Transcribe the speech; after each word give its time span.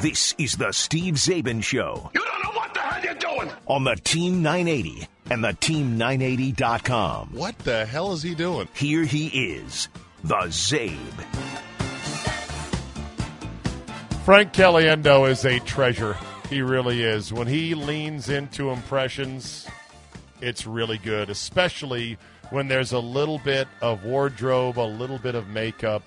This 0.00 0.32
is 0.38 0.56
the 0.56 0.70
Steve 0.70 1.14
Czaban 1.14 1.60
Show. 1.60 2.08
You 2.14 2.20
don't 2.24 2.44
know 2.44 2.52
what 2.52 2.72
the 2.72 2.78
hell 2.78 3.04
you're 3.04 3.14
doing. 3.14 3.50
On 3.66 3.82
the 3.82 3.96
Team 3.96 4.42
980 4.42 5.08
and 5.28 5.42
the 5.42 5.48
Team980.com. 5.48 7.30
What 7.32 7.58
the 7.58 7.84
hell 7.84 8.12
is 8.12 8.22
he 8.22 8.36
doing? 8.36 8.68
Here 8.74 9.02
he 9.02 9.26
is, 9.26 9.88
the 10.22 10.36
Czabe. 10.36 11.24
Frank 14.24 14.52
Caliendo 14.52 15.28
is 15.28 15.44
a 15.44 15.58
treasure. 15.58 16.16
He 16.48 16.62
really 16.62 17.02
is. 17.02 17.32
When 17.32 17.48
he 17.48 17.74
leans 17.74 18.28
into 18.28 18.70
impressions, 18.70 19.66
it's 20.40 20.64
really 20.64 20.98
good, 20.98 21.28
especially 21.28 22.18
when 22.50 22.68
there's 22.68 22.92
a 22.92 23.00
little 23.00 23.40
bit 23.40 23.66
of 23.82 24.04
wardrobe, 24.04 24.78
a 24.78 24.86
little 24.86 25.18
bit 25.18 25.34
of 25.34 25.48
makeup, 25.48 26.04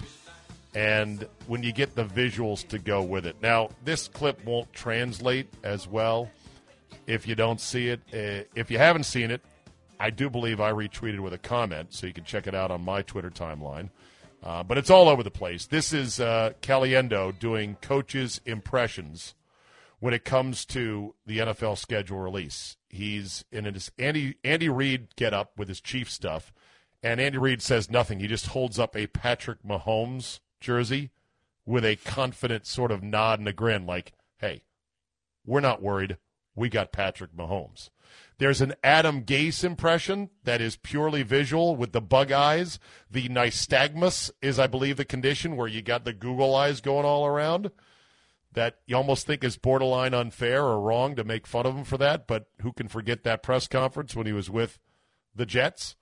and 0.73 1.27
when 1.47 1.63
you 1.63 1.71
get 1.71 1.95
the 1.95 2.05
visuals 2.05 2.67
to 2.69 2.79
go 2.79 3.01
with 3.01 3.25
it. 3.25 3.35
Now, 3.41 3.69
this 3.83 4.07
clip 4.07 4.43
won't 4.46 4.71
translate 4.73 5.47
as 5.63 5.87
well 5.87 6.29
if 7.07 7.27
you 7.27 7.36
don't 7.36 7.59
see 7.59 7.89
it. 7.89 8.00
Uh, 8.13 8.46
if 8.55 8.71
you 8.71 8.77
haven't 8.77 9.04
seen 9.04 9.32
it, 9.32 9.41
I 9.99 10.10
do 10.10 10.29
believe 10.29 10.60
I 10.60 10.71
retweeted 10.71 11.19
with 11.19 11.33
a 11.33 11.37
comment, 11.37 11.93
so 11.93 12.07
you 12.07 12.13
can 12.13 12.23
check 12.23 12.47
it 12.47 12.55
out 12.55 12.71
on 12.71 12.83
my 12.83 13.01
Twitter 13.01 13.29
timeline. 13.29 13.89
Uh, 14.43 14.63
but 14.63 14.77
it's 14.77 14.89
all 14.89 15.07
over 15.07 15.21
the 15.21 15.29
place. 15.29 15.68
This 15.68 15.93
is 15.93 16.19
uh, 16.19 16.54
Caliendo 16.61 17.38
doing 17.38 17.77
coaches' 17.82 18.41
impressions 18.46 19.35
when 19.99 20.15
it 20.15 20.25
comes 20.25 20.65
to 20.65 21.13
the 21.27 21.38
NFL 21.38 21.77
schedule 21.77 22.18
release. 22.18 22.77
He's 22.89 23.46
in 23.51 23.65
his 23.65 23.91
Andy 23.99 24.35
Andy 24.43 24.68
Reid 24.68 25.15
get 25.15 25.33
up 25.33 25.51
with 25.57 25.68
his 25.68 25.79
chief 25.79 26.10
stuff, 26.10 26.51
and 27.04 27.21
Andy 27.21 27.38
Reid 27.38 27.61
says 27.61 27.91
nothing. 27.91 28.19
He 28.19 28.27
just 28.27 28.47
holds 28.47 28.79
up 28.79 28.96
a 28.96 29.05
Patrick 29.05 29.60
Mahomes 29.63 30.39
jersey 30.61 31.11
with 31.65 31.83
a 31.83 31.97
confident 31.97 32.66
sort 32.66 32.92
of 32.92 33.03
nod 33.03 33.39
and 33.39 33.47
a 33.47 33.53
grin, 33.53 33.86
like, 33.86 34.14
"Hey, 34.38 34.64
we're 35.45 35.59
not 35.59 35.81
worried. 35.81 36.17
We 36.55 36.69
got 36.69 36.91
Patrick 36.91 37.33
Mahomes." 37.35 37.89
There's 38.38 38.61
an 38.61 38.73
Adam 38.83 39.23
Gase 39.23 39.63
impression 39.63 40.31
that 40.45 40.61
is 40.61 40.75
purely 40.75 41.22
visual 41.22 41.75
with 41.75 41.91
the 41.91 42.02
bug 42.02 42.31
eyes. 42.31 42.80
The 43.09 43.30
nystagmus 43.30 44.31
is, 44.41 44.58
I 44.58 44.66
believe, 44.66 44.97
the 44.97 45.05
condition 45.05 45.55
where 45.55 45.67
you 45.67 45.83
got 45.83 46.05
the 46.05 46.13
Google 46.13 46.55
eyes 46.55 46.81
going 46.81 47.05
all 47.05 47.25
around. 47.25 47.69
That 48.53 48.80
you 48.85 48.97
almost 48.97 49.28
think 49.28 49.44
is 49.44 49.57
borderline 49.57 50.13
unfair 50.13 50.63
or 50.63 50.81
wrong 50.81 51.16
to 51.16 51.23
make 51.23 51.45
fun 51.45 51.66
of 51.66 51.75
him 51.75 51.83
for 51.83 51.97
that, 52.00 52.28
but 52.28 52.47
who 52.63 52.73
can 52.73 52.88
forget 52.88 53.23
that 53.23 53.44
press 53.44 53.67
conference 53.67 54.16
when 54.16 54.25
he 54.25 54.33
was 54.33 54.50
with 54.50 54.80
the 55.35 55.45
Jets? 55.45 55.95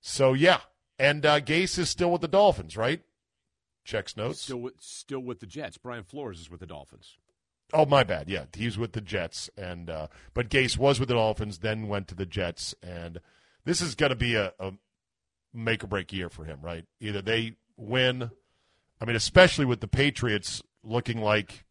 So 0.00 0.32
yeah, 0.32 0.60
and 0.98 1.24
uh, 1.24 1.40
Gase 1.40 1.78
is 1.78 1.88
still 1.88 2.10
with 2.10 2.20
the 2.20 2.28
Dolphins, 2.28 2.76
right? 2.76 3.02
Checks 3.90 4.16
notes. 4.16 4.42
Still 4.42 4.58
with, 4.58 4.74
still 4.78 5.20
with 5.20 5.40
the 5.40 5.46
Jets. 5.46 5.76
Brian 5.76 6.04
Flores 6.04 6.38
is 6.38 6.50
with 6.50 6.60
the 6.60 6.66
Dolphins. 6.66 7.16
Oh, 7.72 7.86
my 7.86 8.04
bad. 8.04 8.28
Yeah, 8.28 8.44
he's 8.54 8.78
with 8.78 8.92
the 8.92 9.00
Jets, 9.00 9.50
and 9.56 9.90
uh, 9.90 10.06
but 10.34 10.48
Gase 10.48 10.78
was 10.78 10.98
with 10.98 11.08
the 11.08 11.14
Dolphins, 11.14 11.58
then 11.58 11.88
went 11.88 12.08
to 12.08 12.14
the 12.14 12.26
Jets, 12.26 12.74
and 12.82 13.20
this 13.64 13.80
is 13.80 13.94
going 13.94 14.10
to 14.10 14.16
be 14.16 14.34
a, 14.34 14.52
a 14.58 14.72
make 15.52 15.84
or 15.84 15.86
break 15.86 16.12
year 16.12 16.28
for 16.28 16.44
him, 16.44 16.60
right? 16.62 16.84
Either 17.00 17.22
they 17.22 17.56
win, 17.76 18.30
I 19.00 19.04
mean, 19.04 19.16
especially 19.16 19.64
with 19.64 19.80
the 19.80 19.88
Patriots 19.88 20.62
looking 20.82 21.20
like, 21.20 21.64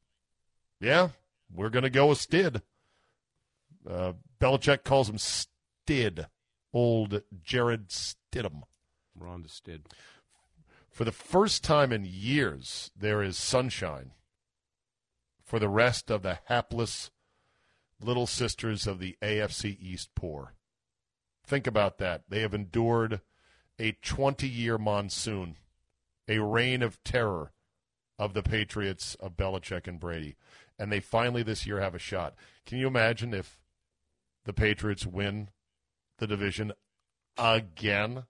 yeah, 0.79 1.09
we're 1.53 1.69
going 1.69 1.83
to 1.83 1.89
go 1.89 2.07
with 2.07 2.19
Stid. 2.19 2.61
Uh, 3.89 4.13
Belichick 4.39 4.83
calls 4.83 5.09
him 5.09 5.17
Stid, 5.17 6.27
old 6.73 7.21
Jarrett 7.43 7.87
Stidham. 7.87 8.63
Ron 9.17 9.43
to 9.43 9.49
Stid. 9.49 9.85
For 10.99 11.05
the 11.05 11.13
first 11.13 11.63
time 11.63 11.93
in 11.93 12.03
years, 12.03 12.91
there 12.93 13.23
is 13.23 13.37
sunshine 13.37 14.11
for 15.45 15.57
the 15.57 15.69
rest 15.69 16.11
of 16.11 16.23
the 16.23 16.39
hapless 16.47 17.09
little 18.01 18.27
sisters 18.27 18.85
of 18.85 18.99
the 18.99 19.15
AFC 19.21 19.77
East 19.79 20.09
poor. 20.13 20.55
Think 21.45 21.67
about 21.67 21.99
that. 21.99 22.23
They 22.27 22.41
have 22.41 22.53
endured 22.53 23.21
a 23.79 23.93
20 23.93 24.45
year 24.49 24.77
monsoon, 24.77 25.55
a 26.27 26.39
reign 26.39 26.81
of 26.81 27.01
terror 27.05 27.53
of 28.17 28.33
the 28.33 28.43
Patriots 28.43 29.15
of 29.21 29.37
Belichick 29.37 29.87
and 29.87 30.01
Brady. 30.01 30.35
And 30.77 30.91
they 30.91 30.99
finally 30.99 31.43
this 31.43 31.65
year 31.65 31.79
have 31.79 31.95
a 31.95 31.97
shot. 31.97 32.35
Can 32.65 32.77
you 32.77 32.87
imagine 32.87 33.33
if 33.33 33.57
the 34.43 34.51
Patriots 34.51 35.05
win 35.05 35.47
the 36.17 36.27
division 36.27 36.73
again? 37.37 38.25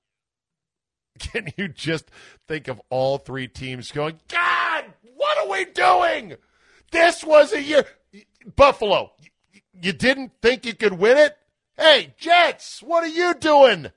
Can 1.19 1.53
you 1.57 1.68
just 1.68 2.09
think 2.47 2.68
of 2.68 2.81
all 2.90 3.18
three 3.18 3.47
teams 3.47 3.91
going, 3.91 4.19
God, 4.28 4.85
what 5.16 5.38
are 5.38 5.50
we 5.50 5.66
doing? 5.66 6.35
This 6.91 7.24
was 7.24 7.53
a 7.53 7.62
year. 7.62 7.85
Buffalo, 8.56 9.12
you 9.81 9.94
didn't 9.94 10.31
think 10.41 10.66
you 10.66 10.74
could 10.74 10.94
win 10.94 11.18
it? 11.18 11.38
Hey, 11.78 12.13
Jets, 12.18 12.81
what 12.81 13.03
are 13.03 13.08
you 13.08 13.34
doing? 13.34 13.91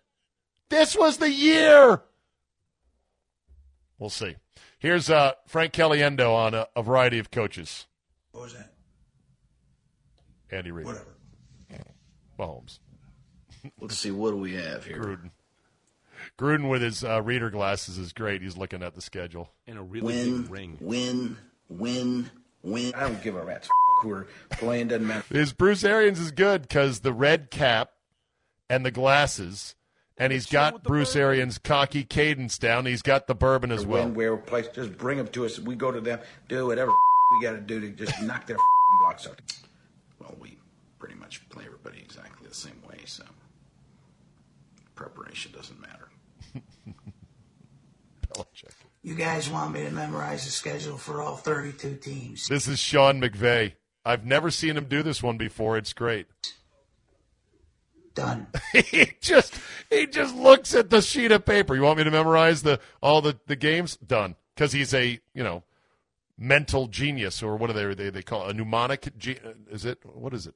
This 0.68 0.96
was 0.96 1.18
the 1.18 1.30
year. 1.30 2.02
We'll 3.98 4.10
see. 4.10 4.36
Here's 4.78 5.10
uh, 5.10 5.32
Frank 5.46 5.72
Caliendo 5.72 6.34
on 6.34 6.54
a, 6.54 6.66
a, 6.74 6.82
variety 6.82 7.18
of 7.18 7.30
coaches. 7.30 7.86
What 8.32 8.44
was 8.44 8.54
that? 8.54 8.72
Andy 10.50 10.72
Reid. 10.72 10.86
Whatever. 10.86 11.14
Mahomes. 12.38 12.78
Let's 13.80 13.96
see. 13.98 14.10
What 14.10 14.30
do 14.30 14.38
we 14.38 14.54
have 14.54 14.84
here? 14.84 14.98
Gruden. 14.98 15.30
Gruden 16.38 16.68
with 16.68 16.82
his 16.82 17.04
uh, 17.04 17.22
reader 17.22 17.50
glasses 17.50 17.98
is 17.98 18.12
great. 18.12 18.42
He's 18.42 18.56
looking 18.56 18.82
at 18.82 18.94
the 18.94 19.00
schedule. 19.00 19.50
And 19.66 19.78
a 19.78 19.82
really 19.82 20.06
win, 20.06 20.42
big 20.42 20.50
ring. 20.50 20.78
Win, 20.80 21.36
win, 21.68 22.30
win. 22.62 22.92
I 22.94 23.00
don't 23.00 23.22
give 23.22 23.36
a 23.36 23.44
rat's 23.44 23.68
who 24.02 24.10
are 24.12 24.26
playing. 24.50 24.88
Doesn't 24.88 25.06
matter. 25.06 25.24
His 25.30 25.52
Bruce 25.52 25.84
Arians 25.84 26.18
is 26.18 26.30
good 26.30 26.62
because 26.62 27.00
the 27.00 27.12
red 27.12 27.50
cap 27.50 27.90
and 28.68 28.84
the 28.84 28.90
glasses, 28.90 29.74
and 30.16 30.32
he's 30.32 30.46
got 30.46 30.82
Bruce 30.82 31.14
bourbon. 31.14 31.22
Arians' 31.22 31.58
cocky 31.58 32.04
cadence 32.04 32.58
down. 32.58 32.86
He's 32.86 33.02
got 33.02 33.26
the 33.26 33.34
bourbon 33.34 33.70
as 33.70 33.84
well. 33.86 34.04
Win, 34.04 34.14
where 34.14 34.36
place, 34.36 34.68
just 34.68 34.96
bring 34.96 35.18
them 35.18 35.28
to 35.28 35.44
us. 35.44 35.58
We 35.58 35.74
go 35.74 35.90
to 35.90 36.00
them, 36.00 36.20
do 36.48 36.66
whatever 36.66 36.90
we 37.32 37.42
got 37.42 37.52
to 37.52 37.60
do 37.60 37.80
to 37.80 37.90
just 37.90 38.20
knock 38.22 38.46
their 38.46 38.56
blocks 39.00 39.26
out. 39.26 39.40
Well, 40.18 40.36
we 40.38 40.58
pretty 40.98 41.14
much 41.14 41.48
play 41.48 41.64
everybody 41.66 41.98
exactly 41.98 42.46
the 42.48 42.54
same 42.54 42.80
way, 42.88 43.00
so 43.06 43.24
preparation 44.94 45.52
doesn't 45.52 45.80
matter. 45.80 46.01
You 49.02 49.14
guys 49.14 49.50
want 49.50 49.72
me 49.72 49.82
to 49.82 49.90
memorize 49.90 50.44
the 50.44 50.50
schedule 50.50 50.96
for 50.96 51.20
all 51.20 51.36
32 51.36 51.96
teams? 51.96 52.46
This 52.48 52.68
is 52.68 52.78
Sean 52.78 53.20
McVay. 53.20 53.72
I've 54.04 54.24
never 54.24 54.50
seen 54.50 54.76
him 54.76 54.84
do 54.84 55.02
this 55.02 55.22
one 55.22 55.36
before. 55.36 55.76
It's 55.76 55.92
great. 55.92 56.26
Done. 58.14 58.46
he 58.72 59.12
just 59.20 59.54
he 59.90 60.06
just 60.06 60.34
looks 60.36 60.74
at 60.74 60.90
the 60.90 61.00
sheet 61.00 61.32
of 61.32 61.44
paper. 61.46 61.74
You 61.74 61.82
want 61.82 61.98
me 61.98 62.04
to 62.04 62.10
memorize 62.10 62.62
the 62.62 62.78
all 63.00 63.22
the, 63.22 63.38
the 63.46 63.56
games? 63.56 63.96
Done. 63.96 64.36
Because 64.54 64.72
he's 64.72 64.92
a 64.92 65.20
you 65.34 65.42
know 65.42 65.62
mental 66.38 66.88
genius 66.88 67.42
or 67.42 67.56
what 67.56 67.70
are 67.70 67.72
they 67.72 67.94
they, 67.94 68.10
they 68.10 68.22
call 68.22 68.46
it? 68.46 68.50
a 68.50 68.54
mnemonic? 68.54 69.16
Ge- 69.16 69.40
is 69.70 69.84
it 69.84 69.98
what 70.04 70.34
is 70.34 70.46
it? 70.46 70.54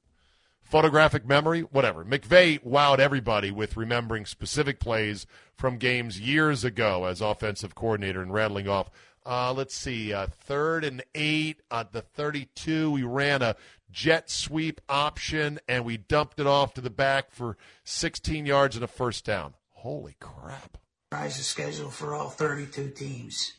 Photographic 0.67 1.25
memory, 1.25 1.61
whatever. 1.61 2.03
McVay 2.03 2.61
wowed 2.61 2.99
everybody 2.99 3.51
with 3.51 3.77
remembering 3.77 4.25
specific 4.25 4.79
plays 4.79 5.25
from 5.55 5.77
games 5.77 6.19
years 6.19 6.63
ago 6.63 7.05
as 7.05 7.21
offensive 7.21 7.73
coordinator 7.73 8.21
and 8.21 8.33
rattling 8.33 8.67
off. 8.67 8.89
Uh, 9.25 9.53
let's 9.53 9.75
see, 9.75 10.13
uh, 10.13 10.27
third 10.27 10.83
and 10.83 11.03
eight 11.15 11.61
at 11.71 11.91
the 11.91 12.01
32. 12.01 12.91
We 12.91 13.03
ran 13.03 13.41
a 13.41 13.55
jet 13.91 14.29
sweep 14.29 14.81
option 14.89 15.59
and 15.67 15.85
we 15.85 15.97
dumped 15.97 16.39
it 16.39 16.47
off 16.47 16.73
to 16.75 16.81
the 16.81 16.89
back 16.89 17.31
for 17.31 17.57
16 17.83 18.45
yards 18.45 18.75
and 18.75 18.83
a 18.83 18.87
first 18.87 19.25
down. 19.25 19.53
Holy 19.71 20.15
crap. 20.19 20.77
Rise 21.11 21.37
the 21.37 21.43
schedule 21.43 21.89
for 21.89 22.13
all 22.13 22.29
32 22.29 22.89
teams. 22.89 23.53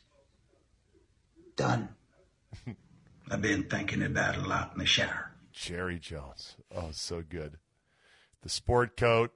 Done. 1.57 1.89
I've 3.31 3.43
been 3.43 3.65
thinking 3.65 4.03
about 4.03 4.37
it 4.37 4.44
a 4.44 4.49
lot 4.49 4.73
in 4.75 4.79
the 4.79 4.87
shower. 4.87 5.32
Jerry 5.58 5.99
Jones. 5.99 6.56
Oh, 6.75 6.90
so 6.93 7.22
good. 7.28 7.58
The 8.43 8.49
sport 8.49 8.96
coat, 8.96 9.32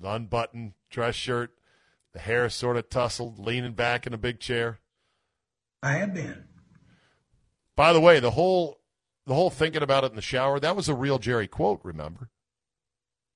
the 0.00 0.08
unbuttoned 0.08 0.74
dress 0.88 1.16
shirt, 1.16 1.52
the 2.12 2.20
hair 2.20 2.48
sort 2.48 2.76
of 2.76 2.88
tousled, 2.88 3.40
leaning 3.40 3.72
back 3.72 4.06
in 4.06 4.14
a 4.14 4.18
big 4.18 4.38
chair. 4.38 4.78
I 5.82 5.94
have 5.94 6.14
been. 6.14 6.44
By 7.74 7.92
the 7.92 8.00
way, 8.00 8.20
the 8.20 8.30
whole 8.30 8.78
the 9.26 9.34
whole 9.34 9.50
thinking 9.50 9.82
about 9.82 10.04
it 10.04 10.10
in 10.10 10.16
the 10.16 10.22
shower, 10.22 10.60
that 10.60 10.76
was 10.76 10.88
a 10.88 10.94
real 10.94 11.18
Jerry 11.18 11.48
quote, 11.48 11.80
remember? 11.82 12.30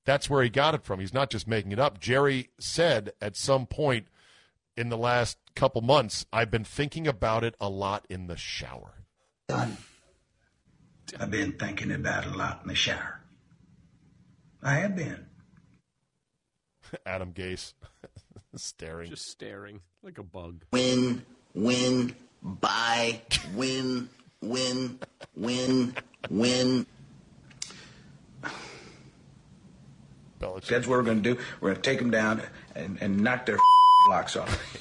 That's 0.06 0.30
where 0.30 0.42
he 0.42 0.48
got 0.48 0.74
it 0.74 0.84
from. 0.84 1.00
He's 1.00 1.12
not 1.12 1.28
just 1.28 1.48
making 1.48 1.72
it 1.72 1.78
up. 1.78 2.00
Jerry 2.00 2.50
said 2.58 3.12
at 3.20 3.36
some 3.36 3.66
point 3.66 4.06
in 4.76 4.88
the 4.88 4.96
last 4.96 5.38
couple 5.54 5.80
months, 5.82 6.24
I've 6.32 6.50
been 6.50 6.64
thinking 6.64 7.06
about 7.06 7.42
it 7.44 7.56
a 7.60 7.69
lot 7.69 8.06
in 8.08 8.28
the 8.28 8.36
shower. 8.36 9.04
Done. 9.48 9.76
I've 11.19 11.31
been 11.31 11.52
thinking 11.52 11.93
about 11.93 12.26
it 12.26 12.32
a 12.32 12.37
lot 12.37 12.60
in 12.62 12.69
the 12.69 12.75
shower. 12.75 13.20
I 14.62 14.75
have 14.75 14.96
been. 14.96 15.26
Adam 17.06 17.32
Gase 17.32 17.75
staring. 18.56 19.10
Just 19.10 19.28
staring 19.28 19.81
like 20.02 20.19
a 20.19 20.22
bug. 20.22 20.64
Win, 20.72 21.25
win, 21.54 22.14
buy, 22.43 23.20
win, 23.54 24.08
win. 24.40 24.99
win, 25.37 25.94
win. 26.31 26.87
Belichick. 30.40 30.66
That's 30.66 30.87
what 30.87 30.96
we're 30.96 31.02
going 31.02 31.22
to 31.22 31.34
do. 31.34 31.40
We're 31.60 31.70
going 31.70 31.82
to 31.82 31.90
take 31.90 31.98
them 31.98 32.10
down 32.10 32.43
and, 32.75 32.98
and 33.00 33.20
knock 33.20 33.46
their 33.46 33.58
blocks 34.06 34.37
off. 34.37 34.78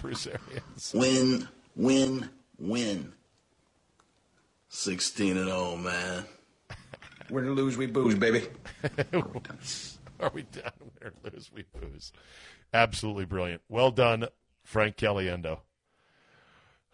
Bruce 0.00 0.26
Arians. 0.26 0.92
Win, 0.94 1.48
win, 1.76 2.30
win. 2.58 3.12
16 4.70 5.36
and 5.36 5.46
0, 5.46 5.76
man. 5.76 6.24
Win 7.28 7.44
or 7.44 7.50
lose, 7.50 7.76
we 7.76 7.86
booze, 7.86 8.14
baby. 8.14 8.46
Are 10.20 10.30
we 10.32 10.42
done? 10.42 10.72
Win 10.80 11.12
or 11.24 11.30
lose, 11.30 11.50
we 11.52 11.64
booze. 11.78 12.12
Absolutely 12.72 13.24
brilliant. 13.24 13.62
Well 13.68 13.90
done, 13.90 14.26
Frank 14.64 14.96
Caliendo. 14.96 15.58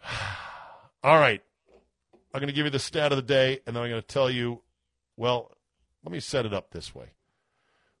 All 1.03 1.19
right. 1.19 1.41
I'm 2.33 2.39
going 2.41 2.47
to 2.47 2.53
give 2.53 2.65
you 2.65 2.71
the 2.71 2.79
stat 2.79 3.11
of 3.11 3.15
the 3.15 3.21
day, 3.21 3.59
and 3.65 3.75
then 3.75 3.83
I'm 3.83 3.89
going 3.89 4.01
to 4.01 4.07
tell 4.07 4.29
you, 4.29 4.61
well, 5.15 5.55
let 6.03 6.11
me 6.11 6.19
set 6.19 6.45
it 6.45 6.53
up 6.53 6.71
this 6.71 6.93
way. 6.93 7.11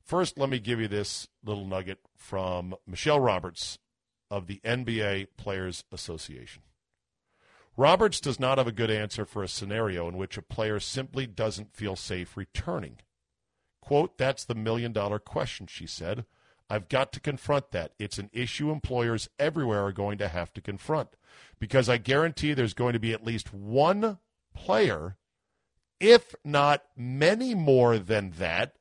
First, 0.03 0.39
let 0.39 0.49
me 0.49 0.59
give 0.59 0.79
you 0.79 0.87
this 0.87 1.27
little 1.43 1.65
nugget 1.65 1.99
from 2.15 2.75
Michelle 2.87 3.19
Roberts 3.19 3.77
of 4.29 4.47
the 4.47 4.59
NBA 4.65 5.27
Players 5.37 5.83
Association. 5.91 6.63
Roberts 7.77 8.19
does 8.19 8.39
not 8.39 8.57
have 8.57 8.67
a 8.67 8.71
good 8.71 8.89
answer 8.89 9.23
for 9.23 9.43
a 9.43 9.47
scenario 9.47 10.09
in 10.09 10.17
which 10.17 10.35
a 10.35 10.41
player 10.41 10.79
simply 10.79 11.27
doesn't 11.27 11.75
feel 11.75 11.95
safe 11.95 12.35
returning. 12.35 12.97
Quote, 13.81 14.17
that's 14.17 14.43
the 14.43 14.55
million 14.55 14.91
dollar 14.91 15.19
question, 15.19 15.67
she 15.67 15.85
said. 15.85 16.25
I've 16.69 16.89
got 16.89 17.13
to 17.13 17.19
confront 17.19 17.71
that. 17.71 17.93
It's 17.99 18.17
an 18.17 18.31
issue 18.33 18.71
employers 18.71 19.29
everywhere 19.39 19.85
are 19.85 19.93
going 19.93 20.17
to 20.17 20.27
have 20.27 20.51
to 20.53 20.61
confront 20.61 21.09
because 21.59 21.87
I 21.87 21.97
guarantee 21.97 22.53
there's 22.53 22.73
going 22.73 22.93
to 22.93 22.99
be 22.99 23.13
at 23.13 23.23
least 23.23 23.53
one 23.53 24.17
player, 24.55 25.15
if 25.99 26.35
not 26.43 26.83
many 26.97 27.53
more 27.53 27.99
than 27.99 28.33
that, 28.39 28.73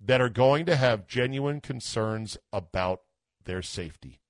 that 0.00 0.20
are 0.20 0.28
going 0.28 0.66
to 0.66 0.76
have 0.76 1.06
genuine 1.06 1.60
concerns 1.60 2.36
about 2.52 3.02
their 3.44 3.62
safety. 3.62 4.20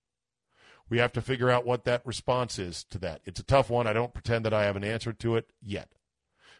We 0.88 0.98
have 0.98 1.12
to 1.12 1.22
figure 1.22 1.50
out 1.50 1.66
what 1.66 1.84
that 1.84 2.04
response 2.04 2.58
is 2.58 2.84
to 2.84 2.98
that. 2.98 3.22
It's 3.24 3.40
a 3.40 3.44
tough 3.44 3.70
one. 3.70 3.86
I 3.86 3.92
don't 3.92 4.12
pretend 4.12 4.44
that 4.44 4.52
I 4.52 4.64
have 4.64 4.76
an 4.76 4.84
answer 4.84 5.12
to 5.12 5.36
it 5.36 5.50
yet. 5.62 5.88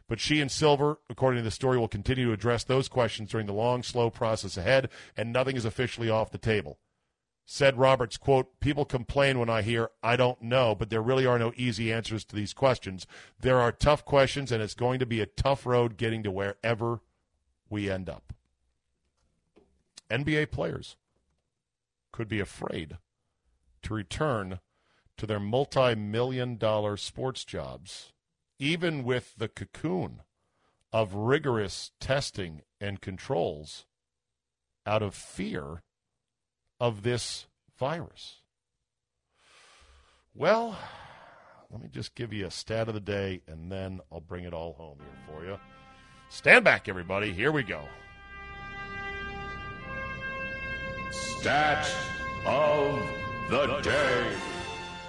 But 0.08 0.20
she 0.20 0.40
and 0.40 0.50
Silver, 0.50 0.98
according 1.08 1.38
to 1.38 1.44
the 1.44 1.50
story, 1.50 1.78
will 1.78 1.88
continue 1.88 2.26
to 2.26 2.32
address 2.32 2.64
those 2.64 2.88
questions 2.88 3.30
during 3.30 3.46
the 3.46 3.52
long, 3.52 3.82
slow 3.82 4.10
process 4.10 4.56
ahead, 4.56 4.90
and 5.16 5.32
nothing 5.32 5.56
is 5.56 5.64
officially 5.64 6.10
off 6.10 6.30
the 6.30 6.38
table. 6.38 6.78
Said 7.46 7.78
Roberts, 7.78 8.16
quote, 8.16 8.58
People 8.60 8.84
complain 8.84 9.38
when 9.38 9.50
I 9.50 9.62
hear, 9.62 9.90
I 10.02 10.16
don't 10.16 10.40
know, 10.40 10.74
but 10.74 10.88
there 10.88 11.02
really 11.02 11.26
are 11.26 11.38
no 11.38 11.52
easy 11.56 11.92
answers 11.92 12.24
to 12.26 12.36
these 12.36 12.54
questions. 12.54 13.06
There 13.40 13.60
are 13.60 13.72
tough 13.72 14.04
questions, 14.04 14.50
and 14.50 14.62
it's 14.62 14.74
going 14.74 14.98
to 14.98 15.06
be 15.06 15.20
a 15.20 15.26
tough 15.26 15.66
road 15.66 15.96
getting 15.96 16.22
to 16.22 16.30
wherever 16.30 17.00
we 17.68 17.90
end 17.90 18.08
up. 18.08 18.32
NBA 20.10 20.50
players 20.50 20.96
could 22.12 22.28
be 22.28 22.40
afraid 22.40 22.98
to 23.84 23.94
return 23.94 24.60
to 25.16 25.26
their 25.26 25.40
multi 25.40 25.94
million 25.94 26.56
dollar 26.56 26.96
sports 26.96 27.44
jobs, 27.44 28.12
even 28.58 29.04
with 29.04 29.34
the 29.36 29.48
cocoon 29.48 30.22
of 30.92 31.14
rigorous 31.14 31.92
testing 32.00 32.62
and 32.80 33.00
controls 33.00 33.86
out 34.86 35.02
of 35.02 35.14
fear 35.14 35.82
of 36.78 37.02
this 37.02 37.46
virus. 37.78 38.40
Well, 40.34 40.76
let 41.70 41.82
me 41.82 41.88
just 41.88 42.14
give 42.14 42.32
you 42.32 42.46
a 42.46 42.50
stat 42.50 42.88
of 42.88 42.94
the 42.94 43.00
day 43.00 43.42
and 43.46 43.70
then 43.70 44.00
I'll 44.12 44.20
bring 44.20 44.44
it 44.44 44.52
all 44.52 44.74
home 44.74 44.98
here 44.98 45.34
for 45.34 45.44
you. 45.44 45.58
Stand 46.28 46.64
back, 46.64 46.88
everybody. 46.88 47.32
Here 47.32 47.52
we 47.52 47.62
go. 47.62 47.82
Stat 51.10 51.88
of 52.46 53.23
the 53.50 53.80
day. 53.82 54.32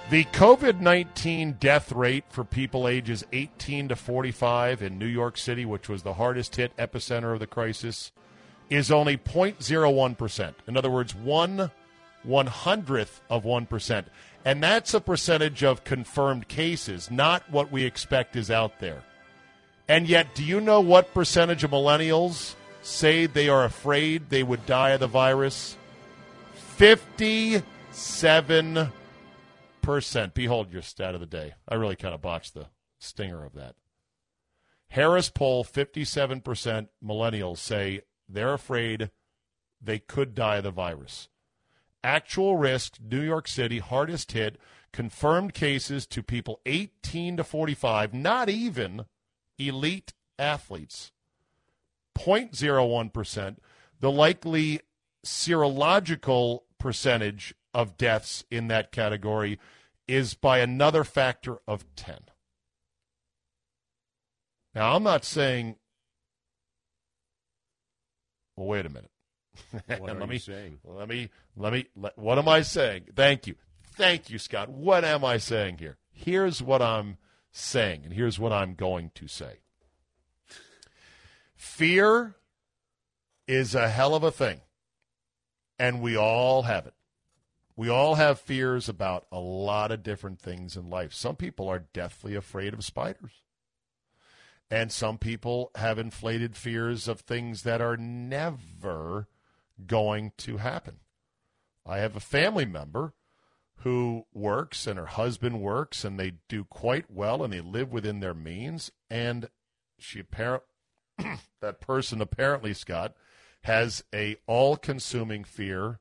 The 0.09 0.25
COVID 0.25 0.81
19 0.81 1.53
death 1.53 1.91
rate 1.91 2.25
for 2.29 2.43
people 2.43 2.87
ages 2.87 3.25
18 3.33 3.87
to 3.89 3.95
45 3.95 4.83
in 4.83 4.99
New 4.99 5.07
York 5.07 5.37
City, 5.37 5.65
which 5.65 5.89
was 5.89 6.03
the 6.03 6.13
hardest 6.13 6.55
hit 6.55 6.75
epicenter 6.77 7.33
of 7.33 7.39
the 7.39 7.47
crisis, 7.47 8.11
is 8.69 8.91
only 8.91 9.17
0.01%. 9.17 10.53
In 10.67 10.77
other 10.77 10.91
words, 10.91 11.15
one 11.15 11.71
one 12.25 12.47
hundredth 12.47 13.21
of 13.29 13.43
1%. 13.43 14.05
And 14.43 14.61
that's 14.61 14.93
a 14.93 15.01
percentage 15.01 15.63
of 15.63 15.83
confirmed 15.83 16.47
cases, 16.47 17.09
not 17.09 17.49
what 17.49 17.71
we 17.71 17.83
expect 17.83 18.35
is 18.35 18.51
out 18.51 18.79
there. 18.79 19.03
And 19.87 20.07
yet, 20.07 20.33
do 20.33 20.43
you 20.43 20.59
know 20.59 20.81
what 20.81 21.13
percentage 21.13 21.63
of 21.63 21.71
millennials 21.71 22.55
say 22.81 23.25
they 23.25 23.49
are 23.49 23.63
afraid 23.63 24.29
they 24.29 24.43
would 24.43 24.65
die 24.65 24.91
of 24.91 24.99
the 24.99 25.07
virus? 25.07 25.77
57%. 27.95 28.92
Behold 30.33 30.74
your 30.74 30.81
stat 30.81 31.15
of 31.15 31.21
the 31.21 31.25
day. 31.25 31.53
I 31.68 31.75
really 31.75 31.95
kind 31.95 32.13
of 32.13 32.21
botched 32.21 32.53
the 32.53 32.68
stinger 33.00 33.45
of 33.45 33.53
that. 33.53 33.75
Harris 34.89 35.30
poll 35.30 35.63
57% 35.63 36.89
millennials 37.03 37.59
say 37.59 38.01
they're 38.27 38.53
afraid 38.53 39.12
they 39.81 40.00
could 40.00 40.36
die 40.36 40.57
of 40.57 40.65
the 40.65 40.71
virus. 40.71 41.30
Actual 42.03 42.57
risk, 42.57 42.97
New 43.01 43.21
York 43.21 43.47
City, 43.47 43.80
hardest 43.80 44.33
hit, 44.33 44.57
confirmed 44.92 45.53
cases 45.53 46.06
to 46.07 46.21
people 46.21 46.59
18 46.65 47.38
to 47.38 47.45
45, 47.45 48.13
not 48.13 48.50
even 48.50 49.06
elite 49.57 50.12
athletes. 50.38 51.13
0.01%. 52.18 53.56
The 54.01 54.12
likely 54.12 54.81
serological 55.25 56.63
percentage 56.77 57.56
of 57.75 57.98
deaths 57.98 58.45
in 58.50 58.69
that 58.69 58.92
category 58.94 59.60
is 60.07 60.33
by 60.33 60.60
another 60.60 61.04
factor 61.04 61.57
of 61.68 61.86
10. 61.98 62.19
Now, 64.74 64.95
I'm 64.95 65.04
not 65.04 65.25
saying. 65.25 65.75
Well, 68.56 68.68
wait 68.68 68.86
a 68.86 68.89
minute. 68.89 69.12
What 69.72 70.00
are 70.10 70.13
let 70.13 70.22
you 70.22 70.27
me, 70.27 70.38
saying? 70.38 70.80
Let 70.86 71.10
me, 71.10 71.30
let 71.57 71.74
me, 71.74 71.86
let, 71.95 72.18
what 72.18 72.39
am 72.39 72.48
I 72.48 72.62
saying? 72.62 73.07
Thank 73.16 73.45
you. 73.45 73.56
Thank 73.94 74.30
you, 74.30 74.39
Scott. 74.39 74.69
What 74.69 75.04
am 75.04 75.24
I 75.25 75.38
saying 75.38 75.78
here? 75.78 75.98
Here's 76.12 76.62
what 76.62 76.81
I'm 76.81 77.18
saying, 77.51 78.01
and 78.06 78.13
here's 78.13 78.39
what 78.39 78.54
I'm 78.54 78.75
going 78.75 79.11
to 79.16 79.28
say. 79.28 79.59
Fear 81.56 82.35
is 83.47 83.76
a 83.76 83.90
hell 83.90 84.16
of 84.16 84.23
a 84.23 84.31
thing, 84.31 84.61
and 85.78 86.02
we 86.02 86.18
all 86.18 86.64
have 86.64 86.85
it. 86.85 86.94
We 87.77 87.89
all 87.89 88.15
have 88.15 88.39
fears 88.39 88.87
about 88.87 89.25
a 89.31 89.39
lot 89.39 89.91
of 89.91 90.03
different 90.03 90.39
things 90.39 90.77
in 90.77 90.89
life. 90.89 91.13
Some 91.13 91.35
people 91.35 91.67
are 91.67 91.85
deathly 91.94 92.35
afraid 92.35 92.73
of 92.73 92.85
spiders. 92.85 93.41
And 94.71 94.91
some 94.91 95.17
people 95.17 95.71
have 95.75 95.99
inflated 95.99 96.55
fears 96.55 97.07
of 97.07 97.19
things 97.19 97.63
that 97.63 97.81
are 97.81 97.97
never 97.97 99.27
going 99.85 100.31
to 100.37 100.57
happen. 100.57 100.99
I 101.85 101.97
have 101.97 102.15
a 102.15 102.21
family 102.21 102.65
member 102.65 103.13
who 103.79 104.25
works 104.33 104.87
and 104.87 104.97
her 104.97 105.05
husband 105.05 105.61
works 105.61 106.03
and 106.03 106.19
they 106.19 106.33
do 106.47 106.63
quite 106.63 107.11
well 107.11 107.44
and 107.44 107.53
they 107.53 107.61
live 107.61 107.91
within 107.91 108.19
their 108.21 108.33
means 108.33 108.91
and 109.09 109.49
she 109.99 110.23
that 111.61 111.81
person 111.81 112.21
apparently 112.21 112.73
Scott 112.73 113.13
has 113.63 114.03
a 114.13 114.37
all-consuming 114.47 115.44
fear 115.44 115.99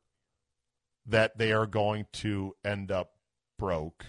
that 1.07 1.39
they 1.39 1.53
are 1.53 1.67
going 1.67 2.07
to 2.13 2.55
end 2.65 2.91
up 2.91 3.13
broke 3.59 4.07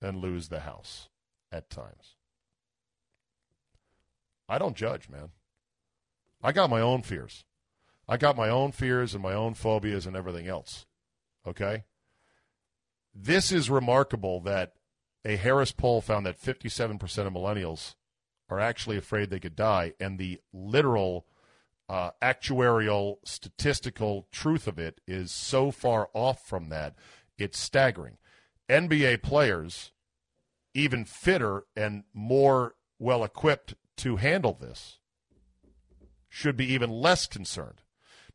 and 0.00 0.18
lose 0.18 0.48
the 0.48 0.60
house 0.60 1.08
at 1.52 1.70
times. 1.70 2.16
I 4.48 4.58
don't 4.58 4.76
judge, 4.76 5.08
man. 5.08 5.30
I 6.42 6.52
got 6.52 6.70
my 6.70 6.80
own 6.80 7.02
fears. 7.02 7.44
I 8.08 8.16
got 8.16 8.36
my 8.36 8.48
own 8.48 8.72
fears 8.72 9.14
and 9.14 9.22
my 9.22 9.32
own 9.32 9.54
phobias 9.54 10.06
and 10.06 10.16
everything 10.16 10.46
else. 10.46 10.86
Okay? 11.46 11.84
This 13.14 13.50
is 13.50 13.70
remarkable 13.70 14.40
that 14.42 14.74
a 15.24 15.36
Harris 15.36 15.72
poll 15.72 16.00
found 16.00 16.26
that 16.26 16.40
57% 16.40 17.00
of 17.02 17.32
millennials 17.32 17.94
are 18.48 18.60
actually 18.60 18.96
afraid 18.96 19.28
they 19.28 19.40
could 19.40 19.56
die, 19.56 19.94
and 19.98 20.18
the 20.18 20.40
literal 20.52 21.26
uh, 21.88 22.10
actuarial 22.22 23.16
statistical 23.24 24.26
truth 24.32 24.66
of 24.66 24.78
it 24.78 25.00
is 25.06 25.30
so 25.30 25.70
far 25.70 26.08
off 26.14 26.46
from 26.46 26.68
that, 26.68 26.94
it's 27.38 27.58
staggering. 27.58 28.18
NBA 28.68 29.22
players, 29.22 29.92
even 30.74 31.04
fitter 31.04 31.64
and 31.76 32.04
more 32.12 32.74
well 32.98 33.22
equipped 33.22 33.74
to 33.98 34.16
handle 34.16 34.56
this, 34.60 34.98
should 36.28 36.56
be 36.56 36.72
even 36.72 36.90
less 36.90 37.26
concerned. 37.26 37.82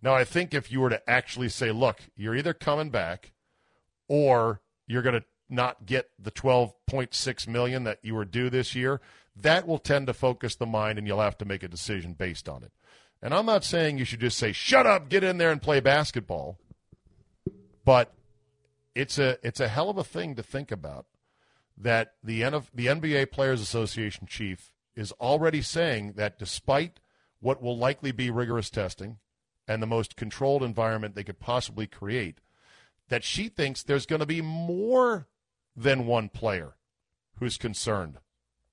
Now, 0.01 0.15
I 0.15 0.23
think 0.23 0.53
if 0.53 0.71
you 0.71 0.79
were 0.79 0.89
to 0.89 1.09
actually 1.09 1.49
say, 1.49 1.71
look, 1.71 1.99
you're 2.15 2.35
either 2.35 2.53
coming 2.53 2.89
back 2.89 3.33
or 4.07 4.61
you're 4.87 5.03
going 5.03 5.19
to 5.19 5.25
not 5.49 5.85
get 5.85 6.09
the 6.17 6.31
12.6 6.31 7.47
million 7.47 7.83
that 7.83 7.99
you 8.01 8.15
were 8.15 8.25
due 8.25 8.49
this 8.49 8.73
year, 8.73 9.01
that 9.35 9.67
will 9.67 9.77
tend 9.77 10.07
to 10.07 10.13
focus 10.13 10.55
the 10.55 10.65
mind 10.65 10.97
and 10.97 11.05
you'll 11.05 11.19
have 11.19 11.37
to 11.37 11.45
make 11.45 11.61
a 11.61 11.67
decision 11.67 12.13
based 12.13 12.49
on 12.49 12.63
it. 12.63 12.71
And 13.21 13.33
I'm 13.33 13.45
not 13.45 13.63
saying 13.63 13.97
you 13.97 14.05
should 14.05 14.19
just 14.19 14.37
say 14.37 14.51
shut 14.51 14.87
up, 14.87 15.09
get 15.09 15.23
in 15.23 15.37
there 15.37 15.51
and 15.51 15.61
play 15.61 15.79
basketball. 15.79 16.57
But 17.85 18.13
it's 18.95 19.17
a 19.19 19.37
it's 19.43 19.59
a 19.59 19.67
hell 19.67 19.89
of 19.89 19.97
a 19.97 20.03
thing 20.03 20.35
to 20.35 20.43
think 20.43 20.71
about 20.71 21.05
that 21.77 22.13
the 22.23 22.41
NF, 22.41 22.65
the 22.73 22.87
NBA 22.87 23.31
Players 23.31 23.61
Association 23.61 24.27
chief 24.27 24.71
is 24.95 25.11
already 25.13 25.61
saying 25.61 26.13
that 26.13 26.37
despite 26.37 26.99
what 27.39 27.61
will 27.61 27.77
likely 27.77 28.11
be 28.11 28.29
rigorous 28.29 28.69
testing 28.69 29.17
and 29.67 29.81
the 29.81 29.87
most 29.87 30.15
controlled 30.15 30.63
environment 30.63 31.15
they 31.15 31.23
could 31.23 31.39
possibly 31.39 31.87
create, 31.87 32.39
that 33.09 33.23
she 33.23 33.47
thinks 33.49 33.81
there's 33.81 34.05
going 34.05 34.19
to 34.19 34.25
be 34.25 34.41
more 34.41 35.27
than 35.75 36.05
one 36.05 36.29
player 36.29 36.75
who's 37.39 37.57
concerned 37.57 38.17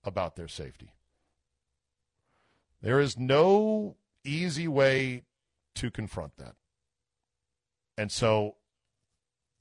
about 0.04 0.36
their 0.36 0.48
safety. 0.48 0.92
There 2.82 3.00
is 3.00 3.18
no 3.18 3.96
easy 4.24 4.68
way 4.68 5.24
to 5.76 5.90
confront 5.90 6.36
that. 6.36 6.54
And 7.96 8.12
so 8.12 8.56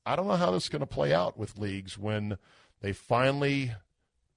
I 0.05 0.15
don't 0.15 0.27
know 0.27 0.35
how 0.35 0.51
this 0.51 0.63
is 0.63 0.69
going 0.69 0.79
to 0.81 0.85
play 0.85 1.13
out 1.13 1.37
with 1.37 1.57
leagues 1.57 1.97
when 1.97 2.37
they 2.81 2.93
finally 2.93 3.73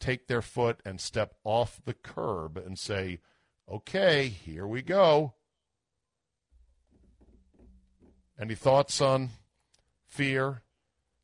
take 0.01 0.27
their 0.27 0.43
foot 0.43 0.81
and 0.85 1.01
step 1.01 1.35
off 1.45 1.81
the 1.85 1.95
curb 1.95 2.57
and 2.57 2.79
say, 2.79 3.21
okay, 3.71 4.29
here 4.29 4.67
we 4.67 4.83
go. 4.83 5.35
Any 8.41 8.55
thoughts 8.55 9.01
on 9.03 9.31
fear, 10.07 10.63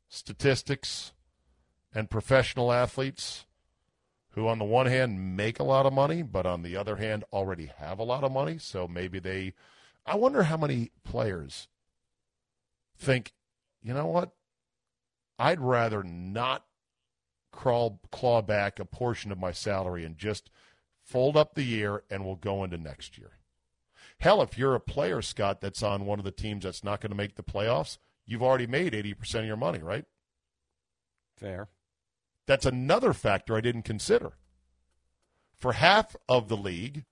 statistics, 0.07 1.11
and 1.93 2.09
professional 2.09 2.71
athletes 2.71 3.46
who, 4.37 4.47
on 4.47 4.59
the 4.59 4.65
one 4.65 4.85
hand, 4.85 5.35
make 5.35 5.59
a 5.59 5.63
lot 5.63 5.85
of 5.85 5.93
money, 5.93 6.21
but 6.21 6.45
on 6.45 6.61
the 6.61 6.75
other 6.75 6.97
hand, 6.97 7.23
already 7.31 7.71
have 7.77 7.99
a 7.99 8.03
lot 8.03 8.23
of 8.23 8.31
money? 8.31 8.57
So 8.57 8.87
maybe 8.87 9.19
they. 9.19 9.53
I 10.05 10.15
wonder 10.15 10.43
how 10.43 10.57
many 10.57 10.91
players 11.03 11.67
think, 12.97 13.33
you 13.81 13.93
know 13.93 14.07
what? 14.07 14.31
I'd 15.37 15.59
rather 15.59 16.03
not 16.03 16.65
crawl 17.51 17.99
claw 18.11 18.41
back 18.41 18.79
a 18.79 18.85
portion 18.85 19.31
of 19.31 19.39
my 19.39 19.51
salary 19.51 20.05
and 20.05 20.17
just 20.17 20.49
fold 21.03 21.35
up 21.35 21.55
the 21.55 21.63
year 21.63 22.03
and 22.09 22.23
we'll 22.25 22.35
go 22.35 22.63
into 22.63 22.77
next 22.77 23.17
year. 23.17 23.31
Hell, 24.19 24.41
if 24.41 24.57
you're 24.57 24.75
a 24.75 24.79
player, 24.79 25.21
Scott, 25.21 25.61
that's 25.61 25.83
on 25.83 26.05
one 26.05 26.19
of 26.19 26.25
the 26.25 26.31
teams 26.31 26.63
that's 26.63 26.83
not 26.83 27.01
going 27.01 27.11
to 27.11 27.17
make 27.17 27.35
the 27.35 27.43
playoffs, 27.43 27.97
you've 28.25 28.43
already 28.43 28.67
made 28.67 28.93
80% 28.93 29.39
of 29.39 29.45
your 29.45 29.57
money, 29.57 29.79
right? 29.79 30.05
Fair. 31.37 31.69
That's 32.47 32.65
another 32.65 33.13
factor 33.13 33.55
I 33.55 33.61
didn't 33.61 33.83
consider. 33.83 34.33
For 35.59 35.73
half 35.73 36.15
of 36.27 36.47
the 36.47 36.57
league, 36.57 37.03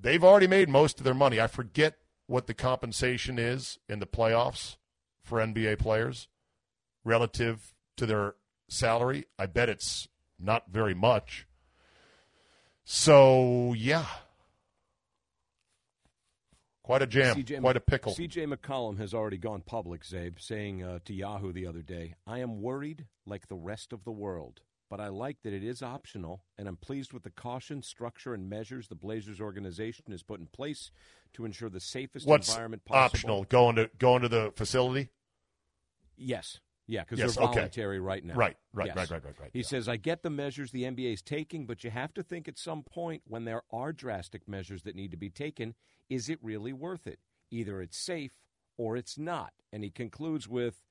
they've 0.00 0.22
already 0.24 0.46
made 0.46 0.68
most 0.68 0.98
of 0.98 1.04
their 1.04 1.14
money. 1.14 1.40
I 1.40 1.48
forget 1.48 1.96
what 2.26 2.46
the 2.46 2.54
compensation 2.54 3.38
is 3.38 3.78
in 3.88 3.98
the 3.98 4.06
playoffs 4.06 4.76
for 5.24 5.38
NBA 5.38 5.78
players 5.78 6.28
relative 7.04 7.74
to 7.96 8.06
their 8.06 8.36
salary. 8.68 9.26
I 9.38 9.46
bet 9.46 9.68
it's 9.68 10.08
not 10.38 10.70
very 10.70 10.94
much. 10.94 11.46
So, 12.84 13.74
yeah. 13.74 14.06
Quite 16.82 17.02
a 17.02 17.06
jam, 17.06 17.36
CJ 17.36 17.60
quite 17.60 17.76
a 17.76 17.80
pickle. 17.80 18.12
CJ 18.12 18.52
McCollum 18.52 18.98
has 18.98 19.14
already 19.14 19.38
gone 19.38 19.62
public, 19.64 20.02
Czabe, 20.02 20.40
saying 20.40 20.82
uh, 20.82 20.98
to 21.04 21.14
Yahoo 21.14 21.52
the 21.52 21.66
other 21.66 21.82
day, 21.82 22.14
I 22.26 22.40
am 22.40 22.60
worried 22.60 23.06
like 23.24 23.46
the 23.46 23.54
rest 23.54 23.92
of 23.92 24.02
the 24.02 24.10
world, 24.10 24.62
but 24.90 24.98
I 24.98 25.06
like 25.08 25.36
that 25.44 25.52
it 25.52 25.62
is 25.62 25.80
optional, 25.80 26.42
and 26.58 26.66
I'm 26.66 26.76
pleased 26.76 27.12
with 27.12 27.22
the 27.22 27.30
caution, 27.30 27.82
structure, 27.82 28.34
and 28.34 28.50
measures 28.50 28.88
the 28.88 28.96
Blazers 28.96 29.40
organization 29.40 30.06
has 30.10 30.24
put 30.24 30.40
in 30.40 30.46
place 30.46 30.90
to 31.34 31.44
ensure 31.44 31.70
the 31.70 31.78
safest 31.78 32.26
What's 32.26 32.48
environment 32.48 32.84
possible. 32.84 33.04
optional? 33.04 33.44
Going 33.44 33.76
to 33.76 33.88
going 33.98 34.22
to 34.22 34.28
the 34.28 34.52
facility? 34.56 35.10
Yes. 36.16 36.58
Yeah, 36.86 37.02
because 37.02 37.18
Yes, 37.18 37.34
they're 37.36 37.44
okay. 37.44 37.54
voluntary 37.54 38.00
right 38.00 38.24
now. 38.24 38.34
Right, 38.34 38.56
right, 38.72 38.88
Yes. 38.88 38.96
right, 38.96 39.10
right, 39.10 39.24
right, 39.24 39.40
right. 39.40 39.50
He 39.52 39.60
yeah. 39.60 39.66
says, 39.66 39.88
I 39.88 39.96
get 39.96 40.22
the 40.22 40.30
measures 40.30 40.72
the 40.72 40.82
NBA 40.84 41.12
is 41.12 41.22
taking, 41.22 41.66
but 41.66 41.84
you 41.84 41.90
have 41.90 42.12
to 42.14 42.22
think 42.22 42.48
at 42.48 42.58
some 42.58 42.82
point 42.82 43.22
when 43.26 43.44
there 43.44 43.62
are 43.70 43.92
drastic 43.92 44.48
measures 44.48 44.82
that 44.82 44.96
need 44.96 45.10
to 45.12 45.16
be 45.16 45.30
taken, 45.30 45.74
is 46.10 46.28
it 46.28 46.38
really 46.42 46.72
worth 46.72 47.06
it? 47.06 47.20
Either 47.50 47.80
it's 47.80 47.96
safe 47.96 48.32
or 48.76 48.96
it's 48.96 49.16
not. 49.16 49.52
And 49.72 49.84
he 49.84 49.90
concludes 49.90 50.48
with, 50.48 50.82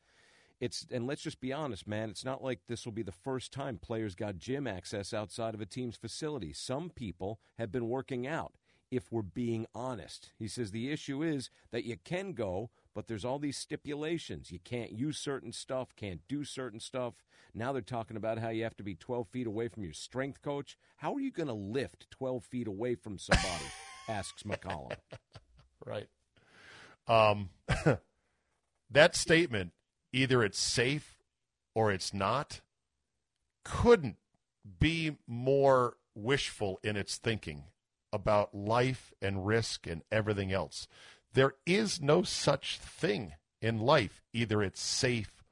it's 0.60 0.86
and 0.92 1.08
let's 1.08 1.24
just 1.24 1.42
be 1.42 1.52
honest, 1.52 1.88
man, 1.88 2.10
it's 2.10 2.24
not 2.24 2.44
like 2.44 2.60
this 2.68 2.86
will 2.86 2.92
be 2.94 3.02
the 3.04 3.12
first 3.12 3.52
time 3.52 3.78
players 3.78 4.16
got 4.16 4.38
gym 4.38 4.68
access 4.68 5.14
outside 5.14 5.56
of 5.56 5.62
a 5.62 5.66
team's 5.66 5.98
facility. 5.98 6.54
Some 6.54 6.90
people 6.90 7.40
have 7.58 7.72
been 7.72 7.90
working 7.90 8.28
out. 8.28 8.54
If 8.92 9.12
we're 9.12 9.22
being 9.24 9.66
honest, 9.74 10.32
he 10.38 10.48
says 10.48 10.72
the 10.72 10.92
issue 10.92 11.24
is 11.24 11.50
that 11.72 11.86
you 11.86 11.96
can 12.04 12.34
go, 12.34 12.70
but 12.94 13.08
there's 13.08 13.26
all 13.26 13.40
these 13.40 13.58
stipulations. 13.58 14.52
You 14.52 14.60
can't 14.64 14.92
use 14.92 15.18
certain 15.18 15.52
stuff, 15.52 15.96
can't 15.96 16.22
do 16.28 16.44
certain 16.44 16.80
stuff. 16.80 17.14
Now 17.54 17.72
they're 17.72 17.82
talking 17.82 18.18
about 18.18 18.40
how 18.40 18.50
you 18.50 18.64
have 18.64 18.78
to 18.78 18.84
be 18.84 18.96
12 18.96 19.28
feet 19.28 19.48
away 19.48 19.68
from 19.68 19.84
your 19.84 19.94
strength 19.94 20.42
coach. 20.42 20.78
How 20.98 21.14
are 21.14 21.20
you 21.20 21.32
going 21.32 21.48
to 21.48 21.54
lift 21.54 22.10
12 22.12 22.44
feet 22.44 22.68
away 22.68 22.96
from 22.96 23.18
somebody? 23.18 23.66
asks 24.08 24.44
McCollum. 24.44 24.96
Right. 25.86 26.08
Um, 27.08 27.50
that 28.92 29.16
statement, 29.16 29.72
either 30.12 30.44
it's 30.44 30.60
safe 30.60 31.18
or 31.74 31.92
it's 31.92 32.14
not, 32.14 32.62
couldn't 33.64 34.18
be 34.80 35.18
more 35.28 35.98
wishful 36.14 36.80
in 36.84 36.96
its 36.96 37.18
thinking 37.18 37.64
about 38.14 38.54
life 38.54 39.14
and 39.22 39.46
risk 39.46 39.88
and 39.88 40.02
everything 40.12 40.52
else. 40.52 40.88
There 41.34 41.56
is 41.66 42.02
no 42.02 42.24
such 42.24 42.78
thing 42.78 43.34
in 43.62 43.80
life. 43.80 44.22
Either 44.34 44.62
it's 44.62 44.82
safe 44.82 45.44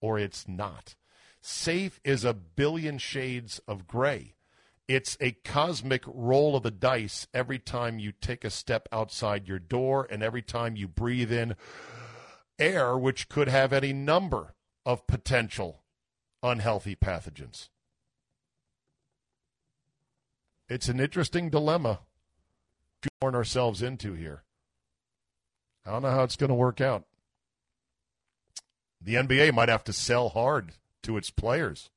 or 0.00 0.18
it's 0.18 0.46
not. 0.48 0.94
Safe 1.40 2.00
is 2.04 2.24
a 2.24 2.34
billion 2.34 2.98
shades 2.98 3.60
of 3.68 3.86
gray. 3.86 4.34
It's 4.88 5.16
a 5.20 5.32
cosmic 5.32 6.04
roll 6.06 6.56
of 6.56 6.62
the 6.62 6.70
dice 6.70 7.26
every 7.34 7.58
time 7.58 7.98
you 7.98 8.12
take 8.12 8.44
a 8.44 8.50
step 8.50 8.88
outside 8.92 9.48
your 9.48 9.58
door 9.58 10.06
and 10.10 10.22
every 10.22 10.42
time 10.42 10.76
you 10.76 10.86
breathe 10.86 11.32
in 11.32 11.56
air, 12.58 12.96
which 12.96 13.28
could 13.28 13.48
have 13.48 13.72
any 13.72 13.92
number 13.92 14.54
of 14.84 15.06
potential 15.06 15.82
unhealthy 16.42 16.94
pathogens. 16.94 17.68
It's 20.68 20.88
an 20.88 21.00
interesting 21.00 21.50
dilemma 21.50 22.00
to 23.02 23.08
warn 23.20 23.34
ourselves 23.34 23.82
into 23.82 24.14
here. 24.14 24.42
I 25.86 25.92
don't 25.92 26.02
know 26.02 26.10
how 26.10 26.24
it's 26.24 26.36
going 26.36 26.48
to 26.48 26.54
work 26.54 26.80
out. 26.80 27.04
The 29.00 29.14
NBA 29.14 29.54
might 29.54 29.68
have 29.68 29.84
to 29.84 29.92
sell 29.92 30.30
hard 30.30 30.72
to 31.04 31.16
its 31.16 31.30
players 31.30 31.90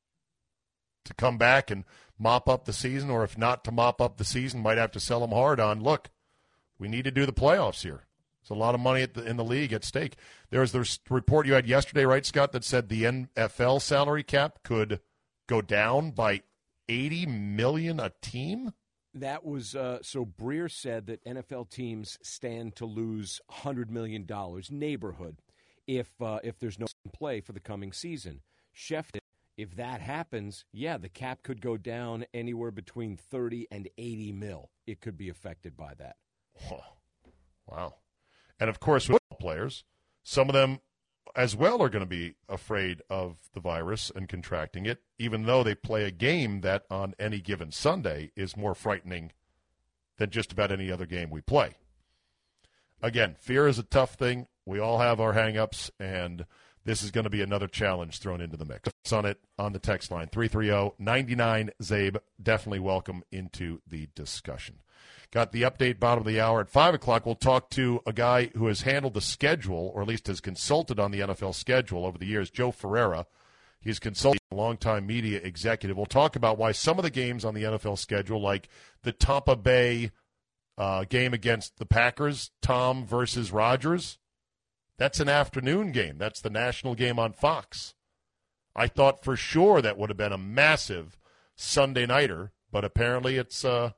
to 1.05 1.13
come 1.15 1.37
back 1.37 1.71
and 1.71 1.85
mop 2.19 2.47
up 2.47 2.65
the 2.65 2.73
season, 2.73 3.09
or 3.09 3.23
if 3.23 3.37
not 3.37 3.63
to 3.63 3.71
mop 3.71 3.99
up 3.99 4.17
the 4.17 4.25
season, 4.25 4.61
might 4.61 4.77
have 4.77 4.91
to 4.91 4.99
sell 4.99 5.21
them 5.21 5.31
hard 5.31 5.59
on. 5.59 5.81
Look, 5.81 6.09
we 6.77 6.87
need 6.87 7.05
to 7.05 7.11
do 7.11 7.25
the 7.25 7.33
playoffs 7.33 7.81
here. 7.81 8.05
There's 8.41 8.55
a 8.55 8.59
lot 8.59 8.75
of 8.75 8.81
money 8.81 9.05
the, 9.05 9.25
in 9.25 9.37
the 9.37 9.43
league 9.43 9.73
at 9.73 9.83
stake. 9.83 10.15
There 10.49 10.61
was 10.61 10.71
the 10.71 10.99
report 11.09 11.47
you 11.47 11.53
had 11.53 11.67
yesterday, 11.67 12.05
right, 12.05 12.25
Scott, 12.25 12.51
that 12.51 12.63
said 12.63 12.89
the 12.89 13.03
NFL 13.03 13.81
salary 13.81 14.23
cap 14.23 14.59
could 14.63 14.99
go 15.47 15.61
down 15.61 16.11
by 16.11 16.43
80 16.87 17.25
million 17.25 17.99
a 17.99 18.11
team. 18.21 18.73
That 19.13 19.43
was 19.43 19.75
uh, 19.75 19.99
so. 20.01 20.25
Breer 20.25 20.71
said 20.71 21.07
that 21.07 21.23
NFL 21.25 21.69
teams 21.69 22.17
stand 22.21 22.75
to 22.75 22.85
lose 22.85 23.41
hundred 23.49 23.89
million 23.89 24.25
dollars 24.25 24.69
neighborhood 24.69 25.41
if 25.87 26.09
uh, 26.21 26.39
if 26.43 26.59
there's 26.59 26.79
no 26.79 26.85
play 27.11 27.41
for 27.41 27.53
the 27.53 27.59
coming 27.59 27.91
season. 27.91 28.41
Chef, 28.71 29.11
if 29.57 29.75
that 29.75 30.01
happens, 30.01 30.63
yeah, 30.71 30.97
the 30.97 31.09
cap 31.09 31.41
could 31.41 31.59
go 31.59 31.75
down 31.75 32.25
anywhere 32.33 32.71
between 32.71 33.17
thirty 33.17 33.67
and 33.71 33.89
eighty 33.97 34.31
mil. 34.31 34.69
It 34.85 35.01
could 35.01 35.17
be 35.17 35.29
affected 35.29 35.75
by 35.75 35.93
that. 35.97 36.15
Wow. 37.67 37.95
And 38.59 38.69
of 38.69 38.79
course, 38.79 39.05
football 39.05 39.37
players, 39.39 39.83
some 40.23 40.49
of 40.49 40.53
them 40.53 40.79
as 41.35 41.55
well 41.55 41.81
are 41.81 41.89
going 41.89 42.03
to 42.03 42.09
be 42.09 42.35
afraid 42.47 43.01
of 43.09 43.37
the 43.53 43.59
virus 43.59 44.11
and 44.13 44.27
contracting 44.27 44.85
it, 44.85 45.01
even 45.17 45.43
though 45.43 45.63
they 45.63 45.75
play 45.75 46.03
a 46.03 46.11
game 46.11 46.61
that 46.61 46.83
on 46.89 47.15
any 47.19 47.39
given 47.39 47.71
Sunday 47.71 48.31
is 48.35 48.57
more 48.57 48.75
frightening 48.75 49.31
than 50.17 50.29
just 50.29 50.51
about 50.51 50.71
any 50.71 50.91
other 50.91 51.05
game 51.05 51.29
we 51.29 51.41
play. 51.41 51.75
Again, 53.01 53.35
fear 53.39 53.67
is 53.67 53.79
a 53.79 53.83
tough 53.83 54.15
thing. 54.15 54.47
We 54.65 54.79
all 54.79 54.99
have 54.99 55.19
our 55.19 55.33
hangups, 55.33 55.89
and 55.99 56.45
this 56.83 57.01
is 57.01 57.11
going 57.11 57.23
to 57.23 57.29
be 57.29 57.41
another 57.41 57.67
challenge 57.67 58.19
thrown 58.19 58.41
into 58.41 58.57
the 58.57 58.65
mix. 58.65 58.89
On 59.11 59.25
it 59.25 59.39
on 59.57 59.73
the 59.73 59.79
text 59.79 60.11
line 60.11 60.27
330 60.27 60.95
99 60.99 61.71
Czabe. 61.81 62.17
Definitely 62.41 62.79
welcome 62.79 63.23
into 63.31 63.81
the 63.87 64.09
discussion. 64.13 64.79
Got 65.31 65.51
the 65.51 65.61
update 65.61 65.99
bottom 65.99 66.25
of 66.25 66.27
the 66.27 66.39
hour 66.41 66.59
at 66.59 66.69
5 66.69 66.95
o'clock. 66.95 67.25
We'll 67.25 67.35
talk 67.35 67.69
to 67.71 68.01
a 68.05 68.13
guy 68.13 68.47
who 68.55 68.65
has 68.65 68.81
handled 68.81 69.13
the 69.13 69.21
schedule, 69.21 69.91
or 69.93 70.01
at 70.01 70.07
least 70.07 70.25
has 70.25 70.41
consulted 70.41 70.99
on 70.99 71.11
the 71.11 71.19
NFL 71.19 71.53
schedule 71.53 72.05
over 72.05 72.17
the 72.17 72.25
years, 72.25 72.49
Joe 72.49 72.71
Ferreira. 72.71 73.27
He's 73.79 73.99
consulting 73.99 74.41
a 74.51 74.55
longtime 74.55 75.05
media 75.05 75.39
executive. 75.43 75.95
We'll 75.95 76.07
talk 76.07 76.35
about 76.35 76.57
why 76.57 76.71
some 76.71 76.97
of 76.97 77.03
the 77.03 77.11
games 77.11 77.45
on 77.45 77.53
the 77.53 77.63
NFL 77.63 77.99
schedule, 77.99 78.41
like 78.41 78.69
the 79.03 79.11
Tampa 79.11 79.55
Bay 79.55 80.11
uh, 80.77 81.05
game 81.07 81.33
against 81.33 81.77
the 81.77 81.85
Packers, 81.85 82.51
Tom 82.61 83.05
versus 83.05 83.51
Rodgers, 83.51 84.17
that's 84.97 85.19
an 85.19 85.29
afternoon 85.29 85.91
game. 85.91 86.17
That's 86.17 86.41
the 86.41 86.49
national 86.49 86.95
game 86.95 87.19
on 87.19 87.33
Fox. 87.33 87.93
I 88.75 88.87
thought 88.87 89.23
for 89.23 89.35
sure 89.35 89.81
that 89.81 89.97
would 89.97 90.09
have 90.09 90.17
been 90.17 90.33
a 90.33 90.37
massive 90.37 91.17
Sunday 91.55 92.05
nighter, 92.05 92.51
but 92.71 92.83
apparently 92.83 93.37
it's 93.37 93.63
uh, 93.63 93.91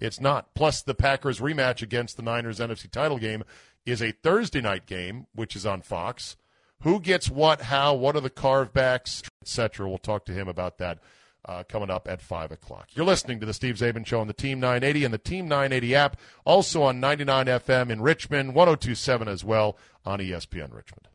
it's 0.00 0.20
not. 0.20 0.54
Plus, 0.54 0.82
the 0.82 0.94
Packers 0.94 1.40
rematch 1.40 1.82
against 1.82 2.16
the 2.16 2.22
Niners 2.22 2.58
NFC 2.58 2.90
title 2.90 3.18
game 3.18 3.44
is 3.84 4.02
a 4.02 4.12
Thursday 4.12 4.60
night 4.60 4.86
game, 4.86 5.26
which 5.34 5.56
is 5.56 5.66
on 5.66 5.82
Fox. 5.82 6.36
Who 6.82 7.00
gets 7.00 7.30
what, 7.30 7.62
how, 7.62 7.94
what 7.94 8.16
are 8.16 8.20
the 8.20 8.30
carvebacks, 8.30 9.28
etc. 9.42 9.88
We'll 9.88 9.98
talk 9.98 10.24
to 10.26 10.32
him 10.32 10.48
about 10.48 10.78
that 10.78 10.98
uh, 11.46 11.62
coming 11.68 11.90
up 11.90 12.08
at 12.08 12.20
5 12.20 12.52
o'clock. 12.52 12.88
You're 12.92 13.06
listening 13.06 13.40
to 13.40 13.46
the 13.46 13.54
Steve 13.54 13.76
Czaban 13.76 14.04
Show 14.04 14.20
on 14.20 14.26
the 14.26 14.32
Team 14.32 14.60
980 14.60 15.04
and 15.04 15.14
the 15.14 15.18
Team 15.18 15.48
980 15.48 15.94
app, 15.94 16.16
also 16.44 16.82
on 16.82 17.00
99 17.00 17.46
FM 17.46 17.90
in 17.90 18.02
Richmond, 18.02 18.54
1027 18.54 19.28
as 19.28 19.44
well 19.44 19.78
on 20.04 20.18
ESPN 20.18 20.74
Richmond. 20.74 21.08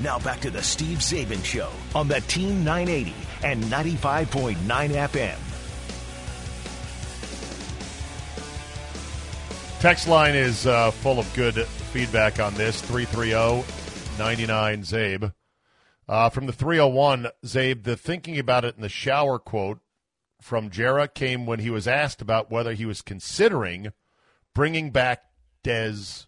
Now 0.00 0.18
back 0.20 0.40
to 0.40 0.50
the 0.50 0.62
Steve 0.62 0.98
Czaban 0.98 1.44
Show 1.44 1.70
on 1.94 2.08
the 2.08 2.20
Team 2.22 2.62
980 2.62 3.14
and 3.42 3.62
95.9 3.64 4.56
FM. 4.56 5.38
Text 9.80 10.08
line 10.08 10.34
is 10.34 10.66
uh, 10.66 10.90
full 10.90 11.18
of 11.18 11.32
good 11.34 11.66
feedback 11.92 12.40
on 12.40 12.54
this 12.54 12.80
330 12.80 13.64
99 14.18 14.82
Czabe. 14.82 15.32
Uh, 16.08 16.30
from 16.30 16.46
the 16.46 16.52
301, 16.52 17.28
Czabe, 17.44 17.84
the 17.84 17.96
thinking 17.96 18.38
about 18.38 18.64
it 18.64 18.74
in 18.76 18.82
the 18.82 18.88
shower 18.88 19.38
quote 19.38 19.80
from 20.40 20.70
Jarrah 20.70 21.08
came 21.08 21.46
when 21.46 21.60
he 21.60 21.70
was 21.70 21.86
asked 21.86 22.22
about 22.22 22.50
whether 22.50 22.72
he 22.72 22.86
was 22.86 23.02
considering 23.02 23.92
bringing 24.54 24.90
back 24.90 25.22
Dez 25.64 26.26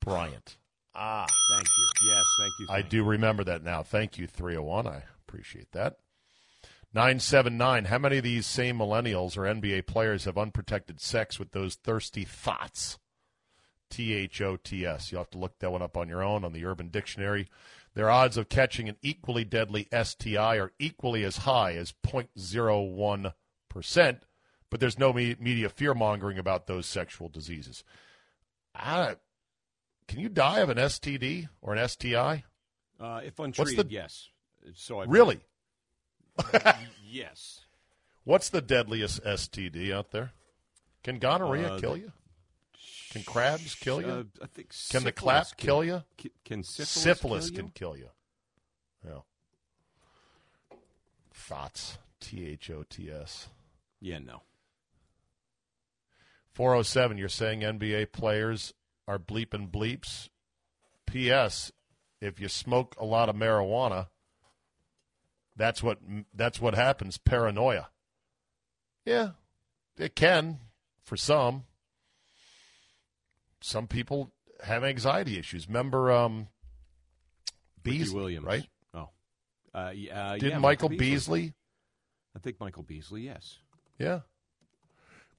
Bryant. 0.00 0.56
Ah, 0.94 1.26
thank 1.50 1.66
you. 1.66 2.10
Yes, 2.10 2.24
thank 2.38 2.52
you. 2.58 2.66
I 2.68 2.80
thank 2.80 2.90
do 2.90 3.04
remember 3.04 3.44
that 3.44 3.62
now. 3.62 3.82
Thank 3.82 4.18
you, 4.18 4.26
301. 4.26 4.86
I 4.86 5.02
appreciate 5.26 5.72
that. 5.72 5.98
979. 6.92 7.84
How 7.84 7.98
many 7.98 8.18
of 8.18 8.24
these 8.24 8.46
same 8.46 8.78
millennials 8.78 9.36
or 9.36 9.42
NBA 9.42 9.86
players 9.86 10.24
have 10.24 10.36
unprotected 10.36 11.00
sex 11.00 11.38
with 11.38 11.52
those 11.52 11.76
thirsty 11.76 12.24
thoughts? 12.24 12.98
T 13.90 14.14
H 14.14 14.40
O 14.40 14.56
T 14.56 14.86
S. 14.86 15.12
You'll 15.12 15.22
have 15.22 15.30
to 15.30 15.38
look 15.38 15.58
that 15.58 15.72
one 15.72 15.82
up 15.82 15.96
on 15.96 16.08
your 16.08 16.22
own 16.22 16.44
on 16.44 16.52
the 16.52 16.64
Urban 16.64 16.88
Dictionary. 16.88 17.48
Their 17.94 18.10
odds 18.10 18.36
of 18.36 18.48
catching 18.48 18.88
an 18.88 18.96
equally 19.02 19.44
deadly 19.44 19.88
STI 19.92 20.58
are 20.58 20.72
equally 20.78 21.24
as 21.24 21.38
high 21.38 21.74
as 21.74 21.92
0.01%, 22.06 24.20
but 24.70 24.78
there's 24.78 24.98
no 24.98 25.12
me- 25.12 25.34
media 25.40 25.68
fear 25.68 25.92
mongering 25.92 26.38
about 26.38 26.68
those 26.68 26.86
sexual 26.86 27.28
diseases. 27.28 27.82
I, 28.76 29.16
can 30.10 30.18
you 30.18 30.28
die 30.28 30.58
of 30.58 30.68
an 30.70 30.76
STD 30.76 31.48
or 31.62 31.72
an 31.74 31.88
STI? 31.88 32.42
Uh, 32.98 33.20
if 33.24 33.38
untreated, 33.38 33.88
the- 33.88 33.92
yes. 33.94 34.28
So 34.74 35.00
I 35.00 35.04
Really? 35.04 35.40
yes. 37.08 37.60
What's 38.24 38.48
the 38.50 38.60
deadliest 38.60 39.22
STD 39.22 39.92
out 39.92 40.10
there? 40.10 40.32
Can 41.04 41.18
gonorrhea 41.20 41.74
Uh, 41.74 41.78
kill 41.78 41.96
you? 41.96 42.12
Can 43.12 43.22
crabs 43.22 43.74
kill 43.76 44.00
you? 44.02 44.08
Uh, 44.08 44.24
I 44.42 44.46
think 44.46 44.72
can 44.90 45.04
the 45.04 45.12
clap 45.12 45.56
can- 45.56 45.66
kill 45.66 45.84
you? 45.84 46.02
Can, 46.18 46.30
can 46.44 46.62
syphilis, 46.64 46.90
Syphilis 46.90 47.50
kill 47.50 47.56
can 47.56 47.66
you? 47.66 47.72
kill 47.74 47.96
you. 47.96 48.08
Yeah. 49.06 49.20
Thoughts. 51.32 51.98
T 52.20 52.46
H 52.46 52.68
O 52.70 52.82
T 52.88 53.10
S. 53.10 53.48
Yeah, 54.00 54.18
no. 54.18 54.42
407, 56.52 57.16
you're 57.16 57.28
saying 57.28 57.60
NBA 57.60 58.12
players 58.12 58.74
are 59.10 59.18
bleeping 59.18 59.68
bleeps? 59.68 60.28
P.S. 61.06 61.72
If 62.20 62.40
you 62.40 62.48
smoke 62.48 62.94
a 63.00 63.04
lot 63.04 63.28
of 63.28 63.34
marijuana, 63.34 64.06
that's 65.56 65.82
what 65.82 65.98
that's 66.32 66.60
what 66.60 66.74
happens. 66.74 67.18
Paranoia. 67.18 67.88
Yeah, 69.04 69.30
it 69.98 70.14
can 70.14 70.58
for 71.02 71.16
some. 71.16 71.64
Some 73.60 73.88
people 73.88 74.30
have 74.62 74.84
anxiety 74.84 75.38
issues. 75.38 75.66
Remember, 75.66 76.12
um, 76.12 76.48
Ricky 77.84 77.98
Beasley, 77.98 78.14
Williams, 78.14 78.46
right? 78.46 78.68
Oh, 78.94 79.08
uh, 79.74 79.78
uh, 79.78 79.92
Didn't 80.34 80.50
yeah, 80.50 80.58
Michael 80.58 80.88
Beasley? 80.90 81.10
Beasley? 81.10 81.54
I 82.36 82.38
think 82.38 82.60
Michael 82.60 82.84
Beasley. 82.84 83.22
Yes. 83.22 83.58
Yeah. 83.98 84.20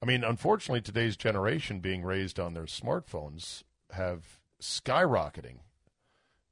I 0.02 0.04
mean, 0.04 0.24
unfortunately, 0.24 0.80
today's 0.80 1.16
generation 1.16 1.78
being 1.78 2.02
raised 2.02 2.40
on 2.40 2.54
their 2.54 2.64
smartphones 2.64 3.62
have 3.92 4.40
skyrocketing 4.60 5.58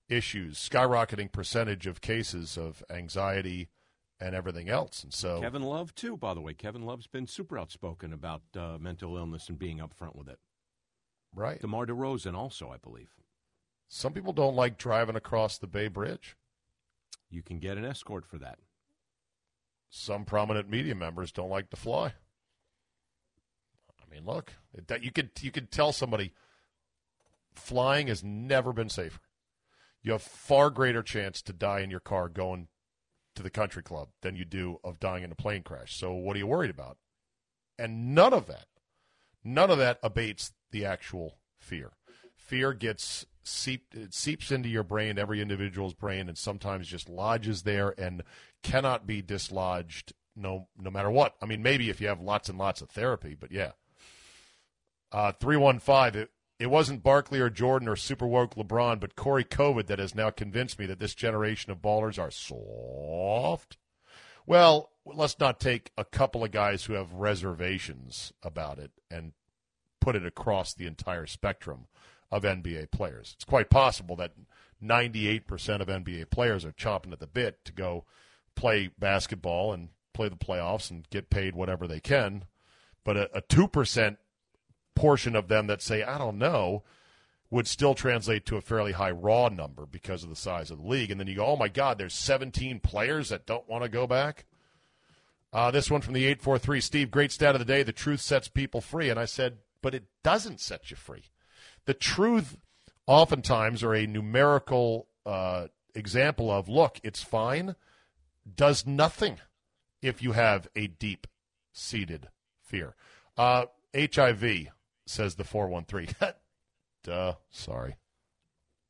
issues, 0.08 0.56
skyrocketing 0.56 1.32
percentage 1.32 1.88
of 1.88 2.00
cases 2.00 2.56
of 2.56 2.84
anxiety 2.88 3.68
and 4.20 4.36
everything 4.36 4.68
else. 4.68 5.02
And 5.02 5.12
so, 5.12 5.40
Kevin 5.40 5.62
Love 5.62 5.94
too. 5.96 6.16
By 6.16 6.32
the 6.34 6.40
way, 6.40 6.54
Kevin 6.54 6.82
Love's 6.82 7.08
been 7.08 7.26
super 7.26 7.58
outspoken 7.58 8.12
about 8.12 8.42
uh, 8.56 8.78
mental 8.78 9.16
illness 9.16 9.48
and 9.48 9.58
being 9.58 9.78
upfront 9.78 10.14
with 10.14 10.28
it. 10.28 10.38
right. 11.34 11.60
DeMar 11.60 11.86
DeRozan 11.86 12.34
also, 12.34 12.70
I 12.70 12.76
believe. 12.76 13.10
Some 13.88 14.12
people 14.12 14.32
don't 14.32 14.54
like 14.54 14.78
driving 14.78 15.16
across 15.16 15.58
the 15.58 15.66
Bay 15.66 15.88
Bridge. 15.88 16.36
You 17.28 17.42
can 17.42 17.58
get 17.58 17.76
an 17.76 17.84
escort 17.84 18.24
for 18.26 18.38
that. 18.38 18.58
Some 19.88 20.24
prominent 20.24 20.70
media 20.70 20.94
members 20.94 21.32
don't 21.32 21.50
like 21.50 21.70
to 21.70 21.76
fly. 21.76 22.14
I 24.10 24.14
mean, 24.14 24.24
look, 24.24 24.52
it- 24.74 25.02
you 25.02 25.12
could 25.12 25.30
you 25.40 25.50
could 25.50 25.70
tell 25.70 25.92
somebody 25.92 26.32
flying 27.54 28.08
has 28.08 28.22
never 28.24 28.72
been 28.72 28.88
safer. 28.88 29.20
You 30.02 30.12
have 30.12 30.22
far 30.22 30.70
greater 30.70 31.02
chance 31.02 31.42
to 31.42 31.52
die 31.52 31.80
in 31.80 31.90
your 31.90 32.00
car 32.00 32.28
going 32.28 32.68
to 33.34 33.42
the 33.42 33.50
country 33.50 33.82
club 33.82 34.08
than 34.22 34.34
you 34.36 34.44
do 34.44 34.78
of 34.82 34.98
dying 34.98 35.22
in 35.22 35.30
a 35.30 35.36
plane 35.36 35.62
crash. 35.62 35.94
So 35.96 36.12
what 36.12 36.34
are 36.36 36.38
you 36.38 36.46
worried 36.46 36.70
about? 36.70 36.98
And 37.78 38.14
none 38.14 38.32
of 38.32 38.46
that, 38.46 38.66
none 39.44 39.70
of 39.70 39.78
that 39.78 39.98
abates 40.02 40.52
the 40.70 40.84
actual 40.84 41.38
fear. 41.58 41.92
Fear 42.34 42.74
gets 42.74 43.26
seeped, 43.42 43.94
it 43.94 44.14
seeps 44.14 44.50
into 44.50 44.68
your 44.68 44.82
brain, 44.82 45.18
every 45.18 45.40
individual's 45.40 45.94
brain, 45.94 46.28
and 46.28 46.36
sometimes 46.36 46.88
just 46.88 47.08
lodges 47.08 47.62
there 47.62 47.94
and 47.98 48.22
cannot 48.62 49.06
be 49.06 49.22
dislodged 49.22 50.12
no 50.36 50.68
no 50.78 50.90
matter 50.90 51.10
what. 51.10 51.36
I 51.42 51.46
mean, 51.46 51.62
maybe 51.62 51.90
if 51.90 52.00
you 52.00 52.08
have 52.08 52.20
lots 52.20 52.48
and 52.48 52.58
lots 52.58 52.80
of 52.80 52.90
therapy, 52.90 53.36
but 53.38 53.52
yeah. 53.52 53.72
Uh, 55.12 55.32
315, 55.32 56.22
it, 56.22 56.30
it 56.58 56.70
wasn't 56.70 57.02
Barkley 57.02 57.40
or 57.40 57.50
Jordan 57.50 57.88
or 57.88 57.96
super 57.96 58.26
woke 58.26 58.54
LeBron, 58.54 59.00
but 59.00 59.16
Corey 59.16 59.44
COVID 59.44 59.86
that 59.86 59.98
has 59.98 60.14
now 60.14 60.30
convinced 60.30 60.78
me 60.78 60.86
that 60.86 60.98
this 60.98 61.14
generation 61.14 61.72
of 61.72 61.82
ballers 61.82 62.18
are 62.18 62.30
soft. 62.30 63.78
Well, 64.46 64.90
let's 65.04 65.38
not 65.38 65.60
take 65.60 65.90
a 65.96 66.04
couple 66.04 66.44
of 66.44 66.50
guys 66.50 66.84
who 66.84 66.92
have 66.94 67.12
reservations 67.12 68.32
about 68.42 68.78
it 68.78 68.90
and 69.10 69.32
put 70.00 70.16
it 70.16 70.26
across 70.26 70.74
the 70.74 70.86
entire 70.86 71.26
spectrum 71.26 71.86
of 72.30 72.42
NBA 72.42 72.90
players. 72.90 73.32
It's 73.36 73.44
quite 73.44 73.70
possible 73.70 74.16
that 74.16 74.32
98% 74.82 75.80
of 75.80 75.88
NBA 75.88 76.30
players 76.30 76.64
are 76.64 76.72
chomping 76.72 77.12
at 77.12 77.20
the 77.20 77.26
bit 77.26 77.64
to 77.64 77.72
go 77.72 78.04
play 78.54 78.90
basketball 78.98 79.72
and 79.72 79.88
play 80.14 80.28
the 80.28 80.36
playoffs 80.36 80.90
and 80.90 81.08
get 81.10 81.30
paid 81.30 81.54
whatever 81.54 81.86
they 81.86 82.00
can. 82.00 82.44
But 83.04 83.16
a, 83.16 83.38
a 83.38 83.42
2% 83.42 84.16
portion 84.94 85.36
of 85.36 85.48
them 85.48 85.66
that 85.66 85.82
say, 85.82 86.02
I 86.02 86.18
don't 86.18 86.38
know, 86.38 86.82
would 87.50 87.66
still 87.66 87.94
translate 87.94 88.46
to 88.46 88.56
a 88.56 88.60
fairly 88.60 88.92
high 88.92 89.10
raw 89.10 89.48
number 89.48 89.86
because 89.86 90.22
of 90.22 90.28
the 90.28 90.36
size 90.36 90.70
of 90.70 90.78
the 90.78 90.86
league. 90.88 91.10
And 91.10 91.18
then 91.18 91.26
you 91.26 91.36
go, 91.36 91.46
oh 91.46 91.56
my 91.56 91.68
God, 91.68 91.98
there's 91.98 92.14
17 92.14 92.80
players 92.80 93.30
that 93.30 93.46
don't 93.46 93.68
want 93.68 93.82
to 93.82 93.88
go 93.88 94.06
back. 94.06 94.44
Uh, 95.52 95.70
this 95.72 95.90
one 95.90 96.00
from 96.00 96.14
the 96.14 96.26
843 96.26 96.80
Steve, 96.80 97.10
great 97.10 97.32
stat 97.32 97.56
of 97.56 97.58
the 97.58 97.64
day. 97.64 97.82
The 97.82 97.92
truth 97.92 98.20
sets 98.20 98.46
people 98.46 98.80
free. 98.80 99.08
And 99.08 99.18
I 99.18 99.24
said, 99.24 99.58
but 99.82 99.94
it 99.94 100.04
doesn't 100.22 100.60
set 100.60 100.90
you 100.90 100.96
free. 100.96 101.24
The 101.86 101.94
truth, 101.94 102.56
oftentimes, 103.06 103.82
are 103.82 103.94
a 103.94 104.06
numerical 104.06 105.08
uh, 105.26 105.68
example 105.94 106.50
of 106.50 106.68
look, 106.68 107.00
it's 107.02 107.22
fine, 107.22 107.74
does 108.54 108.86
nothing 108.86 109.38
if 110.02 110.22
you 110.22 110.32
have 110.32 110.68
a 110.76 110.86
deep 110.86 111.26
seated 111.72 112.28
fear. 112.62 112.94
Uh, 113.36 113.66
HIV, 113.94 114.68
says 115.10 115.34
the 115.34 115.44
413. 115.44 116.14
Duh, 117.04 117.34
sorry. 117.50 117.96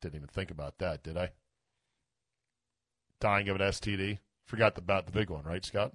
Didn't 0.01 0.15
even 0.15 0.27
think 0.27 0.51
about 0.51 0.77
that, 0.79 1.03
did 1.03 1.17
I? 1.17 1.31
Dying 3.19 3.49
of 3.49 3.55
an 3.59 3.61
STD? 3.61 4.19
Forgot 4.45 4.77
about 4.77 5.05
the 5.05 5.11
big 5.11 5.29
one, 5.29 5.43
right, 5.43 5.63
Scott? 5.63 5.93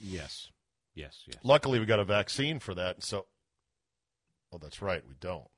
Yes. 0.00 0.50
Yes. 0.94 1.22
Yes. 1.26 1.38
Luckily, 1.42 1.78
we 1.78 1.86
got 1.86 2.00
a 2.00 2.04
vaccine 2.04 2.58
for 2.58 2.74
that. 2.74 3.02
So, 3.02 3.26
oh, 4.52 4.58
that's 4.58 4.82
right, 4.82 5.02
we 5.06 5.14
don't. 5.20 5.48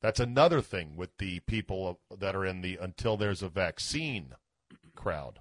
That's 0.00 0.20
another 0.20 0.60
thing 0.60 0.96
with 0.96 1.16
the 1.18 1.40
people 1.40 2.00
that 2.18 2.34
are 2.34 2.44
in 2.44 2.60
the 2.60 2.76
until 2.80 3.16
there's 3.16 3.42
a 3.42 3.48
vaccine 3.48 4.34
crowd. 4.96 5.40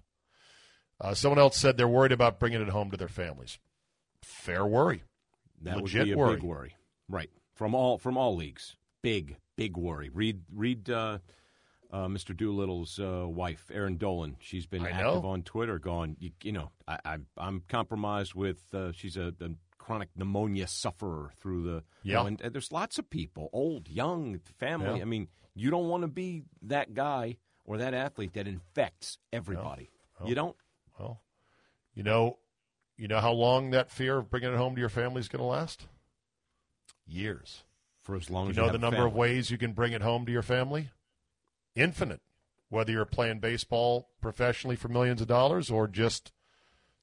Uh, 0.99 1.15
someone 1.15 1.39
else 1.39 1.57
said 1.57 1.77
they're 1.77 1.87
worried 1.87 2.11
about 2.11 2.39
bringing 2.39 2.61
it 2.61 2.69
home 2.69 2.91
to 2.91 2.97
their 2.97 3.07
families. 3.07 3.57
Fair 4.21 4.63
worry. 4.65 5.03
That 5.63 5.77
Legit 5.77 6.01
would 6.01 6.05
be 6.05 6.11
a 6.11 6.17
worry. 6.17 6.35
big 6.35 6.43
worry, 6.43 6.75
right? 7.11 7.29
From 7.53 7.75
all 7.75 7.97
from 7.97 8.17
all 8.17 8.35
leagues, 8.35 8.75
big 9.01 9.37
big 9.55 9.77
worry. 9.77 10.09
Read 10.09 10.41
read 10.53 10.89
uh, 10.89 11.19
uh, 11.91 12.07
Mr. 12.07 12.35
Doolittle's 12.35 12.99
uh, 12.99 13.27
wife, 13.27 13.69
Eireann 13.73 13.97
Dolan. 13.99 14.37
She's 14.39 14.65
been 14.65 14.85
I 14.85 14.89
active 14.91 15.23
know. 15.23 15.29
on 15.29 15.43
Twitter, 15.43 15.77
going, 15.77 16.15
you, 16.19 16.31
you 16.41 16.53
know, 16.53 16.71
I, 16.87 16.97
I, 17.05 17.17
I'm 17.37 17.63
compromised 17.67 18.33
with. 18.33 18.73
Uh, 18.73 18.93
she's 18.93 19.17
a, 19.17 19.33
a 19.41 19.49
chronic 19.77 20.07
pneumonia 20.15 20.67
sufferer 20.67 21.31
through 21.41 21.63
the. 21.63 21.83
you 22.03 22.13
Yeah. 22.13 22.15
know, 22.21 22.25
and, 22.27 22.41
and 22.41 22.53
there's 22.53 22.71
lots 22.71 22.97
of 22.97 23.09
people, 23.09 23.49
old, 23.51 23.89
young, 23.89 24.39
family. 24.57 24.97
Yeah. 24.97 25.01
I 25.01 25.05
mean, 25.05 25.27
you 25.53 25.69
don't 25.69 25.89
want 25.89 26.03
to 26.03 26.07
be 26.07 26.43
that 26.61 26.93
guy 26.93 27.35
or 27.65 27.77
that 27.79 27.93
athlete 27.93 28.33
that 28.35 28.47
infects 28.47 29.17
everybody. 29.33 29.89
You 30.25 30.33
don't. 30.35 30.55
Well, 30.97 31.19
you 31.93 32.03
know, 32.03 32.37
you 32.95 33.07
know 33.09 33.19
how 33.19 33.33
long 33.33 33.71
that 33.71 33.89
fear 33.91 34.17
of 34.19 34.29
bringing 34.29 34.53
it 34.53 34.57
home 34.57 34.75
to 34.75 34.79
your 34.79 34.87
family 34.89 35.19
is 35.19 35.27
going 35.27 35.41
to 35.41 35.45
last? 35.45 35.87
Years. 37.05 37.63
For 38.01 38.15
as 38.15 38.29
long 38.29 38.45
You 38.45 38.51
as 38.51 38.57
you 38.57 38.63
know 38.63 38.69
the 38.69 38.75
a 38.75 38.79
number 38.79 39.05
of 39.05 39.13
ways 39.13 39.51
you 39.51 39.57
can 39.57 39.73
bring 39.73 39.93
it 39.93 40.01
home 40.01 40.25
to 40.25 40.31
your 40.31 40.41
family? 40.41 40.89
Infinite. 41.75 42.21
Whether 42.69 42.93
you're 42.93 43.05
playing 43.05 43.39
baseball 43.39 44.09
professionally 44.21 44.75
for 44.75 44.87
millions 44.87 45.21
of 45.21 45.27
dollars 45.27 45.69
or 45.69 45.87
just 45.87 46.31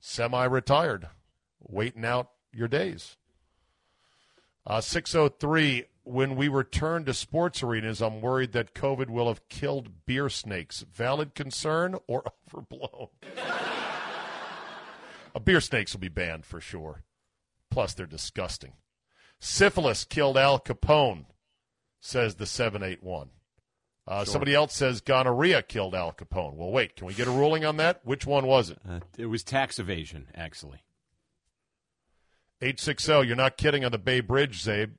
semi 0.01 0.45
retired, 0.45 1.09
waiting 1.61 2.05
out 2.05 2.31
your 2.53 2.69
days. 2.69 3.17
Uh, 4.67 4.81
603. 4.81 5.85
When 6.05 6.37
we 6.37 6.49
return 6.49 7.05
to 7.05 7.13
sports 7.13 7.63
arenas, 7.63 8.01
I'm 8.01 8.23
worried 8.23 8.53
that 8.53 8.75
COVID 8.75 9.11
will 9.11 9.29
have 9.29 9.47
killed 9.51 10.07
beer 10.07 10.31
snakes. 10.31 10.85
Valid 10.91 11.35
concern 11.35 11.97
or 12.07 12.25
overblown? 12.49 13.09
uh, 15.35 15.39
beer 15.39 15.61
snakes 15.61 15.93
will 15.93 16.01
be 16.01 16.09
banned 16.09 16.47
for 16.47 16.61
sure. 16.61 17.03
Plus, 17.71 17.93
they're 17.93 18.07
disgusting. 18.07 18.73
Syphilis 19.41 20.05
killed 20.05 20.37
Al 20.37 20.59
Capone, 20.59 21.27
says 22.01 22.37
the 22.37 22.47
781. 22.47 23.31
Uh, 24.07 24.25
Somebody 24.25 24.55
else 24.55 24.75
says 24.75 25.01
gonorrhea 25.03 25.63
killed 25.63 25.95
Al 25.95 26.13
Capone. 26.13 26.55
Well, 26.55 26.71
wait, 26.71 26.97
can 26.97 27.07
we 27.07 27.15
get 27.15 27.29
a 27.29 27.31
ruling 27.31 27.65
on 27.65 27.77
that? 27.77 28.01
Which 28.05 28.27
one 28.27 28.47
was 28.47 28.71
it? 28.71 28.79
Uh, 28.89 29.01
it 29.19 29.27
was 29.27 29.43
tax 29.43 29.79
evasion, 29.79 30.29
actually. 30.35 30.83
860, 32.63 33.27
you're 33.27 33.37
not 33.37 33.57
kidding 33.57 33.85
on 33.85 33.93
the 33.93 33.99
Bay 33.99 34.21
Bridge, 34.21 34.65
Czabe. 34.65 34.93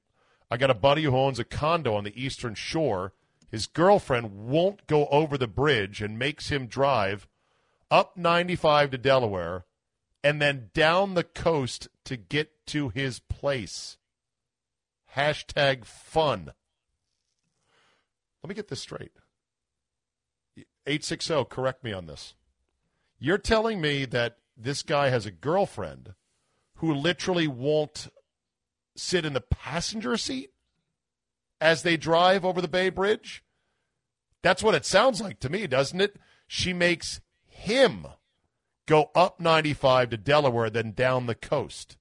I 0.52 0.58
got 0.58 0.70
a 0.72 0.76
buddy 0.76 1.04
who 1.04 1.16
owns 1.18 1.40
a 1.40 1.44
condo 1.44 1.96
on 1.96 2.04
the 2.04 2.24
eastern 2.24 2.56
shore. 2.56 3.14
His 3.52 3.68
girlfriend 3.68 4.48
won't 4.48 4.88
go 4.88 5.08
over 5.08 5.38
the 5.38 5.48
bridge 5.48 6.02
and 6.02 6.18
makes 6.18 6.50
him 6.50 6.68
drive 6.68 7.28
up 7.92 8.16
95 8.16 8.92
to 8.92 8.98
Delaware 8.98 9.66
and 10.24 10.42
then 10.42 10.70
down 10.74 11.14
the 11.14 11.24
coast 11.24 11.88
to 12.06 12.16
get 12.18 12.66
to 12.68 12.90
his 12.90 13.20
place. 13.20 13.98
Hashtag 15.16 15.86
fun. 15.86 16.52
Let 18.44 18.50
me 18.50 18.56
get 18.56 18.68
this 18.68 18.82
straight. 18.82 19.12
860, 20.86 21.46
correct 21.50 21.84
me 21.84 21.94
on 21.94 22.06
this. 22.06 22.36
You're 23.20 23.38
telling 23.38 23.82
me 23.82 24.06
that 24.06 24.38
this 24.56 24.82
guy 24.82 25.10
has 25.10 25.26
a 25.26 25.32
girlfriend 25.32 26.14
who 26.76 26.94
literally 26.94 27.48
won't 27.48 28.08
sit 28.96 29.26
in 29.26 29.34
the 29.34 29.42
passenger 29.42 30.18
seat 30.18 30.52
as 31.60 31.84
they 31.84 31.98
drive 31.98 32.46
over 32.46 32.62
the 32.62 32.68
Bay 32.68 32.90
Bridge? 32.90 33.44
That's 34.42 34.64
what 34.64 34.76
it 34.76 34.86
sounds 34.86 35.22
like 35.22 35.40
to 35.42 35.50
me, 35.50 35.68
doesn't 35.68 36.00
it? 36.00 36.18
She 36.48 36.72
makes 36.74 37.20
him 37.46 38.08
go 38.86 39.12
up 39.14 39.40
95 39.40 40.10
to 40.12 40.18
Delaware, 40.18 40.70
then 40.70 40.94
down 40.94 41.26
the 41.26 41.36
coast. 41.36 41.98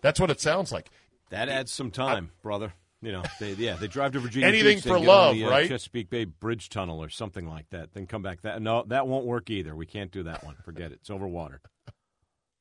That's 0.00 0.20
what 0.20 0.30
it 0.30 0.40
sounds 0.40 0.70
like. 0.72 0.90
That 1.30 1.48
adds 1.48 1.72
some 1.72 1.90
time, 1.90 2.30
brother. 2.42 2.72
You 3.02 3.12
know, 3.12 3.22
they, 3.40 3.52
yeah, 3.52 3.74
they 3.74 3.88
drive 3.88 4.12
to 4.12 4.20
Virginia 4.20 4.48
Anything 4.48 4.78
Beach, 4.78 4.84
for 4.84 4.98
love, 4.98 5.34
the, 5.34 5.44
uh, 5.44 5.50
right? 5.50 5.68
Chesapeake 5.68 6.08
Bay 6.08 6.24
Bridge 6.24 6.68
Tunnel 6.68 7.02
or 7.02 7.08
something 7.08 7.46
like 7.46 7.68
that, 7.70 7.92
then 7.92 8.06
come 8.06 8.22
back. 8.22 8.40
That 8.42 8.62
no, 8.62 8.84
that 8.88 9.06
won't 9.06 9.26
work 9.26 9.50
either. 9.50 9.76
We 9.76 9.86
can't 9.86 10.10
do 10.10 10.22
that 10.24 10.42
one. 10.44 10.56
Forget 10.64 10.92
it. 10.92 11.00
It's 11.00 11.10
over 11.10 11.26
water. 11.26 11.60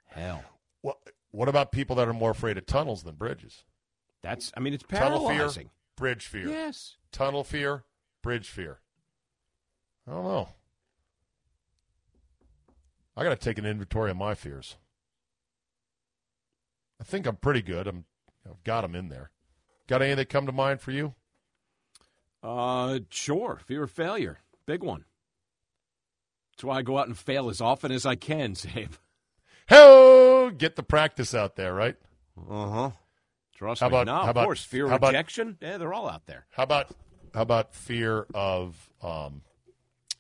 Hell, 0.07 0.43
What, 0.81 0.97
what 1.31 1.49
about 1.49 1.71
people 1.71 1.95
that 1.97 2.07
are 2.07 2.13
more 2.13 2.31
afraid 2.31 2.57
of 2.57 2.65
tunnels 2.65 3.03
than 3.03 3.15
bridges? 3.15 3.63
that's. 4.21 4.51
I 4.55 4.59
mean, 4.59 4.73
it's 4.73 4.83
Tunnel 4.83 5.27
fear, 5.29 5.49
bridge 5.95 6.25
fear. 6.27 6.47
Yes. 6.49 6.97
Tunnel 7.11 7.43
fear, 7.43 7.83
bridge 8.21 8.49
fear. 8.49 8.79
I 10.07 10.11
don't 10.11 10.23
know. 10.23 10.49
I 13.17 13.23
got 13.23 13.29
to 13.29 13.35
take 13.35 13.57
an 13.57 13.65
inventory 13.65 14.11
of 14.11 14.17
my 14.17 14.35
fears. 14.35 14.75
I 16.99 17.03
think 17.03 17.25
I'm 17.25 17.37
pretty 17.37 17.61
good. 17.61 17.87
I'm, 17.87 18.05
I've 18.49 18.63
got 18.63 18.81
them 18.81 18.95
in 18.95 19.09
there. 19.09 19.31
Got 19.87 20.01
any 20.01 20.13
that 20.15 20.29
come 20.29 20.45
to 20.45 20.51
mind 20.51 20.81
for 20.81 20.91
you? 20.91 21.13
Uh, 22.43 22.99
sure. 23.09 23.59
Fear 23.65 23.83
of 23.83 23.91
failure, 23.91 24.39
big 24.65 24.83
one. 24.83 25.05
That's 26.51 26.63
why 26.63 26.77
I 26.77 26.81
go 26.83 26.97
out 26.97 27.07
and 27.07 27.17
fail 27.17 27.49
as 27.49 27.59
often 27.61 27.91
as 27.91 28.05
I 28.05 28.15
can, 28.15 28.53
Czabe. 28.55 28.97
Ho! 29.69 30.51
Get 30.55 30.75
the 30.75 30.83
practice 30.83 31.33
out 31.33 31.55
there, 31.55 31.73
right? 31.73 31.95
Uh 32.49 32.67
huh. 32.69 32.89
Trust 33.55 33.81
How 33.81 33.87
me. 33.89 33.95
about- 33.95 34.05
no, 34.07 34.13
how 34.15 34.21
of 34.23 34.29
about- 34.29 34.45
course. 34.45 34.63
Fear 34.63 34.85
of 34.85 34.89
how 34.91 34.95
about- 34.97 35.07
rejection. 35.13 35.57
Yeah, 35.61 35.77
they're 35.77 35.93
all 35.93 36.07
out 36.09 36.25
there. 36.27 36.45
How 36.51 36.63
about 36.63 36.87
how 37.33 37.41
about 37.41 37.73
fear 37.73 38.25
of 38.33 38.89
um, 39.01 39.41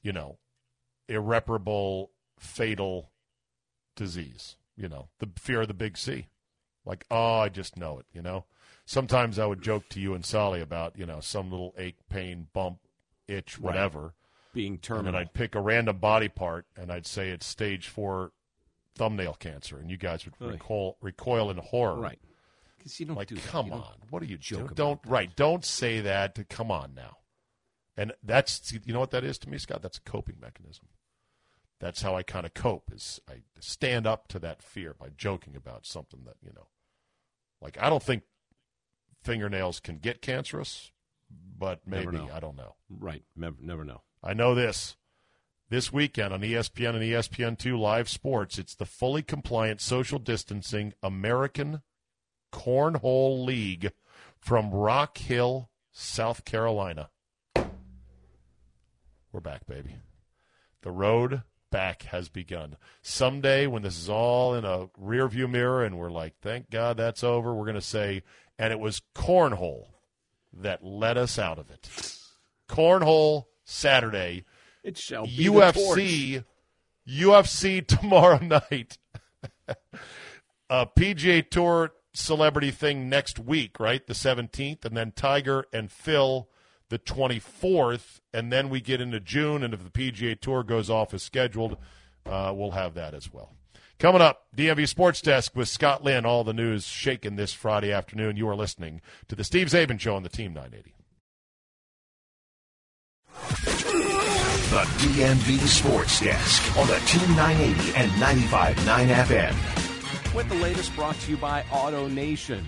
you 0.01 0.11
know, 0.13 0.37
irreparable 1.07 2.11
fatal 2.39 3.11
disease? 3.95 4.57
You 4.75 4.89
know, 4.89 5.09
the 5.19 5.29
fear 5.37 5.61
of 5.61 5.67
the 5.67 5.73
big 5.73 5.97
C. 5.97 6.27
Like, 6.85 7.05
oh, 7.09 7.39
I 7.39 7.49
just 7.49 7.77
know 7.77 7.99
it. 7.99 8.05
You 8.13 8.21
know. 8.21 8.45
Sometimes 8.85 9.39
I 9.39 9.45
would 9.47 9.63
joke 9.63 9.89
to 9.89 9.99
you 9.99 10.13
and 10.13 10.23
Sally 10.23 10.61
about 10.61 10.97
you 10.97 11.05
know 11.05 11.19
some 11.19 11.49
little 11.51 11.73
ache, 11.77 11.97
pain, 12.09 12.47
bump, 12.53 12.79
itch, 13.27 13.57
Right. 13.57 13.63
whatever, 13.65 14.13
Being 14.53 14.73
and 14.73 14.81
terminal. 14.83 15.11
then 15.13 15.21
I'd 15.21 15.33
pick 15.33 15.55
a 15.55 15.59
random 15.61 15.97
body 15.97 16.29
part 16.29 16.67
and 16.77 16.91
I'd 16.91 17.07
say 17.07 17.29
it's 17.29 17.47
stage 17.47 17.87
four 17.87 18.31
thumbnail 18.95 19.33
cancer, 19.33 19.77
and 19.79 19.89
you 19.89 19.97
guys 19.97 20.23
would 20.25 20.35
recoil 20.39 20.97
recoil 21.01 21.49
in 21.49 21.57
horror. 21.57 21.95
right. 21.99 22.19
Because 22.77 22.99
you 22.99 23.07
don't 23.07 23.15
Like, 23.15 23.29
do 23.29 23.35
that. 23.35 23.43
come 23.45 23.73
on, 23.73 23.95
what 24.11 24.21
are 24.21 24.25
you 24.27 24.37
joking? 24.37 24.75
Don't 24.75 25.01
that. 25.01 25.09
right? 25.09 25.35
Don't 25.35 25.65
say 25.65 26.01
that. 26.01 26.35
To, 26.35 26.43
Come 26.45 26.69
on 26.69 26.93
now. 26.93 27.17
And 27.97 28.13
that's 28.21 28.71
you 28.71 28.93
know 28.93 28.99
what 28.99 29.09
that 29.11 29.23
is 29.23 29.39
to 29.39 29.49
me, 29.49 29.57
Scott. 29.57 29.81
That's 29.81 29.97
a 29.97 30.01
coping 30.01 30.35
mechanism. 30.39 30.85
That's 31.79 32.03
how 32.03 32.15
I 32.15 32.21
kind 32.21 32.45
of 32.45 32.53
cope. 32.53 32.91
Is 32.93 33.19
I 33.27 33.41
stand 33.59 34.05
up 34.05 34.27
to 34.27 34.39
that 34.39 34.61
fear 34.61 34.93
by 34.93 35.09
joking 35.17 35.55
about 35.55 35.85
something 35.87 36.21
that 36.25 36.35
you 36.43 36.51
know, 36.53 36.67
like 37.65 37.81
I 37.81 37.89
don't 37.89 38.03
think 38.03 38.21
fingernails 39.23 39.79
can 39.79 39.97
get 39.97 40.21
cancerous, 40.21 40.91
but 41.57 41.81
maybe. 41.85 42.19
I 42.31 42.39
don't 42.39 42.55
know. 42.55 42.75
Right. 42.89 43.23
Never, 43.35 43.55
never 43.59 43.83
know. 43.83 44.03
I 44.23 44.33
know 44.33 44.53
this. 44.53 44.95
This 45.67 45.91
weekend 45.91 46.31
on 46.31 46.41
ESPN 46.41 46.89
and 46.89 46.99
ESPN2 46.99 47.77
Live 47.79 48.07
Sports, 48.07 48.59
it's 48.59 48.75
the 48.75 48.85
fully 48.85 49.23
compliant 49.23 49.81
social 49.81 50.19
distancing 50.19 50.93
American 51.01 51.81
Cornhole 52.53 53.43
League 53.43 53.91
from 54.37 54.69
Rock 54.69 55.17
Hill, 55.17 55.71
South 55.91 56.45
Carolina. 56.45 57.09
We're 59.31 59.39
back, 59.41 59.65
baby. 59.65 59.95
The 60.83 60.91
road 60.91 61.41
back 61.75 62.03
has 62.03 62.29
begun. 62.29 62.77
Someday, 63.01 63.67
when 63.67 63.81
this 63.81 63.99
is 63.99 64.09
all 64.09 64.55
in 64.55 64.63
a 64.63 64.87
rearview 64.97 65.49
mirror 65.49 65.83
and 65.83 65.97
we're 65.97 66.09
like, 66.09 66.33
thank 66.41 66.69
God 66.69 66.95
that's 66.95 67.21
over, 67.21 67.53
we're 67.53 67.65
going 67.65 67.75
to 67.75 67.81
say, 67.81 68.23
and 68.57 68.71
it 68.71 68.79
was 68.79 69.01
cornhole 69.13 69.87
that 70.53 70.85
led 70.85 71.17
us 71.17 71.37
out 71.37 71.59
of 71.59 71.69
it. 71.69 71.89
Cornhole 72.69 73.47
Saturday. 73.65 74.45
It 74.85 74.97
shall 74.97 75.25
be. 75.25 75.47
UFC, 75.47 76.45
UFC 77.05 77.85
tomorrow 77.85 78.39
night. 78.41 78.97
a 80.69 80.85
PGA 80.85 81.49
Tour 81.49 81.91
celebrity 82.13 82.71
thing 82.71 83.09
next 83.09 83.37
week, 83.37 83.81
right? 83.81 84.07
The 84.07 84.13
17th, 84.13 84.85
and 84.85 84.95
then 84.95 85.11
Tiger 85.11 85.65
and 85.73 85.91
Phil 85.91 86.47
the 86.89 86.99
24th, 86.99 88.19
and 88.33 88.51
then 88.51 88.69
we 88.69 88.81
get 88.81 89.01
into 89.01 89.19
June, 89.19 89.63
and 89.63 89.73
if 89.73 89.83
the 89.83 89.89
PGA 89.89 90.39
Tour 90.39 90.63
goes 90.63 90.89
off 90.89 91.13
as 91.13 91.23
scheduled, 91.23 91.77
uh, 92.25 92.53
we'll 92.55 92.71
have 92.71 92.93
that 92.93 93.13
as 93.13 93.31
well. 93.31 93.53
Coming 93.97 94.21
up, 94.21 94.47
DMV 94.55 94.87
Sports 94.87 95.21
Desk 95.21 95.55
with 95.55 95.69
Scott 95.69 96.03
Lynn. 96.03 96.25
All 96.25 96.43
the 96.43 96.53
news 96.53 96.85
shaken 96.85 97.37
this 97.37 97.53
Friday 97.53 97.93
afternoon. 97.93 98.35
You 98.35 98.49
are 98.49 98.55
listening 98.55 99.01
to 99.29 99.35
the 99.35 99.43
Steve 99.43 99.67
Czaban 99.67 99.99
Show 99.99 100.15
on 100.15 100.23
the 100.23 100.29
Team 100.29 100.53
980. 100.53 100.93
The 104.69 104.81
DMV 104.99 105.59
Sports 105.67 106.19
Desk 106.19 106.77
on 106.77 106.87
the 106.87 106.99
Team 107.05 107.35
980 107.37 107.95
and 107.95 108.11
95.9 108.11 109.07
FM. 109.25 110.35
With 110.35 110.49
the 110.49 110.55
latest 110.55 110.93
brought 110.95 111.15
to 111.21 111.31
you 111.31 111.37
by 111.37 111.61
AutoNation. 111.69 112.63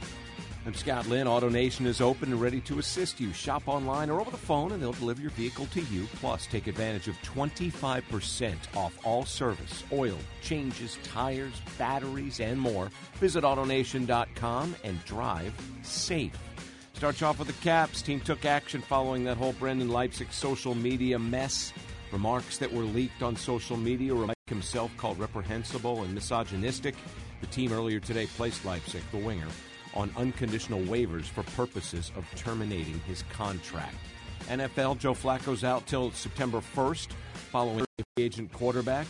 I'm 0.68 0.74
Scott 0.74 1.08
Lynn. 1.08 1.28
AutoNation 1.28 1.86
is 1.86 2.02
open 2.02 2.34
and 2.34 2.42
ready 2.42 2.60
to 2.62 2.78
assist 2.78 3.22
you. 3.22 3.32
Shop 3.32 3.64
online 3.68 4.10
or 4.10 4.20
over 4.20 4.30
the 4.30 4.36
phone, 4.36 4.74
and 4.74 4.84
they'll 4.84 4.92
deliver 4.92 5.22
your 5.22 5.32
vehicle 5.32 5.66
to 5.68 5.80
you. 5.84 6.06
Plus, 6.16 6.46
take 6.46 6.68
advantage 6.68 7.08
of 7.08 7.16
25% 7.22 8.54
off 8.76 9.00
all 9.06 9.24
service, 9.24 9.86
oil, 9.94 10.18
changes, 10.42 10.98
tires, 11.04 11.54
batteries, 11.78 12.42
and 12.42 12.60
more. 12.60 12.90
Visit 13.14 13.46
AutoNation.com 13.46 14.76
and 14.84 15.06
drive 15.06 15.54
safe. 15.84 16.38
Starts 16.96 17.22
off 17.22 17.40
with 17.40 17.48
the 17.48 17.64
Caps. 17.64 18.02
Team 18.02 18.20
took 18.20 18.44
action 18.44 18.82
following 18.82 19.24
that 19.24 19.38
whole 19.38 19.54
Brendan 19.54 19.88
Leipsic 19.88 20.34
social 20.34 20.76
media 20.76 21.18
mess. 21.18 21.72
Remarks 22.12 22.58
that 22.58 22.74
were 22.74 22.84
leaked 22.84 23.24
on 23.24 23.38
social 23.38 23.78
media 23.78 24.14
were 24.14 24.34
himself 24.48 24.92
called 24.98 25.18
reprehensible 25.18 26.04
and 26.04 26.14
misogynistic. 26.14 26.96
The 27.40 27.48
team 27.48 27.72
earlier 27.72 28.02
today 28.02 28.26
placed 28.26 28.66
Leipzig, 28.66 29.04
the 29.12 29.18
winger, 29.18 29.48
on 29.94 30.12
unconditional 30.18 30.82
waivers 30.82 31.26
for 31.26 31.44
purposes 31.44 32.12
of 32.16 32.26
terminating 32.36 33.00
his 33.08 33.24
contract. 33.32 33.96
NFL, 34.48 34.98
Joe 35.00 35.14
Flacco's 35.14 35.64
out 35.64 35.86
till 35.88 36.12
September 36.12 36.60
1st 36.60 37.12
following 37.52 37.86
the 37.98 38.24
agent 38.24 38.52
quarterback. 38.54 39.08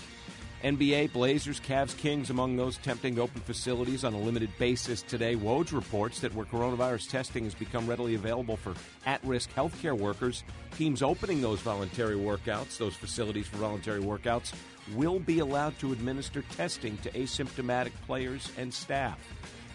NBA, 0.63 1.13
Blazers, 1.13 1.59
Cavs, 1.59 1.95
Kings 1.97 2.31
among 2.31 2.55
those 2.55 2.77
tempting 2.77 3.19
open 3.19 3.41
facilities 3.41 4.03
on 4.03 4.15
a 4.15 4.19
limited 4.19 4.49
basis 4.57 5.03
today. 5.03 5.35
Woj 5.35 5.71
reports 5.71 6.19
that 6.21 6.33
where 6.33 6.47
coronavirus 6.47 7.11
testing 7.11 7.43
has 7.43 7.53
become 7.53 7.85
readily 7.85 8.15
available 8.15 8.57
for 8.57 8.73
at 9.05 9.23
risk 9.23 9.51
healthcare 9.53 9.95
workers, 9.95 10.43
teams 10.75 11.03
opening 11.03 11.41
those 11.41 11.59
voluntary 11.59 12.15
workouts, 12.15 12.79
those 12.79 12.95
facilities 12.95 13.47
for 13.47 13.57
voluntary 13.57 14.01
workouts, 14.01 14.51
will 14.95 15.19
be 15.19 15.39
allowed 15.39 15.77
to 15.77 15.91
administer 15.91 16.41
testing 16.55 16.97
to 16.99 17.11
asymptomatic 17.11 17.91
players 18.07 18.51
and 18.57 18.73
staff. 18.73 19.19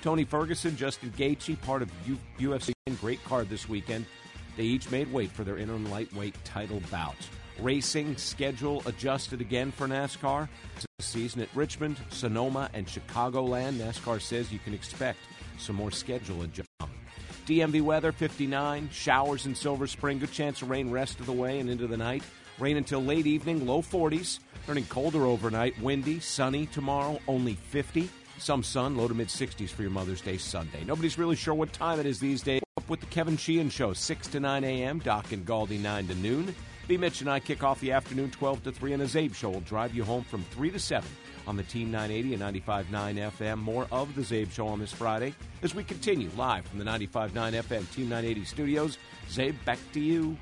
Tony 0.03 0.25
Ferguson, 0.25 0.77
Justin 0.77 1.13
Gaethje, 1.17 1.61
part 1.63 1.81
of 1.81 1.91
UFC, 2.39 2.73
great 3.01 3.23
card 3.25 3.49
this 3.49 3.69
weekend. 3.69 4.05
They 4.57 4.65
each 4.65 4.91
made 4.91 5.11
weight 5.13 5.31
for 5.31 5.45
their 5.45 5.57
interim 5.57 5.89
lightweight 5.91 6.35
title 6.45 6.83
bouts. 6.91 7.29
Racing 7.61 8.17
schedule 8.17 8.83
adjusted 8.87 9.41
again 9.41 9.71
for 9.71 9.87
NASCAR. 9.87 10.49
Season 11.01 11.41
at 11.41 11.49
Richmond, 11.55 11.99
Sonoma, 12.11 12.69
and 12.75 12.87
Chicagoland. 12.87 13.75
NASCAR 13.75 14.21
says 14.21 14.53
you 14.53 14.59
can 14.59 14.75
expect 14.75 15.21
some 15.59 15.77
more 15.77 15.93
schedule 15.93 16.43
adjustment. 16.43 16.69
DMV 17.47 17.83
weather 17.83 18.11
59, 18.11 18.89
showers 18.91 19.47
in 19.47 19.55
Silver 19.55 19.87
Spring, 19.87 20.19
good 20.19 20.33
chance 20.33 20.63
of 20.63 20.71
rain 20.71 20.91
rest 20.91 21.21
of 21.21 21.27
the 21.27 21.33
way 21.33 21.61
and 21.61 21.71
into 21.71 21.87
the 21.87 21.97
night. 21.97 22.25
Rain 22.59 22.77
until 22.77 23.03
late 23.03 23.27
evening, 23.27 23.67
low 23.67 23.83
40s, 23.83 24.41
turning 24.67 24.85
colder 24.87 25.27
overnight, 25.27 25.81
windy, 25.81 26.19
sunny 26.19 26.67
tomorrow, 26.67 27.21
only 27.29 27.55
50. 27.55 28.09
Some 28.43 28.65
sun, 28.65 28.97
low 28.97 29.07
to 29.07 29.15
mid 29.15 29.29
60s 29.29 29.71
for 29.71 29.83
your 29.83 29.93
Mother's 29.93 30.21
Day 30.21 30.37
Sunday. 30.37 30.83
Nobody's 30.85 31.17
really 31.17 31.37
sure 31.37 31.55
what 31.55 31.73
time 31.73 32.01
it 32.01 32.07
is 32.07 32.19
these 32.19 32.43
days. 32.43 32.61
Up 32.77 32.91
with 32.91 32.99
the 32.99 33.07
Kevin 33.07 33.37
Sheehan 33.37 33.71
Show, 33.71 33.93
6 33.93 34.27
to 34.29 34.41
9 34.41 34.65
a.m., 34.65 34.99
Doc 34.99 35.31
and 35.31 35.47
Galdi, 35.47 35.79
9 35.79 36.09
to 36.09 36.15
noon. 36.17 36.53
B. 36.89 36.97
Mitch 36.97 37.21
and 37.21 37.31
I 37.31 37.39
kick 37.39 37.63
off 37.63 37.79
the 37.79 37.93
afternoon 37.93 38.33
12 38.33 38.65
to 38.65 38.73
3, 38.73 38.95
and 38.95 39.03
a 39.05 39.07
Czabe 39.07 39.33
Show 39.33 39.51
will 39.51 39.61
drive 39.61 39.95
you 39.95 40.03
home 40.03 40.25
from 40.25 40.43
3 40.51 40.73
to 40.73 40.81
7 40.81 41.09
on 41.47 41.57
the 41.57 41.63
Team 41.63 41.93
980 41.93 42.35
and 42.35 42.65
95.9 42.65 43.31
FM. 43.31 43.59
More 43.59 43.87
of 43.93 44.13
the 44.17 44.23
Czabe 44.23 44.51
Show 44.51 44.67
on 44.67 44.81
this 44.81 44.93
Friday 44.93 45.35
as 45.63 45.77
we 45.77 45.85
continue 45.85 46.29
live 46.37 46.67
from 46.67 46.81
the 46.81 46.85
95.9 46.85 47.31
FM 47.31 47.95
Team 47.95 48.09
980 48.09 48.45
studios. 48.45 48.99
Czabe, 49.31 49.55
back 49.65 49.79
to 49.93 50.01
you. 50.01 50.37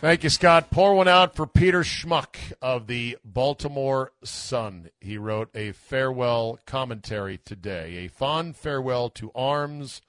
Thank 0.00 0.22
you, 0.22 0.30
Scott. 0.30 0.70
Pour 0.70 0.94
one 0.94 1.08
out 1.08 1.34
for 1.34 1.44
Peter 1.44 1.80
Schmuck 1.80 2.36
of 2.62 2.86
the 2.86 3.18
Baltimore 3.24 4.12
Sun. 4.22 4.90
He 5.00 5.18
wrote 5.18 5.50
a 5.56 5.72
farewell 5.72 6.60
commentary 6.66 7.38
today, 7.38 8.04
a 8.04 8.08
fond 8.08 8.56
farewell 8.56 9.10
to 9.10 9.32
arms 9.34 10.00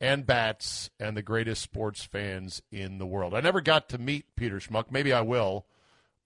and 0.00 0.26
bats 0.26 0.88
and 0.98 1.14
the 1.14 1.20
greatest 1.20 1.60
sports 1.60 2.02
fans 2.04 2.62
in 2.72 2.96
the 2.96 3.04
world. 3.04 3.34
I 3.34 3.42
never 3.42 3.60
got 3.60 3.90
to 3.90 3.98
meet 3.98 4.34
Peter 4.34 4.60
Schmuck. 4.60 4.90
Maybe 4.90 5.12
I 5.12 5.20
will, 5.20 5.66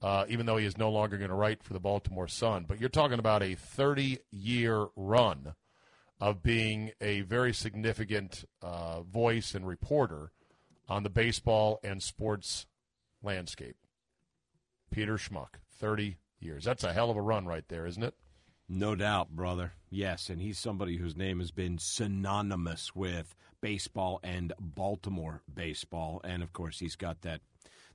uh, 0.00 0.24
even 0.28 0.46
though 0.46 0.56
he 0.56 0.64
is 0.64 0.78
no 0.78 0.88
longer 0.88 1.18
going 1.18 1.30
to 1.30 1.34
write 1.34 1.64
for 1.64 1.72
the 1.72 1.80
Baltimore 1.80 2.28
Sun. 2.28 2.66
But 2.68 2.78
you're 2.78 2.88
talking 2.88 3.18
about 3.18 3.42
a 3.42 3.56
30 3.56 4.20
year 4.30 4.86
run 4.94 5.54
of 6.20 6.44
being 6.44 6.92
a 7.00 7.22
very 7.22 7.52
significant 7.52 8.44
uh, 8.62 9.00
voice 9.00 9.56
and 9.56 9.66
reporter 9.66 10.30
on 10.88 11.02
the 11.02 11.10
baseball 11.10 11.80
and 11.82 12.00
sports 12.00 12.66
landscape. 13.22 13.76
Peter 14.90 15.16
Schmuck, 15.16 15.56
30 15.78 16.18
years. 16.40 16.64
That's 16.64 16.84
a 16.84 16.92
hell 16.92 17.10
of 17.10 17.16
a 17.16 17.22
run 17.22 17.46
right 17.46 17.64
there, 17.68 17.86
isn't 17.86 18.02
it? 18.02 18.14
No 18.68 18.94
doubt, 18.94 19.30
brother. 19.30 19.72
Yes, 19.90 20.28
and 20.28 20.40
he's 20.40 20.58
somebody 20.58 20.96
whose 20.96 21.16
name 21.16 21.40
has 21.40 21.50
been 21.50 21.78
synonymous 21.78 22.94
with 22.94 23.34
baseball 23.60 24.20
and 24.22 24.52
Baltimore 24.60 25.42
baseball. 25.52 26.20
And 26.22 26.42
of 26.42 26.52
course, 26.52 26.78
he's 26.78 26.96
got 26.96 27.22
that 27.22 27.40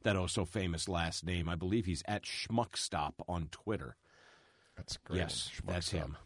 that 0.02 0.16
oh 0.16 0.28
so 0.28 0.46
famous 0.46 0.90
last 0.90 1.26
name. 1.26 1.48
I 1.48 1.56
believe 1.56 1.86
he's 1.86 2.04
at 2.08 2.24
Schmuckstop 2.24 3.14
on 3.28 3.48
Twitter. 3.52 3.96
That's 4.76 4.98
great. 4.98 5.20
Yes, 5.20 5.52
that's 5.66 5.92
him. 5.92 6.18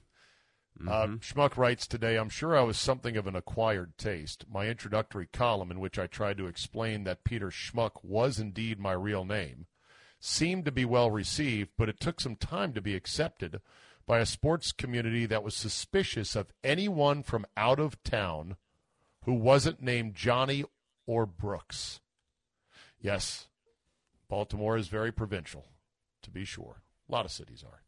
Uh, 0.80 0.84
mm-hmm. 0.84 1.14
Uh, 1.14 1.18
Schmuck 1.18 1.58
writes 1.58 1.88
today, 1.88 2.18
I'm 2.18 2.30
sure 2.30 2.56
I 2.56 2.62
was 2.62 2.78
something 2.78 3.18
of 3.18 3.28
an 3.28 3.36
acquired 3.36 3.98
taste. 3.98 4.46
My 4.52 4.68
introductory 4.68 5.28
column, 5.28 5.72
in 5.72 5.80
which 5.80 5.98
I 5.98 6.08
tried 6.08 6.38
to 6.38 6.48
explain 6.48 7.04
that 7.04 7.24
Peter 7.24 7.50
Schmuck 7.50 8.04
was 8.04 8.40
indeed 8.40 8.80
my 8.80 8.94
real 8.94 9.26
name, 9.26 9.66
seemed 10.20 10.66
to 10.66 10.72
be 10.72 10.86
well 10.86 11.10
received, 11.10 11.72
but 11.78 11.90
it 11.90 12.00
took 12.00 12.20
some 12.20 12.36
time 12.36 12.74
to 12.74 12.82
be 12.82 12.96
accepted 12.96 13.62
by 14.06 14.20
a 14.20 14.26
sports 14.26 14.72
community 14.72 15.26
that 15.26 15.44
was 15.44 15.56
suspicious 15.56 16.36
of 16.36 16.54
anyone 16.64 17.24
from 17.24 17.46
out 17.56 17.80
of 17.80 18.02
town 18.04 18.56
who 19.26 19.34
wasn't 19.34 19.82
named 19.82 20.16
Johnny 20.16 20.64
or 21.06 21.26
Brooks. 21.26 22.00
Yes, 23.00 23.48
Baltimore 24.30 24.78
is 24.78 24.88
very 24.88 25.12
provincial, 25.12 25.66
to 26.22 26.32
be 26.32 26.46
sure. 26.46 26.82
A 27.08 27.12
lot 27.12 27.26
of 27.26 27.32
cities 27.32 27.64
are. 27.66 27.82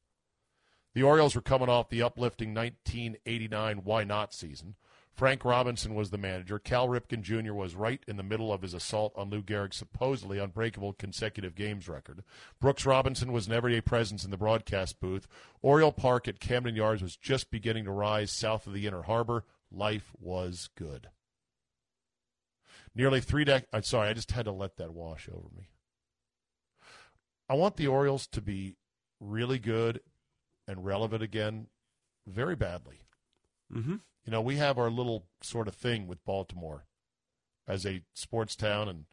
The 1.00 1.06
Orioles 1.06 1.34
were 1.34 1.42
coming 1.42 1.70
off 1.70 1.88
the 1.88 2.02
uplifting 2.02 2.54
1989 2.54 3.86
Why 3.86 4.04
Not 4.04 4.34
season. 4.34 4.76
Frank 5.14 5.46
Robinson 5.46 5.96
was 5.96 6.10
the 6.10 6.18
manager. 6.18 6.60
Cal 6.60 6.90
Ripken 6.90 7.22
Jr. 7.22 7.54
was 7.54 7.74
right 7.74 8.04
in 8.06 8.18
the 8.18 8.22
middle 8.22 8.52
of 8.52 8.64
his 8.64 8.74
assault 8.74 9.14
on 9.16 9.30
Lou 9.30 9.42
Gehrig's 9.42 9.78
supposedly 9.78 10.40
unbreakable 10.40 10.92
consecutive 10.92 11.56
games 11.56 11.88
record. 11.88 12.26
Brooks 12.60 12.86
Robinson 12.86 13.32
was 13.32 13.48
an 13.48 13.54
everyday 13.54 13.80
presence 13.80 14.26
in 14.26 14.30
the 14.30 14.36
broadcast 14.36 15.00
booth. 15.00 15.26
Oriole 15.62 15.94
Park 15.94 16.28
at 16.28 16.42
Camden 16.42 16.76
Yards 16.76 17.02
was 17.02 17.16
just 17.16 17.50
beginning 17.50 17.86
to 17.86 17.92
rise 17.92 18.30
south 18.30 18.68
of 18.68 18.74
the 18.74 18.86
Inner 18.86 19.04
Harbor. 19.04 19.46
Life 19.72 20.12
was 20.20 20.70
good. 20.76 21.08
Nearly 22.94 23.22
three 23.22 23.46
decades. 23.46 23.70
I'm 23.72 23.84
sorry, 23.84 24.10
I 24.10 24.14
just 24.14 24.32
had 24.34 24.44
to 24.44 24.52
let 24.52 24.76
that 24.76 24.94
wash 24.94 25.30
over 25.30 25.48
me. 25.56 25.70
I 27.48 27.54
want 27.54 27.78
the 27.78 27.88
Orioles 27.88 28.28
to 28.34 28.42
be 28.42 28.76
really 29.22 29.60
good 29.60 30.02
and 30.70 30.86
relevant 30.86 31.24
again 31.24 31.68
very 32.28 32.56
badly. 32.56 33.02
Mm-hmm. 33.74 33.96
You 34.26 34.32
know, 34.32 34.42
we 34.42 34.58
have 34.58 34.78
our 34.78 34.92
little 34.92 35.26
sort 35.42 35.68
of 35.68 35.74
thing 35.74 36.08
with 36.08 36.24
Baltimore 36.24 36.86
as 37.68 37.86
a 37.86 38.04
sports 38.14 38.56
town, 38.56 38.88
and, 38.88 39.06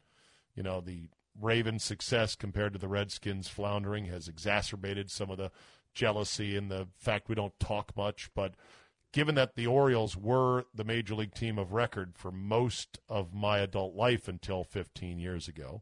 you 0.55 0.61
know, 0.61 0.79
the 0.79 1.09
Ravens' 1.39 1.83
success 1.83 2.35
compared 2.35 2.73
to 2.73 2.79
the 2.79 2.87
Redskins' 2.87 3.47
floundering 3.47 4.05
has 4.05 4.27
exacerbated 4.27 5.09
some 5.09 5.31
of 5.31 5.37
the 5.37 5.51
jealousy 5.93 6.55
and 6.55 6.69
the 6.69 6.87
fact 6.95 7.27
we 7.27 7.35
don't 7.35 7.59
talk 7.59 7.97
much. 7.97 8.29
But 8.35 8.53
given 9.11 9.33
that 9.35 9.55
the 9.55 9.65
Orioles 9.65 10.15
were 10.15 10.65
the 10.73 10.83
major 10.83 11.15
league 11.15 11.33
team 11.33 11.57
of 11.57 11.73
record 11.73 12.13
for 12.15 12.31
most 12.31 12.99
of 13.09 13.33
my 13.33 13.59
adult 13.59 13.95
life 13.95 14.27
until 14.27 14.63
15 14.63 15.17
years 15.17 15.47
ago, 15.47 15.81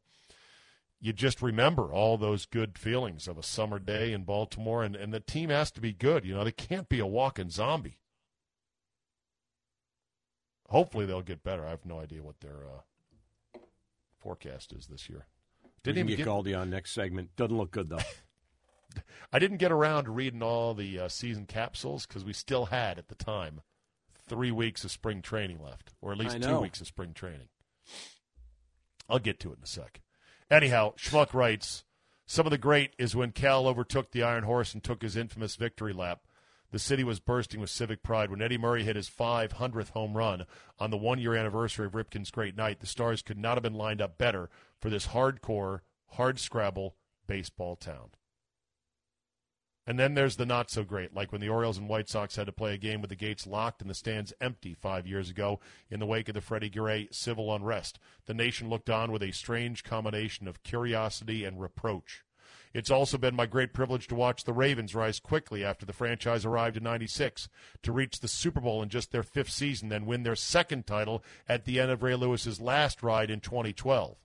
you 1.05 1.13
just 1.13 1.39
remember 1.39 1.93
all 1.93 2.17
those 2.17 2.47
good 2.47 2.79
feelings 2.79 3.27
of 3.27 3.37
a 3.37 3.43
summer 3.43 3.77
day 3.77 4.11
in 4.11 4.23
Baltimore, 4.23 4.83
and, 4.83 4.95
and 4.95 5.13
the 5.13 5.19
team 5.19 5.51
has 5.51 5.69
to 5.73 5.81
be 5.81 5.93
good. 5.93 6.25
You 6.25 6.33
know, 6.33 6.43
they 6.43 6.51
can't 6.51 6.89
be 6.89 6.97
a 6.97 7.05
walking 7.05 7.51
zombie. 7.51 7.99
Hopefully, 10.69 11.05
they'll 11.05 11.21
get 11.21 11.43
better. 11.43 11.63
I 11.63 11.69
have 11.69 11.85
no 11.85 11.99
idea 11.99 12.23
what 12.23 12.39
their 12.39 12.55
uh, 12.65 13.59
forecast 14.17 14.73
is 14.73 14.87
this 14.87 15.07
year. 15.07 15.27
Didn't 15.83 15.99
even 15.99 16.07
get, 16.07 16.17
get 16.17 16.27
Galdi 16.27 16.59
on 16.59 16.71
next 16.71 16.93
segment. 16.93 17.35
Doesn't 17.35 17.55
look 17.55 17.69
good 17.69 17.89
though. 17.89 17.99
I 19.31 19.37
didn't 19.37 19.57
get 19.57 19.71
around 19.71 20.05
to 20.05 20.11
reading 20.11 20.41
all 20.41 20.73
the 20.73 21.01
uh, 21.01 21.07
season 21.07 21.45
capsules 21.45 22.07
because 22.07 22.25
we 22.25 22.33
still 22.33 22.65
had 22.65 22.97
at 22.97 23.09
the 23.09 23.15
time 23.15 23.61
three 24.27 24.49
weeks 24.49 24.83
of 24.83 24.89
spring 24.89 25.21
training 25.21 25.61
left, 25.63 25.93
or 26.01 26.11
at 26.11 26.17
least 26.17 26.41
two 26.41 26.59
weeks 26.59 26.81
of 26.81 26.87
spring 26.87 27.13
training. 27.13 27.49
I'll 29.07 29.19
get 29.19 29.39
to 29.41 29.51
it 29.51 29.57
in 29.59 29.63
a 29.63 29.67
sec. 29.67 30.01
Anyhow, 30.49 30.93
Schmuck 30.95 31.33
writes 31.33 31.83
Some 32.27 32.45
of 32.45 32.51
the 32.51 32.57
great 32.57 32.93
is 32.99 33.15
when 33.15 33.31
Cal 33.31 33.67
overtook 33.67 34.11
the 34.11 34.23
Iron 34.23 34.43
Horse 34.43 34.73
and 34.73 34.83
took 34.83 35.01
his 35.01 35.17
infamous 35.17 35.55
victory 35.55 35.93
lap. 35.93 36.21
The 36.71 36.79
city 36.79 37.03
was 37.03 37.19
bursting 37.19 37.61
with 37.61 37.69
civic 37.69 38.03
pride 38.03 38.29
when 38.29 38.41
Eddie 38.41 38.57
Murray 38.57 38.83
hit 38.83 38.95
his 38.95 39.09
500th 39.09 39.91
home 39.91 40.15
run 40.15 40.45
on 40.77 40.91
the 40.91 40.97
one 40.97 41.19
year 41.19 41.33
anniversary 41.33 41.85
of 41.85 41.95
Ripken's 41.95 42.31
great 42.31 42.55
night. 42.55 42.79
The 42.79 42.85
stars 42.85 43.21
could 43.21 43.37
not 43.37 43.55
have 43.55 43.63
been 43.63 43.73
lined 43.73 44.01
up 44.01 44.17
better 44.17 44.49
for 44.79 44.89
this 44.89 45.07
hardcore, 45.07 45.79
hard 46.11 46.39
scrabble 46.39 46.95
baseball 47.27 47.75
town. 47.75 48.09
And 49.87 49.99
then 49.99 50.15
there's 50.15 50.37
the 50.37 50.47
not 50.47 50.71
so 50.71 50.83
great, 50.83 51.13
like 51.13 51.31
when 51.31 51.41
the 51.41 51.49
Orioles 51.49 51.77
and 51.77 51.87
White 51.87 52.09
Sox 52.09 52.35
had 52.35 52.47
to 52.47 52.51
play 52.51 52.73
a 52.73 52.77
game 52.77 53.01
with 53.01 53.09
the 53.09 53.15
gates 53.15 53.45
locked 53.45 53.81
and 53.81 53.89
the 53.89 53.93
stands 53.93 54.33
empty 54.41 54.73
five 54.73 55.05
years 55.05 55.29
ago 55.29 55.59
in 55.91 55.99
the 55.99 56.07
wake 56.07 56.27
of 56.27 56.33
the 56.33 56.41
Freddie 56.41 56.71
Gray 56.71 57.07
civil 57.11 57.53
unrest. 57.53 57.99
The 58.25 58.33
nation 58.33 58.67
looked 58.67 58.89
on 58.89 59.11
with 59.11 59.21
a 59.21 59.31
strange 59.31 59.83
combination 59.83 60.47
of 60.47 60.63
curiosity 60.63 61.45
and 61.45 61.61
reproach. 61.61 62.23
It's 62.73 62.91
also 62.91 63.17
been 63.17 63.35
my 63.35 63.45
great 63.45 63.73
privilege 63.73 64.07
to 64.07 64.15
watch 64.15 64.43
the 64.43 64.51
Ravens 64.51 64.93
rise 64.93 65.19
quickly 65.19 65.63
after 65.63 65.85
the 65.85 65.93
franchise 65.93 66.43
arrived 66.43 66.75
in 66.75 66.83
96 66.83 67.47
to 67.83 67.91
reach 67.93 68.19
the 68.19 68.27
Super 68.27 68.59
Bowl 68.59 68.83
in 68.83 68.89
just 68.89 69.11
their 69.11 69.23
fifth 69.23 69.51
season, 69.51 69.89
then 69.89 70.05
win 70.05 70.23
their 70.23 70.35
second 70.35 70.85
title 70.85 71.23
at 71.47 71.63
the 71.63 71.79
end 71.79 71.89
of 71.89 72.03
Ray 72.03 72.15
Lewis's 72.15 72.59
last 72.59 73.01
ride 73.01 73.29
in 73.29 73.39
2012. 73.39 74.17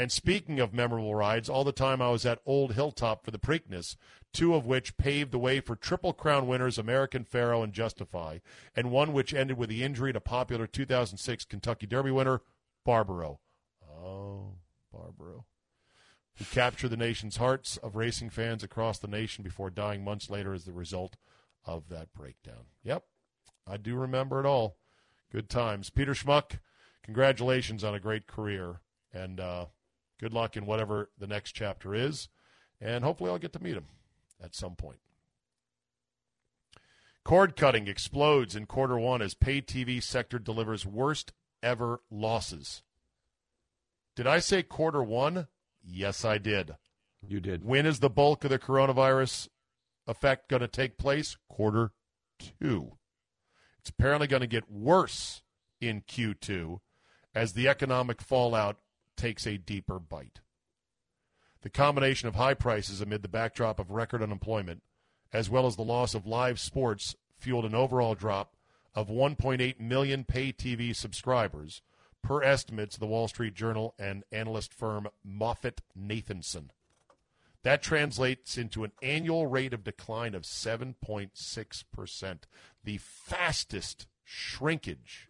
And 0.00 0.10
speaking 0.10 0.60
of 0.60 0.72
memorable 0.72 1.14
rides, 1.14 1.50
all 1.50 1.62
the 1.62 1.72
time 1.72 2.00
I 2.00 2.08
was 2.08 2.24
at 2.24 2.40
Old 2.46 2.72
Hilltop 2.72 3.22
for 3.22 3.32
the 3.32 3.38
Preakness, 3.38 3.96
two 4.32 4.54
of 4.54 4.64
which 4.64 4.96
paved 4.96 5.30
the 5.30 5.38
way 5.38 5.60
for 5.60 5.76
Triple 5.76 6.14
Crown 6.14 6.46
winners 6.46 6.78
American 6.78 7.22
Pharoah 7.22 7.64
and 7.64 7.74
Justify, 7.74 8.38
and 8.74 8.90
one 8.90 9.12
which 9.12 9.34
ended 9.34 9.58
with 9.58 9.68
the 9.68 9.82
injury 9.82 10.14
to 10.14 10.18
popular 10.18 10.66
2006 10.66 11.44
Kentucky 11.44 11.86
Derby 11.86 12.10
winner 12.10 12.40
Barbaro. 12.82 13.40
Oh, 13.86 14.54
Barbaro. 14.90 15.44
Who 16.36 16.46
captured 16.46 16.88
the 16.88 16.96
nation's 16.96 17.36
hearts 17.36 17.76
of 17.76 17.94
racing 17.94 18.30
fans 18.30 18.64
across 18.64 18.98
the 18.98 19.06
nation 19.06 19.44
before 19.44 19.68
dying 19.68 20.02
months 20.02 20.30
later 20.30 20.54
as 20.54 20.64
the 20.64 20.72
result 20.72 21.18
of 21.66 21.90
that 21.90 22.14
breakdown. 22.14 22.64
Yep, 22.84 23.04
I 23.66 23.76
do 23.76 23.96
remember 23.96 24.40
it 24.40 24.46
all. 24.46 24.78
Good 25.30 25.50
times. 25.50 25.90
Peter 25.90 26.14
Schmuck, 26.14 26.58
congratulations 27.02 27.84
on 27.84 27.94
a 27.94 28.00
great 28.00 28.26
career. 28.26 28.80
And 29.12 29.40
uh, 29.40 29.66
good 30.20 30.34
luck 30.34 30.56
in 30.56 30.66
whatever 30.66 31.08
the 31.18 31.26
next 31.26 31.52
chapter 31.52 31.94
is. 31.94 32.28
And 32.80 33.02
hopefully 33.02 33.30
I'll 33.30 33.38
get 33.38 33.52
to 33.54 33.62
meet 33.62 33.76
him 33.76 33.86
at 34.42 34.54
some 34.54 34.76
point. 34.76 35.00
Cord 37.24 37.56
cutting 37.56 37.86
explodes 37.88 38.54
in 38.54 38.66
quarter 38.66 38.98
one 38.98 39.22
as 39.22 39.34
pay 39.34 39.60
TV 39.60 40.02
sector 40.02 40.38
delivers 40.38 40.86
worst 40.86 41.32
ever 41.62 42.00
losses. 42.10 42.82
Did 44.16 44.26
I 44.26 44.38
say 44.38 44.62
quarter 44.62 45.02
one? 45.02 45.48
Yes, 45.82 46.24
I 46.24 46.38
did. 46.38 46.76
You 47.26 47.40
did. 47.40 47.64
When 47.64 47.86
is 47.86 48.00
the 48.00 48.10
bulk 48.10 48.44
of 48.44 48.50
the 48.50 48.58
coronavirus 48.58 49.48
effect 50.06 50.48
going 50.48 50.60
to 50.60 50.68
take 50.68 50.96
place? 50.96 51.36
Quarter 51.48 51.92
two. 52.38 52.92
It's 53.78 53.90
apparently 53.90 54.26
going 54.26 54.40
to 54.40 54.46
get 54.46 54.70
worse 54.70 55.42
in 55.80 56.02
Q2 56.02 56.80
as 57.34 57.52
the 57.52 57.68
economic 57.68 58.20
fallout 58.20 58.78
takes 59.20 59.46
a 59.46 59.58
deeper 59.58 59.98
bite. 59.98 60.40
The 61.60 61.68
combination 61.68 62.26
of 62.26 62.36
high 62.36 62.54
prices 62.54 63.02
amid 63.02 63.20
the 63.20 63.28
backdrop 63.28 63.78
of 63.78 63.90
record 63.90 64.22
unemployment, 64.22 64.82
as 65.30 65.50
well 65.50 65.66
as 65.66 65.76
the 65.76 65.82
loss 65.82 66.14
of 66.14 66.26
live 66.26 66.58
sports, 66.58 67.14
fueled 67.38 67.66
an 67.66 67.74
overall 67.74 68.14
drop 68.14 68.56
of 68.94 69.08
1.8 69.08 69.78
million 69.78 70.24
pay 70.24 70.54
TV 70.54 70.96
subscribers, 70.96 71.82
per 72.22 72.42
estimates 72.42 72.96
of 72.96 73.00
the 73.00 73.06
Wall 73.06 73.28
Street 73.28 73.52
Journal 73.52 73.94
and 73.98 74.24
analyst 74.32 74.72
firm 74.72 75.08
MoffettNathanson. 75.26 76.70
That 77.62 77.82
translates 77.82 78.56
into 78.56 78.84
an 78.84 78.92
annual 79.02 79.46
rate 79.46 79.74
of 79.74 79.84
decline 79.84 80.34
of 80.34 80.44
7.6%, 80.44 82.38
the 82.84 82.98
fastest 82.98 84.06
shrinkage 84.24 85.28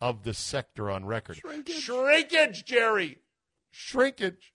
of 0.00 0.24
the 0.24 0.32
sector 0.32 0.90
on 0.90 1.04
record. 1.04 1.36
Shrinkage. 1.36 1.82
Shrinkage, 1.82 2.64
Jerry. 2.64 3.18
Shrinkage. 3.78 4.54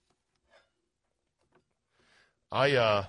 I 2.50 2.72
uh 2.72 3.04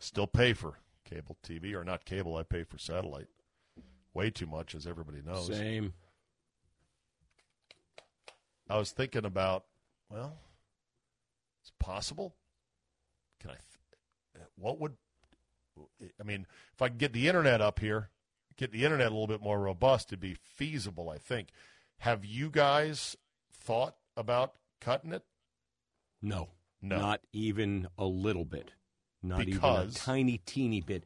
still 0.00 0.26
pay 0.26 0.52
for 0.52 0.80
cable 1.04 1.38
TV 1.46 1.74
or 1.74 1.84
not 1.84 2.04
cable, 2.04 2.36
I 2.36 2.42
pay 2.42 2.64
for 2.64 2.76
satellite. 2.76 3.28
Way 4.14 4.30
too 4.30 4.48
much 4.48 4.74
as 4.74 4.84
everybody 4.84 5.22
knows. 5.24 5.46
Same. 5.46 5.94
I 8.68 8.78
was 8.78 8.90
thinking 8.90 9.24
about, 9.24 9.64
well, 10.10 10.38
it's 11.62 11.72
possible. 11.78 12.34
Can 13.40 13.50
I 13.50 13.54
th- 14.34 14.46
what 14.56 14.80
would 14.80 14.96
I 16.20 16.24
mean, 16.24 16.46
if 16.74 16.82
I 16.82 16.88
could 16.88 16.98
get 16.98 17.12
the 17.12 17.28
internet 17.28 17.60
up 17.60 17.78
here, 17.78 18.10
get 18.56 18.72
the 18.72 18.82
internet 18.84 19.06
a 19.06 19.14
little 19.14 19.28
bit 19.28 19.40
more 19.40 19.60
robust, 19.60 20.08
it'd 20.08 20.18
be 20.20 20.34
feasible, 20.34 21.08
I 21.10 21.18
think. 21.18 21.50
Have 21.98 22.24
you 22.24 22.50
guys 22.50 23.16
thought 23.52 23.94
about 24.16 24.54
cutting 24.80 25.12
it? 25.12 25.22
No. 26.20 26.48
No. 26.80 26.98
Not 26.98 27.20
even 27.32 27.88
a 27.98 28.04
little 28.04 28.44
bit. 28.44 28.72
Not 29.22 29.46
even 29.46 29.62
a 29.62 29.86
tiny, 29.94 30.38
teeny 30.38 30.80
bit. 30.80 31.04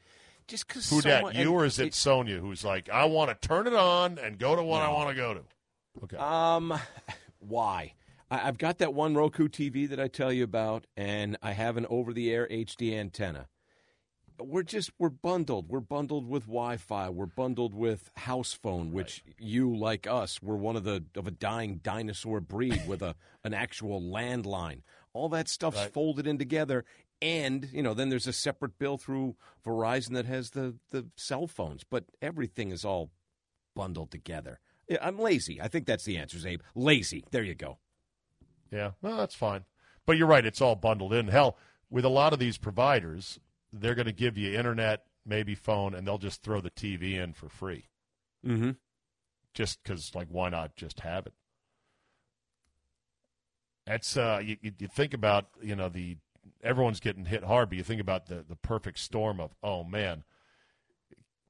Just 0.48 0.66
because. 0.66 0.88
Who 0.88 1.02
that? 1.02 1.34
You 1.34 1.52
or 1.52 1.64
is 1.64 1.78
it, 1.78 1.92
Sonia 1.94 2.38
who's 2.38 2.64
like, 2.64 2.88
I 2.88 3.04
want 3.04 3.30
to 3.30 3.48
turn 3.48 3.66
it 3.66 3.74
on 3.74 4.18
and 4.18 4.38
go 4.38 4.56
to 4.56 4.62
what 4.62 4.82
I 4.82 4.90
want 4.90 5.10
to 5.10 5.14
go 5.14 5.34
to? 5.34 5.40
Okay. 6.04 6.16
Um, 6.16 6.78
why? 7.40 7.94
I, 8.30 8.48
I've 8.48 8.58
got 8.58 8.78
that 8.78 8.94
one 8.94 9.14
Roku 9.14 9.48
TV 9.48 9.88
that 9.88 10.00
I 10.00 10.08
tell 10.08 10.32
you 10.32 10.44
about, 10.44 10.86
and 10.96 11.36
I 11.42 11.52
have 11.52 11.76
an 11.76 11.86
over-the-air 11.90 12.48
HD 12.50 12.94
antenna. 12.94 13.48
We're 14.38 14.62
just 14.62 14.90
we're 14.98 15.08
bundled. 15.08 15.68
We're 15.68 15.80
bundled 15.80 16.28
with 16.28 16.44
Wi-Fi. 16.44 17.08
We're 17.10 17.26
bundled 17.26 17.74
with 17.74 18.10
house 18.16 18.52
phone, 18.52 18.92
which 18.92 19.22
you, 19.38 19.74
like 19.76 20.06
us, 20.06 20.42
were 20.42 20.56
one 20.56 20.76
of 20.76 20.84
the 20.84 21.04
of 21.14 21.26
a 21.26 21.30
dying 21.30 21.80
dinosaur 21.82 22.40
breed 22.40 22.86
with 22.86 23.02
a 23.02 23.14
an 23.44 23.54
actual 23.54 24.00
landline. 24.00 24.82
All 25.12 25.28
that 25.30 25.48
stuff's 25.48 25.78
Right. 25.78 25.92
folded 25.92 26.26
in 26.26 26.36
together, 26.38 26.84
and 27.22 27.68
you 27.72 27.82
know 27.82 27.94
then 27.94 28.10
there's 28.10 28.26
a 28.26 28.32
separate 28.32 28.78
bill 28.78 28.98
through 28.98 29.36
Verizon 29.64 30.12
that 30.14 30.26
has 30.26 30.50
the 30.50 30.76
the 30.90 31.06
cell 31.16 31.46
phones. 31.46 31.82
But 31.84 32.04
everything 32.20 32.70
is 32.70 32.84
all 32.84 33.10
bundled 33.74 34.10
together. 34.10 34.60
Yeah, 34.88 34.98
I'm 35.00 35.18
lazy. 35.18 35.60
I 35.60 35.68
think 35.68 35.86
that's 35.86 36.04
the 36.04 36.16
answer, 36.18 36.46
Abe. 36.46 36.60
Lazy. 36.74 37.24
There 37.30 37.42
you 37.42 37.54
go. 37.54 37.78
Yeah, 38.70 38.92
well, 39.00 39.16
that's 39.16 39.34
fine. 39.34 39.64
But 40.04 40.16
you're 40.18 40.26
right; 40.28 40.44
it's 40.44 40.60
all 40.60 40.74
bundled 40.76 41.12
in. 41.14 41.28
Hell, 41.28 41.56
with 41.88 42.04
a 42.04 42.08
lot 42.10 42.32
of 42.32 42.38
these 42.38 42.58
providers, 42.58 43.40
they're 43.72 43.94
going 43.94 44.06
to 44.06 44.12
give 44.12 44.36
you 44.38 44.56
internet, 44.58 45.04
maybe 45.24 45.54
phone, 45.54 45.94
and 45.94 46.06
they'll 46.06 46.18
just 46.18 46.42
throw 46.42 46.60
the 46.60 46.70
TV 46.70 47.14
in 47.14 47.32
for 47.32 47.48
free, 47.48 47.88
Mm-hmm. 48.46 48.70
just 49.54 49.82
because, 49.82 50.14
like, 50.14 50.28
why 50.30 50.48
not 50.48 50.76
just 50.76 51.00
have 51.00 51.26
it? 51.26 51.34
That's 53.86 54.16
uh, 54.16 54.40
you, 54.42 54.56
you 54.60 54.72
you 54.78 54.88
think 54.88 55.14
about 55.14 55.46
you 55.62 55.76
know 55.76 55.88
the 55.88 56.16
everyone's 56.62 57.00
getting 57.00 57.26
hit 57.26 57.44
hard, 57.44 57.68
but 57.68 57.78
you 57.78 57.84
think 57.84 58.00
about 58.00 58.26
the 58.26 58.44
the 58.48 58.56
perfect 58.56 58.98
storm 58.98 59.40
of 59.40 59.54
oh 59.62 59.84
man, 59.84 60.24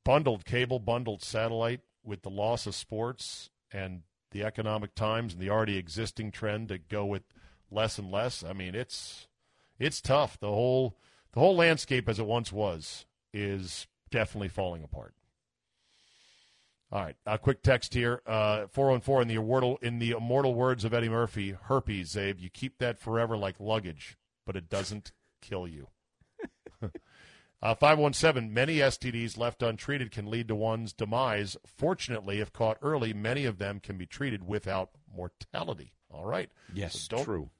bundled 0.05 0.45
cable, 0.45 0.79
bundled 0.79 1.23
satellite 1.23 1.81
with 2.05 2.23
the 2.23 2.31
loss 2.31 2.67
of 2.67 2.75
sports 2.75 3.51
and 3.73 4.03
the 4.33 4.45
economic 4.45 4.95
times 4.95 5.33
and 5.33 5.43
the 5.43 5.51
already 5.51 5.77
existing 5.79 6.31
trend 6.31 6.69
to 6.69 6.79
go 6.79 7.07
with 7.07 7.23
less 7.71 7.99
and 7.99 8.11
less. 8.11 8.45
I 8.45 8.53
mean, 8.53 8.75
it's 8.75 9.29
it's 9.79 10.03
tough. 10.03 10.39
The 10.39 10.49
whole 10.49 10.99
the 11.37 11.41
whole 11.41 11.55
landscape 11.55 12.09
as 12.09 12.19
it 12.19 12.25
once 12.27 12.51
was 12.51 13.05
is 13.35 13.87
definitely 14.11 14.49
falling 14.49 14.83
apart. 14.83 15.15
All 16.91 17.03
right, 17.03 17.17
a 17.27 17.37
quick 17.37 17.63
text 17.63 17.93
here. 17.93 18.23
Uh, 18.27 18.69
414 18.69 19.23
in 19.23 19.29
the 19.29 19.35
immortal 19.43 19.79
in 19.83 19.99
the 19.99 20.13
immortal 20.13 20.55
words 20.55 20.83
of 20.85 20.95
Eddie 20.95 21.11
Murphy, 21.11 21.51
herpes, 21.51 22.17
Abe, 22.17 22.41
you 22.41 22.49
keep 22.49 22.79
that 22.79 22.99
forever 22.99 23.37
like 23.37 23.61
luggage, 23.61 24.17
but 24.47 24.57
it 24.57 24.71
doesn't 24.71 25.13
kill 25.43 25.69
you. 25.69 25.89
Uh, 27.63 27.75
517, 27.75 28.53
many 28.53 28.77
STDs 28.77 29.39
left 29.39 29.63
untreated 29.63 30.11
can 30.11 30.31
lead 30.31 30.47
to 30.47 30.55
one's 30.55 30.93
demise. 30.93 31.57
Fortunately, 31.65 32.39
if 32.39 32.53
caught 32.53 32.77
early, 32.83 33.15
many 33.15 33.47
of 33.47 33.57
them 33.57 33.81
can 33.81 33.97
be 33.97 34.05
treated 34.05 34.47
without 34.47 34.91
mortality. 35.13 35.95
All 36.11 36.27
right. 36.27 36.51
Yes, 36.75 37.01
So 37.01 37.17
don't- 37.17 37.25
true. 37.25 37.51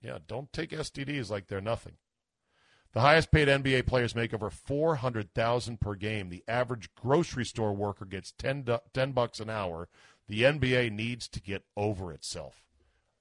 Yeah, 0.00 0.18
don't 0.28 0.52
take 0.52 0.70
STDs 0.70 1.30
like 1.30 1.48
they're 1.48 1.60
nothing. 1.60 1.94
The 2.94 3.00
highest 3.00 3.32
paid 3.32 3.48
NBA 3.48 3.86
players 3.86 4.14
make 4.14 4.32
over 4.32 4.50
400,000 4.50 5.80
per 5.80 5.96
game. 5.96 6.28
The 6.28 6.44
average 6.46 6.94
grocery 6.94 7.44
store 7.44 7.72
worker 7.72 8.04
gets 8.04 8.30
10, 8.32 8.62
du- 8.62 8.82
10 8.92 9.10
bucks 9.10 9.40
an 9.40 9.50
hour. 9.50 9.88
The 10.28 10.42
NBA 10.42 10.92
needs 10.92 11.28
to 11.28 11.40
get 11.40 11.64
over 11.76 12.12
itself. 12.12 12.62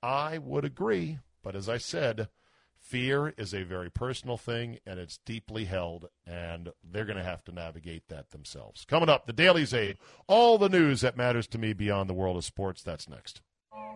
I 0.03 0.37
would 0.37 0.63
agree, 0.63 1.19
but 1.41 1.55
as 1.55 1.67
I 1.67 1.79
said, 1.79 2.29
fear 2.77 3.33
is 3.35 3.53
a 3.53 3.63
very 3.63 3.89
personal 3.89 4.37
thing 4.37 4.77
and 4.85 4.99
it's 4.99 5.17
deeply 5.25 5.65
held 5.65 6.07
and 6.27 6.71
they're 6.83 7.05
going 7.05 7.17
to 7.17 7.23
have 7.23 7.43
to 7.45 7.51
navigate 7.51 8.09
that 8.09 8.29
themselves. 8.29 8.85
Coming 8.85 9.09
up, 9.09 9.25
the 9.25 9.33
Daily 9.33 9.63
Czabe, 9.63 9.97
all 10.27 10.59
the 10.59 10.69
news 10.69 11.01
that 11.01 11.17
matters 11.17 11.47
to 11.47 11.57
me 11.57 11.73
beyond 11.73 12.09
the 12.09 12.13
world 12.13 12.37
of 12.37 12.45
sports. 12.45 12.83
That's 12.83 13.09
next. 13.09 13.41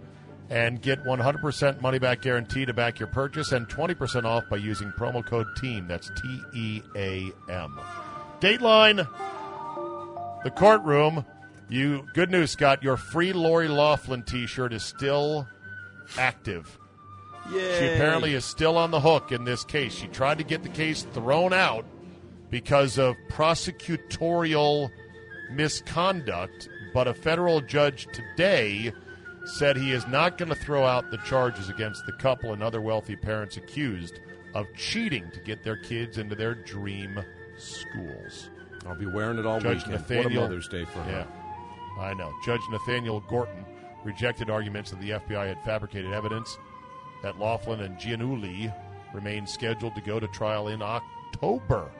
and 0.49 0.81
get 0.81 1.03
100% 1.03 1.81
money 1.81 1.99
back 1.99 2.21
guarantee 2.21 2.65
to 2.65 2.73
back 2.73 2.99
your 2.99 3.09
purchase 3.09 3.51
and 3.51 3.67
20% 3.67 4.23
off 4.23 4.45
by 4.49 4.55
using 4.55 4.93
promo 4.97 5.25
code 5.25 5.47
TEAM. 5.57 5.89
That's 5.89 6.09
T 6.21 6.41
E 6.55 6.81
A 6.95 7.31
M. 7.49 7.77
Dateline, 8.39 9.05
the 10.43 10.51
courtroom. 10.51 11.25
You 11.69 12.05
good 12.13 12.29
news, 12.29 12.51
Scott. 12.51 12.83
Your 12.83 12.97
free 12.97 13.33
Lori 13.33 13.67
Loughlin 13.67 14.23
T-shirt 14.23 14.73
is 14.73 14.83
still 14.83 15.47
active. 16.17 16.77
Yay. 17.51 17.79
She 17.79 17.93
apparently 17.93 18.33
is 18.33 18.45
still 18.45 18.77
on 18.77 18.91
the 18.91 18.99
hook 18.99 19.31
in 19.31 19.45
this 19.45 19.63
case. 19.63 19.93
She 19.93 20.07
tried 20.07 20.37
to 20.37 20.43
get 20.43 20.63
the 20.63 20.69
case 20.69 21.03
thrown 21.13 21.53
out 21.53 21.85
because 22.49 22.97
of 22.97 23.15
prosecutorial 23.29 24.89
misconduct, 25.49 26.69
but 26.93 27.07
a 27.07 27.13
federal 27.13 27.61
judge 27.61 28.07
today 28.13 28.91
said 29.45 29.75
he 29.75 29.91
is 29.91 30.07
not 30.07 30.37
going 30.37 30.49
to 30.49 30.55
throw 30.55 30.85
out 30.85 31.09
the 31.09 31.17
charges 31.17 31.69
against 31.69 32.05
the 32.05 32.13
couple 32.13 32.53
and 32.53 32.61
other 32.61 32.81
wealthy 32.81 33.15
parents 33.15 33.57
accused 33.57 34.19
of 34.53 34.67
cheating 34.75 35.29
to 35.31 35.39
get 35.39 35.63
their 35.63 35.77
kids 35.77 36.17
into 36.17 36.35
their 36.35 36.53
dream 36.53 37.19
schools. 37.57 38.49
I'll 38.87 38.95
be 38.95 39.05
wearing 39.05 39.37
it 39.37 39.45
all 39.45 39.59
Judge 39.59 39.85
weekend. 39.85 39.93
Nathaniel, 39.93 40.41
what 40.41 40.47
a 40.47 40.49
Mother's 40.49 40.67
Day 40.67 40.85
for 40.85 40.99
her. 40.99 41.27
I 41.99 42.13
know. 42.13 42.33
Judge 42.43 42.61
Nathaniel 42.69 43.21
Gorton 43.29 43.65
rejected 44.03 44.49
arguments 44.49 44.89
that 44.91 44.99
the 44.99 45.11
FBI 45.11 45.47
had 45.47 45.61
fabricated 45.63 46.11
evidence 46.11 46.57
that 47.21 47.37
Loughlin 47.37 47.81
and 47.81 47.97
Giannulli 47.97 48.73
remain 49.13 49.45
scheduled 49.45 49.95
to 49.95 50.01
go 50.01 50.19
to 50.19 50.27
trial 50.27 50.69
in 50.69 50.81
October. 50.81 51.91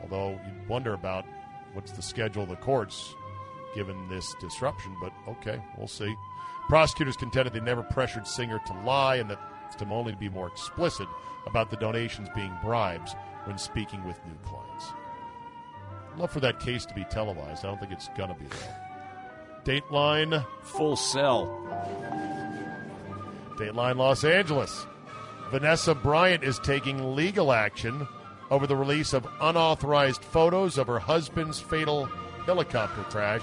Although 0.00 0.40
you'd 0.46 0.68
wonder 0.68 0.94
about 0.94 1.24
what's 1.74 1.92
the 1.92 2.02
schedule 2.02 2.44
of 2.44 2.48
the 2.48 2.56
courts 2.56 3.14
given 3.74 4.08
this 4.08 4.34
disruption, 4.40 4.94
but 5.00 5.12
okay, 5.28 5.60
we'll 5.76 5.88
see. 5.88 6.14
Prosecutors 6.68 7.16
contended 7.16 7.52
they 7.52 7.60
never 7.60 7.82
pressured 7.82 8.26
Singer 8.26 8.60
to 8.66 8.72
lie 8.84 9.16
and 9.16 9.28
that 9.30 9.38
to 9.78 9.88
only 9.88 10.12
to 10.12 10.18
be 10.18 10.28
more 10.28 10.48
explicit 10.48 11.08
about 11.46 11.70
the 11.70 11.76
donations 11.76 12.28
being 12.34 12.52
bribes 12.62 13.14
when 13.44 13.58
speaking 13.58 14.04
with 14.04 14.20
new 14.26 14.36
clients. 14.44 14.92
Love 16.18 16.30
for 16.30 16.40
that 16.40 16.60
case 16.60 16.84
to 16.86 16.94
be 16.94 17.04
televised. 17.04 17.64
I 17.64 17.68
don't 17.68 17.80
think 17.80 17.92
it's 17.92 18.08
gonna 18.16 18.34
be 18.34 18.46
though. 18.46 19.70
Dateline 19.72 20.44
Full 20.62 20.96
Cell. 20.96 21.46
Dateline 23.56 23.96
Los 23.96 24.24
Angeles. 24.24 24.86
Vanessa 25.50 25.94
Bryant 25.94 26.42
is 26.42 26.58
taking 26.58 27.14
legal 27.14 27.52
action 27.52 28.06
over 28.50 28.66
the 28.66 28.76
release 28.76 29.12
of 29.12 29.26
unauthorized 29.40 30.22
photos 30.22 30.78
of 30.78 30.86
her 30.86 30.98
husband's 30.98 31.60
fatal 31.60 32.06
helicopter 32.46 33.02
crash 33.04 33.42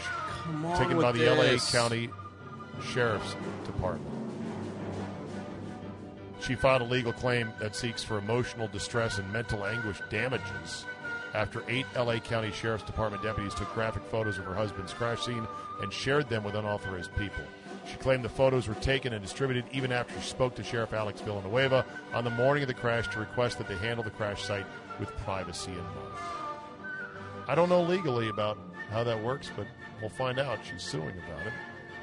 taken 0.78 1.00
by 1.00 1.12
the 1.12 1.20
this. 1.20 1.74
LA 1.74 1.80
County 1.80 2.10
Sheriff's 2.92 3.36
Department. 3.66 4.16
She 6.42 6.56
filed 6.56 6.82
a 6.82 6.86
legal 6.86 7.14
claim 7.14 7.52
that 7.60 7.76
seeks 7.76 8.04
for 8.04 8.18
emotional 8.18 8.68
distress 8.68 9.18
and 9.20 9.32
mental 9.32 9.66
anguish 9.66 10.00
damages 10.10 10.86
after 11.34 11.64
eight 11.68 11.86
LA 11.96 12.20
County 12.20 12.52
Sheriff's 12.52 12.84
Department 12.84 13.24
deputies 13.24 13.54
took 13.54 13.74
graphic 13.74 14.04
photos 14.04 14.38
of 14.38 14.46
her 14.46 14.54
husband's 14.54 14.94
crash 14.94 15.26
scene 15.26 15.48
and 15.82 15.94
shared 15.94 16.30
them 16.30 16.44
with 16.44 16.56
unauthorized 16.56 17.16
people. 17.16 17.44
She 17.90 17.98
claimed 17.98 18.24
the 18.24 18.30
photos 18.30 18.68
were 18.68 18.76
taken 18.76 19.14
and 19.14 19.22
distributed 19.22 19.66
even 19.72 19.92
after 19.92 20.14
she 20.20 20.28
spoke 20.28 20.56
to 20.56 20.64
Sheriff 20.64 20.94
Alex 20.94 21.22
Villanueva 21.22 21.86
on 22.14 22.24
the 22.24 22.30
morning 22.30 22.64
of 22.64 22.68
the 22.68 22.74
crash 22.74 23.08
to 23.10 23.20
request 23.20 23.58
that 23.58 23.68
they 23.68 23.78
handle 23.78 24.04
the 24.04 24.12
crash 24.12 24.44
site 24.44 24.66
with 25.00 25.16
privacy 25.18 25.72
in 25.72 25.78
mind. 25.78 26.14
I 27.48 27.56
don't 27.56 27.70
know 27.70 27.82
legally 27.82 28.30
about 28.30 28.58
how 28.92 29.04
that 29.04 29.24
works, 29.24 29.50
but 29.56 29.66
we'll 30.02 30.10
find 30.12 30.40
out. 30.40 30.60
She's 30.70 30.84
suing 30.84 31.16
about 31.28 31.48
it. 31.48 31.54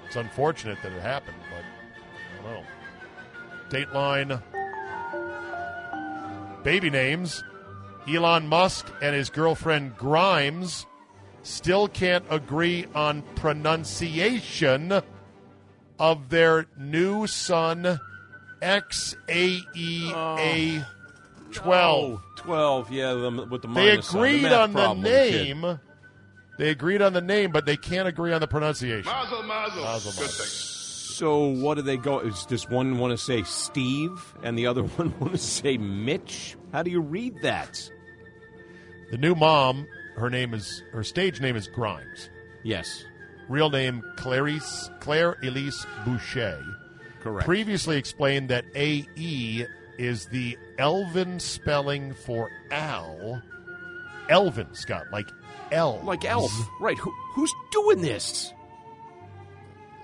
It's 0.06 0.16
unfortunate 0.16 0.78
that 0.82 0.92
it 0.92 1.02
happened, 1.02 1.36
but 1.50 1.64
I 2.40 2.52
don't 2.52 2.62
know. 2.62 2.66
Dateline 3.68 4.42
baby 6.66 6.90
names. 6.90 7.44
Elon 8.08 8.48
Musk 8.48 8.90
and 9.02 9.14
his 9.14 9.30
girlfriend 9.30 9.96
Grimes 9.96 10.86
still 11.42 11.88
can't 11.88 12.24
agree 12.30 12.86
on 12.94 13.22
pronunciation 13.36 15.00
of 15.98 16.28
their 16.28 16.66
new 16.78 17.26
son 17.26 17.98
XAEA 18.62 19.64
12. 21.52 22.14
Oh, 22.14 22.22
12, 22.36 22.92
yeah, 22.92 23.12
the, 23.14 23.46
with 23.50 23.62
the 23.62 23.68
They 23.68 23.74
minus 23.74 24.06
sign, 24.08 24.20
the 24.22 24.28
agreed 24.28 24.42
math 24.42 24.52
on 24.60 24.72
the 24.72 24.78
problem, 24.78 25.04
kid. 25.04 25.32
name. 25.56 25.80
They 26.58 26.70
agreed 26.70 27.02
on 27.02 27.12
the 27.12 27.20
name, 27.20 27.50
but 27.52 27.66
they 27.66 27.76
can't 27.76 28.08
agree 28.08 28.32
on 28.32 28.40
the 28.40 28.46
pronunciation. 28.46 29.04
Mazel, 29.10 29.42
mazel. 29.42 29.82
Mazel, 29.82 30.12
Good 30.12 30.20
mazel. 30.22 30.44
thing. 30.44 30.72
So 31.16 31.46
what 31.46 31.76
do 31.76 31.82
they 31.82 31.96
go? 31.96 32.20
Is 32.20 32.44
does 32.44 32.68
one 32.68 32.98
want 32.98 33.12
to 33.12 33.16
say 33.18 33.42
Steve 33.44 34.34
and 34.42 34.58
the 34.58 34.66
other 34.66 34.82
one 34.96 35.18
want 35.18 35.32
to 35.32 35.38
say 35.38 35.78
Mitch? 35.78 36.56
How 36.72 36.82
do 36.82 36.90
you 36.90 37.00
read 37.00 37.40
that? 37.42 37.90
The 39.10 39.18
new 39.18 39.34
mom, 39.34 39.86
her 40.16 40.30
name 40.30 40.54
is 40.54 40.82
her 40.92 41.04
stage 41.04 41.40
name 41.40 41.56
is 41.56 41.68
Grimes. 41.68 42.28
Yes, 42.64 43.04
Real 43.48 43.70
name 43.70 44.02
Clarice 44.16 44.90
Claire 45.00 45.36
Elise 45.42 45.86
Boucher. 46.04 46.60
correct. 47.20 47.46
Previously 47.46 47.96
explained 47.96 48.48
that 48.48 48.64
AE 48.74 49.66
is 49.98 50.26
the 50.26 50.58
Elven 50.78 51.38
spelling 51.38 52.12
for 52.14 52.50
Al. 52.72 53.40
Elven, 54.28 54.74
Scott, 54.74 55.04
like 55.12 55.28
L. 55.70 56.00
like 56.04 56.24
Elf, 56.24 56.50
right? 56.80 56.98
Who, 56.98 57.12
who's 57.34 57.52
doing 57.70 58.00
this? 58.02 58.52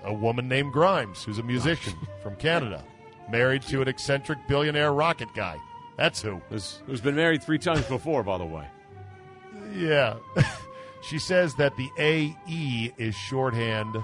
a 0.05 0.13
woman 0.13 0.49
named 0.49 0.73
Grimes, 0.73 1.23
who's 1.23 1.37
a 1.39 1.43
musician 1.43 1.93
from 2.23 2.35
Canada, 2.35 2.83
married 3.29 3.61
to 3.61 3.81
an 3.81 3.87
eccentric 3.87 4.37
billionaire 4.49 4.91
rocket 4.93 5.29
guy. 5.33 5.57
That's 5.97 6.21
who. 6.21 6.41
Who's, 6.49 6.81
who's 6.85 6.99
been 6.99 7.15
married 7.15 7.41
three 7.41 7.57
times 7.57 7.85
before, 7.85 8.21
by 8.23 8.37
the 8.37 8.45
way? 8.45 8.67
Yeah. 9.73 10.17
she 11.01 11.19
says 11.19 11.55
that 11.55 11.75
the 11.77 11.89
AE 11.97 12.93
is 12.97 13.15
shorthand 13.15 13.97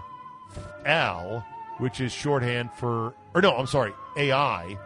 Al, 0.86 1.46
which 1.78 2.02
is 2.02 2.12
shorthand 2.12 2.72
for, 2.74 3.14
or 3.34 3.42
no, 3.42 3.56
I'm 3.56 3.68
sorry, 3.68 3.94
AI, 4.18 4.78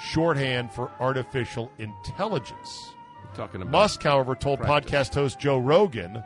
shorthand 0.00 0.72
for 0.72 0.90
artificial 1.00 1.70
intelligence. 1.78 2.90
talking 3.34 3.62
about 3.62 3.70
Musk, 3.72 4.02
however, 4.02 4.34
told 4.34 4.60
Practice. 4.60 4.90
podcast 4.90 5.14
host 5.14 5.38
Joe 5.38 5.58
Rogan 5.58 6.22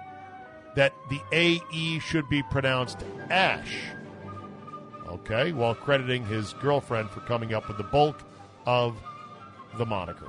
that 0.76 0.95
the 1.11 1.20
AE 1.33 1.99
should 1.99 2.28
be 2.28 2.43
pronounced 2.45 3.05
Ash. 3.30 3.83
Okay, 5.07 5.53
while 5.53 5.74
crediting 5.74 6.24
his 6.24 6.55
girlfriend 6.55 7.11
for 7.11 7.20
coming 7.20 7.53
up 7.53 7.68
with 7.68 7.76
the 7.76 7.85
bulk 7.85 8.22
of 8.64 8.97
the 9.76 9.85
moniker. 9.85 10.28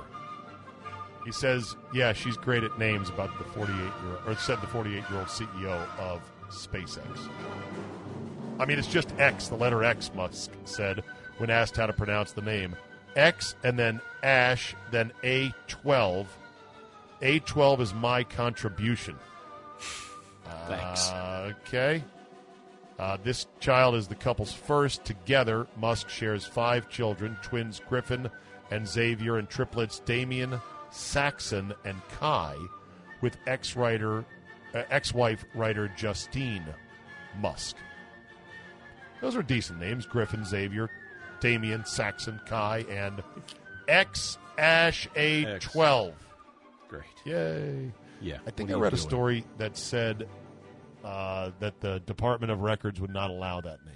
He 1.24 1.32
says, 1.32 1.76
"Yeah, 1.92 2.12
she's 2.12 2.36
great 2.36 2.64
at 2.64 2.78
names." 2.78 3.08
About 3.08 3.36
the 3.38 3.44
48 3.44 3.76
year, 3.76 3.92
or 4.26 4.36
said 4.36 4.60
the 4.60 4.66
48 4.66 4.94
year 5.08 5.18
old 5.18 5.28
CEO 5.28 5.86
of 5.98 6.20
SpaceX. 6.50 7.28
I 8.60 8.66
mean, 8.66 8.78
it's 8.78 8.88
just 8.88 9.12
X, 9.18 9.48
the 9.48 9.56
letter 9.56 9.82
X. 9.82 10.10
Musk 10.14 10.50
said 10.64 11.02
when 11.38 11.50
asked 11.50 11.76
how 11.76 11.86
to 11.86 11.92
pronounce 11.92 12.32
the 12.32 12.42
name, 12.42 12.76
X 13.16 13.56
and 13.64 13.78
then 13.78 14.00
Ash, 14.22 14.74
then 14.90 15.12
A12. 15.22 16.26
A12 17.22 17.80
is 17.80 17.94
my 17.94 18.22
contribution. 18.24 19.16
Thanks. 20.66 21.10
Uh, 21.10 21.52
okay. 21.62 22.04
Uh, 22.98 23.16
this 23.24 23.46
child 23.60 23.94
is 23.94 24.06
the 24.08 24.14
couple's 24.14 24.52
first. 24.52 25.04
Together, 25.04 25.66
Musk 25.78 26.08
shares 26.08 26.44
five 26.44 26.88
children 26.88 27.36
twins 27.42 27.80
Griffin 27.88 28.30
and 28.70 28.86
Xavier, 28.86 29.36
and 29.38 29.48
triplets 29.48 30.00
Damien, 30.00 30.60
Saxon, 30.94 31.74
and 31.84 32.00
Kai, 32.18 32.56
with 33.20 33.36
ex 33.46 33.74
writer, 33.76 34.24
uh, 34.74 34.82
ex 34.90 35.12
wife 35.12 35.44
writer 35.54 35.88
Justine 35.96 36.64
Musk. 37.40 37.76
Those 39.20 39.36
are 39.36 39.42
decent 39.42 39.80
names 39.80 40.06
Griffin, 40.06 40.44
Xavier, 40.44 40.90
Damien, 41.40 41.84
Saxon, 41.84 42.40
Kai, 42.46 42.84
and 42.90 43.22
X 43.88 44.38
Ash 44.56 45.08
A12. 45.16 46.12
Great. 46.88 47.02
Yay. 47.24 47.92
Yeah. 48.20 48.38
I 48.46 48.50
think 48.50 48.70
I 48.70 48.74
read 48.74 48.92
a 48.92 48.98
story 48.98 49.44
that 49.58 49.76
said 49.76 50.28
uh, 51.02 51.50
that 51.58 51.80
the 51.80 52.00
Department 52.06 52.52
of 52.52 52.60
Records 52.60 53.00
would 53.00 53.12
not 53.12 53.30
allow 53.30 53.60
that 53.60 53.84
name 53.84 53.94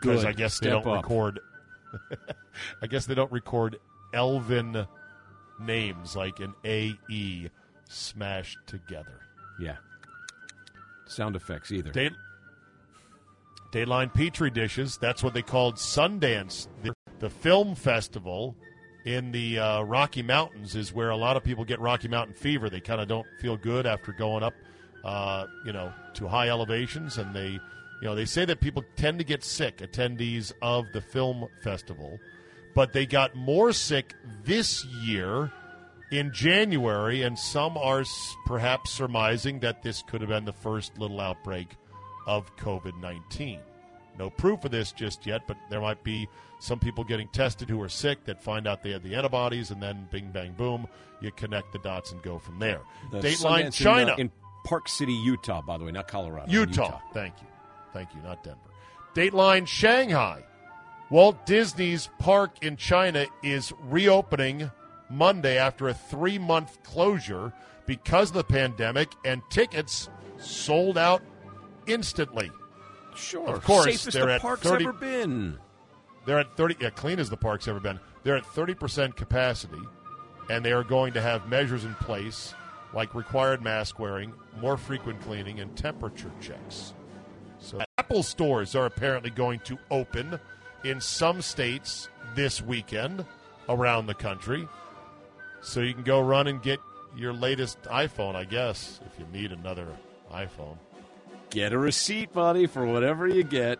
because 0.00 0.24
I 0.24 0.32
guess 0.32 0.58
they 0.60 0.70
don't 0.70 0.86
up. 0.86 1.02
record. 1.02 1.40
I 2.82 2.86
guess 2.86 3.06
they 3.06 3.14
don't 3.14 3.32
record 3.32 3.78
Elven 4.14 4.86
names 5.60 6.16
like 6.16 6.40
an 6.40 6.54
A 6.64 6.94
E 7.08 7.48
smashed 7.88 8.58
together. 8.66 9.20
Yeah. 9.60 9.76
Sound 11.06 11.36
effects 11.36 11.72
either. 11.72 11.90
Day, 11.90 12.10
Dayline 13.72 14.12
Petri 14.12 14.50
dishes. 14.50 14.98
That's 14.98 15.22
what 15.22 15.34
they 15.34 15.42
called 15.42 15.76
Sundance, 15.76 16.66
the, 16.82 16.92
the 17.18 17.30
film 17.30 17.74
festival 17.74 18.56
in 19.04 19.32
the 19.32 19.58
uh, 19.58 19.82
Rocky 19.82 20.22
Mountains 20.22 20.76
is 20.76 20.92
where 20.92 21.10
a 21.10 21.16
lot 21.16 21.36
of 21.36 21.42
people 21.42 21.64
get 21.64 21.80
Rocky 21.80 22.08
Mountain 22.08 22.34
fever. 22.34 22.68
They 22.68 22.80
kind 22.80 23.00
of 23.00 23.08
don't 23.08 23.26
feel 23.40 23.56
good 23.56 23.86
after 23.86 24.12
going 24.12 24.42
up, 24.42 24.54
uh, 25.04 25.46
you 25.64 25.72
know, 25.72 25.92
to 26.14 26.28
high 26.28 26.48
elevations, 26.48 27.16
and 27.16 27.34
they, 27.34 27.48
you 27.48 27.60
know, 28.02 28.14
they 28.14 28.24
say 28.24 28.44
that 28.44 28.60
people 28.60 28.84
tend 28.96 29.18
to 29.18 29.24
get 29.24 29.42
sick. 29.42 29.78
Attendees 29.78 30.52
of 30.62 30.86
the 30.92 31.00
film 31.00 31.46
festival, 31.62 32.18
but 32.74 32.92
they 32.92 33.06
got 33.06 33.34
more 33.34 33.72
sick 33.72 34.14
this 34.44 34.84
year 34.84 35.50
in 36.10 36.32
January, 36.32 37.22
and 37.22 37.38
some 37.38 37.76
are 37.76 38.00
s- 38.00 38.36
perhaps 38.46 38.90
surmising 38.90 39.60
that 39.60 39.82
this 39.82 40.02
could 40.02 40.20
have 40.20 40.30
been 40.30 40.44
the 40.44 40.52
first 40.52 40.98
little 40.98 41.20
outbreak 41.20 41.76
of 42.26 42.54
COVID 42.56 42.98
19. 43.00 43.60
No 44.18 44.28
proof 44.28 44.64
of 44.64 44.70
this 44.70 44.92
just 44.92 45.24
yet, 45.26 45.42
but 45.46 45.56
there 45.70 45.80
might 45.80 46.02
be 46.04 46.28
some 46.58 46.78
people 46.78 47.04
getting 47.04 47.28
tested 47.28 47.70
who 47.70 47.80
are 47.80 47.88
sick 47.88 48.24
that 48.24 48.42
find 48.42 48.66
out 48.66 48.82
they 48.82 48.90
had 48.90 49.02
the 49.02 49.14
antibodies, 49.14 49.70
and 49.70 49.82
then 49.82 50.06
bing, 50.10 50.30
bang, 50.30 50.52
boom, 50.52 50.86
you 51.22 51.30
connect 51.32 51.72
the 51.72 51.78
dots 51.78 52.12
and 52.12 52.20
go 52.22 52.38
from 52.38 52.58
there. 52.58 52.80
The 53.12 53.20
Dateline 53.20 53.72
China. 53.72 54.02
in, 54.02 54.08
uh, 54.10 54.16
in 54.16 54.30
Park 54.64 54.88
City, 54.88 55.12
Utah, 55.14 55.62
by 55.62 55.78
the 55.78 55.84
way, 55.84 55.92
not 55.92 56.06
Colorado. 56.08 56.50
Utah. 56.50 57.00
Thank 57.14 57.34
you. 57.40 57.46
Thank 57.94 58.14
you, 58.14 58.20
not 58.22 58.42
Denver. 58.44 58.58
Dateline 59.14 59.66
Shanghai. 59.66 60.44
Walt 61.10 61.44
Disney's 61.44 62.08
park 62.18 62.62
in 62.62 62.76
China 62.76 63.26
is 63.42 63.72
reopening 63.82 64.70
Monday 65.10 65.58
after 65.58 65.88
a 65.88 65.94
three 65.94 66.38
month 66.38 66.82
closure 66.84 67.52
because 67.84 68.30
of 68.30 68.34
the 68.34 68.44
pandemic, 68.44 69.10
and 69.24 69.42
tickets 69.50 70.08
sold 70.38 70.96
out 70.96 71.22
instantly. 71.88 72.50
Sure. 73.16 73.48
Of 73.48 73.64
course, 73.64 73.84
Safest 73.86 74.12
they're 74.12 74.26
the 74.26 74.34
at 74.34 74.40
park's 74.40 74.62
30 74.62 74.84
ever 74.84 74.92
been. 74.92 75.58
They're 76.24 76.38
at 76.38 76.56
30, 76.56 76.76
yeah, 76.80 76.90
clean 76.90 77.18
as 77.18 77.28
the 77.28 77.36
park's 77.36 77.66
ever 77.66 77.80
been. 77.80 77.98
They're 78.22 78.36
at 78.36 78.44
30% 78.44 79.16
capacity, 79.16 79.80
and 80.48 80.64
they 80.64 80.70
are 80.70 80.84
going 80.84 81.14
to 81.14 81.20
have 81.20 81.48
measures 81.48 81.84
in 81.84 81.94
place 81.94 82.54
like 82.92 83.14
required 83.14 83.62
mask 83.62 83.98
wearing, 83.98 84.32
more 84.60 84.76
frequent 84.76 85.20
cleaning, 85.22 85.60
and 85.60 85.76
temperature 85.76 86.30
checks. 86.40 86.94
So, 87.58 87.80
Apple 87.98 88.22
stores 88.22 88.74
are 88.74 88.86
apparently 88.86 89.30
going 89.30 89.60
to 89.60 89.78
open 89.90 90.38
in 90.84 91.00
some 91.00 91.42
states 91.42 92.08
this 92.34 92.62
weekend 92.62 93.24
around 93.68 94.06
the 94.06 94.14
country. 94.14 94.68
So, 95.60 95.80
you 95.80 95.94
can 95.94 96.04
go 96.04 96.20
run 96.20 96.46
and 96.46 96.62
get 96.62 96.80
your 97.16 97.32
latest 97.32 97.82
iPhone, 97.82 98.34
I 98.34 98.44
guess, 98.44 99.00
if 99.06 99.18
you 99.18 99.26
need 99.32 99.52
another 99.52 99.86
iPhone. 100.32 100.78
Get 101.50 101.72
a 101.72 101.78
receipt, 101.78 102.32
buddy, 102.32 102.66
for 102.66 102.86
whatever 102.86 103.26
you 103.26 103.42
get. 103.42 103.78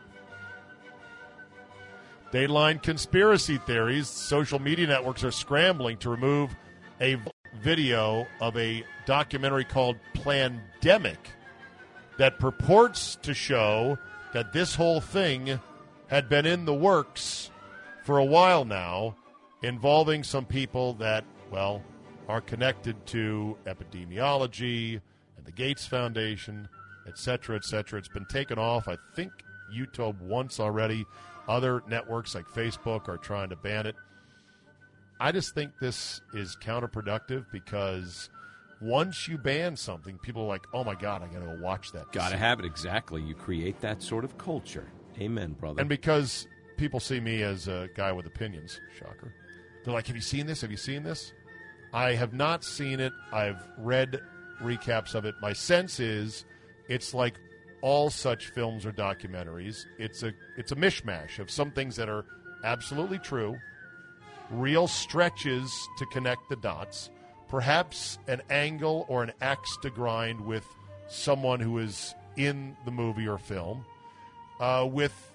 Dateline 2.32 2.82
conspiracy 2.82 3.58
theories. 3.58 4.08
Social 4.08 4.58
media 4.58 4.86
networks 4.86 5.24
are 5.24 5.30
scrambling 5.30 5.96
to 5.98 6.10
remove 6.10 6.54
a 7.00 7.16
video 7.62 8.26
of 8.40 8.56
a 8.56 8.84
documentary 9.06 9.64
called 9.64 9.96
Plandemic 10.14 11.16
that 12.18 12.38
purports 12.38 13.16
to 13.22 13.34
show 13.34 13.98
that 14.32 14.52
this 14.52 14.74
whole 14.74 15.00
thing 15.00 15.58
had 16.10 16.28
been 16.28 16.44
in 16.44 16.64
the 16.64 16.74
works 16.74 17.50
for 18.02 18.18
a 18.18 18.24
while 18.24 18.64
now, 18.64 19.14
involving 19.62 20.24
some 20.24 20.44
people 20.44 20.94
that, 20.94 21.24
well, 21.52 21.82
are 22.28 22.40
connected 22.40 23.06
to 23.06 23.56
epidemiology 23.64 25.00
and 25.36 25.46
the 25.46 25.52
Gates 25.52 25.86
Foundation, 25.86 26.68
et 27.06 27.16
cetera, 27.16 27.54
et 27.54 27.64
cetera. 27.64 27.98
It's 27.98 28.08
been 28.08 28.26
taken 28.26 28.58
off, 28.58 28.88
I 28.88 28.96
think, 29.14 29.30
YouTube 29.72 30.20
once 30.20 30.58
already. 30.58 31.06
Other 31.48 31.82
networks 31.88 32.34
like 32.34 32.46
Facebook 32.46 33.08
are 33.08 33.16
trying 33.16 33.50
to 33.50 33.56
ban 33.56 33.86
it. 33.86 33.94
I 35.20 35.30
just 35.30 35.54
think 35.54 35.72
this 35.80 36.20
is 36.34 36.56
counterproductive 36.60 37.46
because 37.52 38.30
once 38.80 39.28
you 39.28 39.38
ban 39.38 39.76
something, 39.76 40.18
people 40.18 40.42
are 40.42 40.48
like, 40.48 40.66
oh 40.72 40.82
my 40.82 40.94
God, 40.94 41.22
I 41.22 41.26
got 41.26 41.40
to 41.40 41.56
go 41.56 41.62
watch 41.62 41.92
that. 41.92 42.10
Got 42.10 42.30
to 42.30 42.36
have 42.36 42.58
it 42.58 42.64
exactly. 42.64 43.22
You 43.22 43.34
create 43.34 43.80
that 43.80 44.02
sort 44.02 44.24
of 44.24 44.38
culture. 44.38 44.90
Amen, 45.20 45.52
brother. 45.52 45.80
And 45.80 45.88
because 45.88 46.46
people 46.76 47.00
see 47.00 47.20
me 47.20 47.42
as 47.42 47.68
a 47.68 47.88
guy 47.94 48.12
with 48.12 48.26
opinions, 48.26 48.80
shocker, 48.98 49.34
they're 49.84 49.94
like, 49.94 50.06
have 50.06 50.16
you 50.16 50.22
seen 50.22 50.46
this? 50.46 50.60
Have 50.62 50.70
you 50.70 50.76
seen 50.76 51.02
this? 51.02 51.32
I 51.92 52.14
have 52.14 52.32
not 52.32 52.64
seen 52.64 53.00
it. 53.00 53.12
I've 53.32 53.62
read 53.78 54.20
recaps 54.62 55.14
of 55.14 55.24
it. 55.24 55.34
My 55.40 55.52
sense 55.52 56.00
is 56.00 56.44
it's 56.88 57.14
like 57.14 57.34
all 57.82 58.10
such 58.10 58.46
films 58.48 58.86
or 58.86 58.92
documentaries. 58.92 59.84
It's 59.98 60.22
a 60.22 60.32
it's 60.56 60.72
a 60.72 60.76
mishmash 60.76 61.38
of 61.38 61.50
some 61.50 61.70
things 61.70 61.96
that 61.96 62.08
are 62.08 62.24
absolutely 62.64 63.18
true, 63.18 63.56
real 64.50 64.86
stretches 64.86 65.72
to 65.98 66.06
connect 66.06 66.48
the 66.48 66.56
dots, 66.56 67.10
perhaps 67.48 68.18
an 68.28 68.42
angle 68.50 69.06
or 69.08 69.22
an 69.22 69.32
axe 69.40 69.76
to 69.82 69.90
grind 69.90 70.40
with 70.40 70.66
someone 71.08 71.58
who 71.58 71.78
is 71.78 72.14
in 72.36 72.76
the 72.84 72.90
movie 72.90 73.26
or 73.26 73.38
film, 73.38 73.84
uh, 74.60 74.86
with 74.90 75.32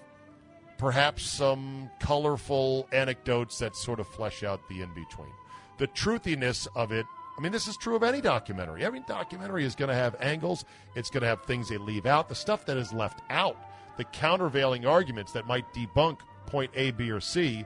perhaps 0.78 1.24
some 1.24 1.90
colorful 2.00 2.88
anecdotes 2.92 3.58
that 3.58 3.76
sort 3.76 4.00
of 4.00 4.06
flesh 4.06 4.42
out 4.42 4.66
the 4.68 4.80
in 4.80 4.94
between. 4.94 5.32
The 5.78 5.88
truthiness 5.88 6.66
of 6.74 6.92
it, 6.92 7.04
I 7.36 7.42
mean, 7.42 7.52
this 7.52 7.66
is 7.66 7.76
true 7.76 7.96
of 7.96 8.02
any 8.02 8.20
documentary. 8.20 8.84
Every 8.84 9.00
documentary 9.00 9.64
is 9.64 9.74
going 9.74 9.88
to 9.90 9.94
have 9.94 10.16
angles, 10.20 10.64
it's 10.94 11.10
going 11.10 11.22
to 11.22 11.28
have 11.28 11.42
things 11.42 11.68
they 11.68 11.76
leave 11.76 12.06
out. 12.06 12.28
The 12.28 12.34
stuff 12.34 12.64
that 12.66 12.76
is 12.76 12.92
left 12.92 13.20
out, 13.28 13.56
the 13.98 14.04
countervailing 14.04 14.86
arguments 14.86 15.32
that 15.32 15.46
might 15.46 15.72
debunk 15.74 16.20
point 16.46 16.70
A, 16.74 16.92
B, 16.92 17.10
or 17.10 17.20
C, 17.20 17.64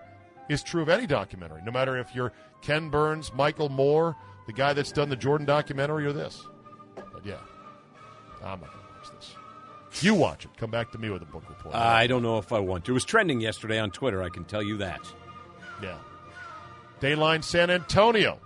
is 0.49 0.63
true 0.63 0.83
of 0.83 0.89
any 0.89 1.07
documentary, 1.07 1.63
no 1.65 1.71
matter 1.71 1.97
if 1.99 2.15
you're 2.15 2.33
Ken 2.63 2.89
Burns, 2.89 3.33
Michael 3.33 3.69
Moore, 3.69 4.17
the 4.47 4.53
guy 4.53 4.73
that's 4.73 4.91
done 4.91 5.09
the 5.09 5.17
Jordan 5.17 5.47
documentary, 5.47 6.07
or 6.07 6.13
this. 6.13 6.45
But 6.97 7.25
yeah, 7.25 7.39
I'm 8.43 8.61
not 8.61 8.73
going 8.73 8.85
to 8.85 8.99
watch 8.99 9.11
this. 9.21 9.37
You 10.01 10.15
watch 10.15 10.45
it. 10.45 10.51
Come 10.57 10.71
back 10.71 10.93
to 10.93 10.99
me 10.99 11.11
with 11.11 11.23
a 11.23 11.27
book 11.27 11.45
report. 11.49 11.75
I 11.75 12.07
don't 12.07 12.23
know 12.23 12.39
if 12.39 12.53
I 12.53 12.59
want 12.59 12.85
to. 12.87 12.93
It 12.93 12.95
was 12.95 13.05
trending 13.05 13.41
yesterday 13.41 13.79
on 13.79 13.91
Twitter, 13.91 14.23
I 14.23 14.29
can 14.29 14.45
tell 14.45 14.63
you 14.63 14.77
that. 14.79 15.01
Yeah. 15.83 15.99
Dayline 17.01 17.43
San 17.43 17.71
Antonio. 17.71 18.39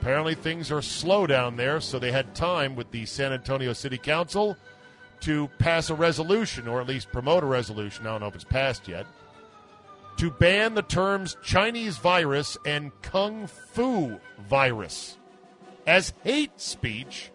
Apparently 0.00 0.34
things 0.34 0.72
are 0.72 0.82
slow 0.82 1.26
down 1.26 1.56
there, 1.56 1.80
so 1.80 1.98
they 1.98 2.10
had 2.10 2.34
time 2.34 2.74
with 2.74 2.90
the 2.90 3.04
San 3.06 3.32
Antonio 3.32 3.72
City 3.72 3.98
Council 3.98 4.56
to 5.20 5.48
pass 5.58 5.90
a 5.90 5.94
resolution, 5.94 6.66
or 6.66 6.80
at 6.80 6.86
least 6.86 7.12
promote 7.12 7.42
a 7.42 7.46
resolution. 7.46 8.06
I 8.06 8.12
don't 8.12 8.20
know 8.22 8.26
if 8.26 8.34
it's 8.34 8.44
passed 8.44 8.88
yet. 8.88 9.06
To 10.16 10.30
ban 10.30 10.74
the 10.74 10.82
terms 10.82 11.36
Chinese 11.42 11.98
virus 11.98 12.56
and 12.66 12.92
Kung 13.02 13.46
Fu 13.46 14.18
virus 14.38 15.18
as 15.86 16.12
hate 16.24 16.58
speech, 16.60 17.30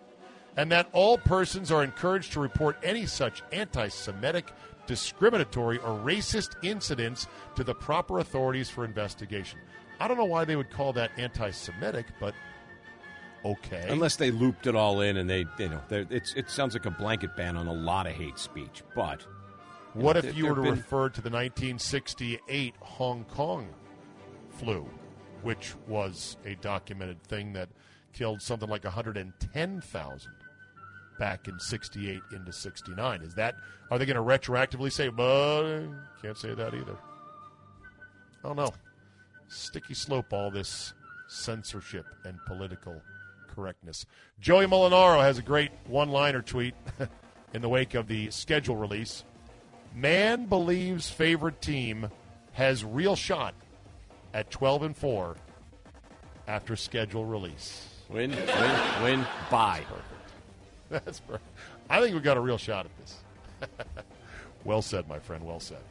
and 0.57 0.71
that 0.71 0.89
all 0.93 1.17
persons 1.17 1.71
are 1.71 1.83
encouraged 1.83 2.33
to 2.33 2.39
report 2.39 2.77
any 2.83 3.05
such 3.05 3.43
anti 3.51 3.87
Semitic, 3.87 4.51
discriminatory, 4.87 5.77
or 5.79 5.97
racist 5.99 6.55
incidents 6.63 7.27
to 7.55 7.63
the 7.63 7.73
proper 7.75 8.19
authorities 8.19 8.69
for 8.69 8.85
investigation. 8.85 9.59
I 9.99 10.07
don't 10.07 10.17
know 10.17 10.25
why 10.25 10.45
they 10.45 10.55
would 10.55 10.69
call 10.69 10.93
that 10.93 11.11
anti 11.17 11.51
Semitic, 11.51 12.05
but 12.19 12.33
okay. 13.43 13.85
Unless 13.89 14.15
they 14.17 14.31
looped 14.31 14.67
it 14.67 14.75
all 14.75 15.01
in 15.01 15.17
and 15.17 15.29
they, 15.29 15.45
you 15.59 15.69
know, 15.69 15.81
it's, 15.89 16.33
it 16.35 16.49
sounds 16.49 16.73
like 16.73 16.85
a 16.85 16.91
blanket 16.91 17.35
ban 17.35 17.57
on 17.57 17.67
a 17.67 17.73
lot 17.73 18.07
of 18.07 18.13
hate 18.13 18.37
speech. 18.39 18.83
But 18.95 19.25
What 19.93 20.13
know, 20.13 20.19
if 20.19 20.25
there- 20.25 20.33
you 20.33 20.47
were 20.47 20.55
to 20.55 20.61
been- 20.61 20.71
refer 20.71 21.09
to 21.09 21.21
the 21.21 21.29
1968 21.29 22.75
Hong 22.81 23.23
Kong 23.25 23.73
flu, 24.49 24.89
which 25.41 25.75
was 25.87 26.37
a 26.45 26.55
documented 26.55 27.21
thing 27.23 27.53
that 27.53 27.69
killed 28.13 28.41
something 28.41 28.69
like 28.69 28.83
110,000 28.85 30.31
back 31.19 31.47
in 31.47 31.59
68 31.59 32.21
into 32.31 32.51
69? 32.51 33.21
Is 33.21 33.35
that 33.35 33.55
are 33.91 33.99
they 33.99 34.05
going 34.05 34.15
to 34.15 34.21
retroactively 34.21 34.91
say, 34.91 35.09
"But 35.09 35.87
can't 36.21 36.37
say 36.37 36.53
that 36.53 36.73
either"? 36.73 36.97
I 38.43 38.47
don't 38.47 38.57
know. 38.57 38.73
Sticky 39.47 39.93
slope 39.93 40.33
all 40.33 40.51
this 40.51 40.93
censorship 41.27 42.05
and 42.23 42.37
political 42.45 43.01
correctness. 43.47 44.05
Joey 44.39 44.65
Molinaro 44.65 45.21
has 45.21 45.37
a 45.37 45.41
great 45.41 45.71
one-liner 45.87 46.41
tweet 46.41 46.75
in 47.53 47.61
the 47.61 47.69
wake 47.69 47.93
of 47.93 48.07
the 48.07 48.29
schedule 48.31 48.75
release. 48.75 49.23
Man 49.93 50.45
believes 50.45 51.09
favorite 51.09 51.61
team 51.61 52.09
has 52.51 52.83
real 52.83 53.15
shot 53.15 53.55
at 54.33 54.51
12 54.51 54.83
and 54.83 54.97
4 54.97 55.37
after 56.47 56.75
schedule 56.75 57.25
release. 57.25 57.87
win, 58.09 58.31
win, 58.31 58.79
win, 59.01 59.25
buy. 59.49 59.83
That's 60.89 61.19
perfect. 61.19 61.43
I 61.89 62.01
think 62.01 62.13
we've 62.13 62.23
got 62.23 62.37
a 62.37 62.41
real 62.41 62.57
shot 62.57 62.85
at 62.85 62.91
this. 62.97 63.17
well 64.63 64.81
said, 64.81 65.07
my 65.07 65.19
friend. 65.19 65.45
Well 65.45 65.59
said. 65.59 65.81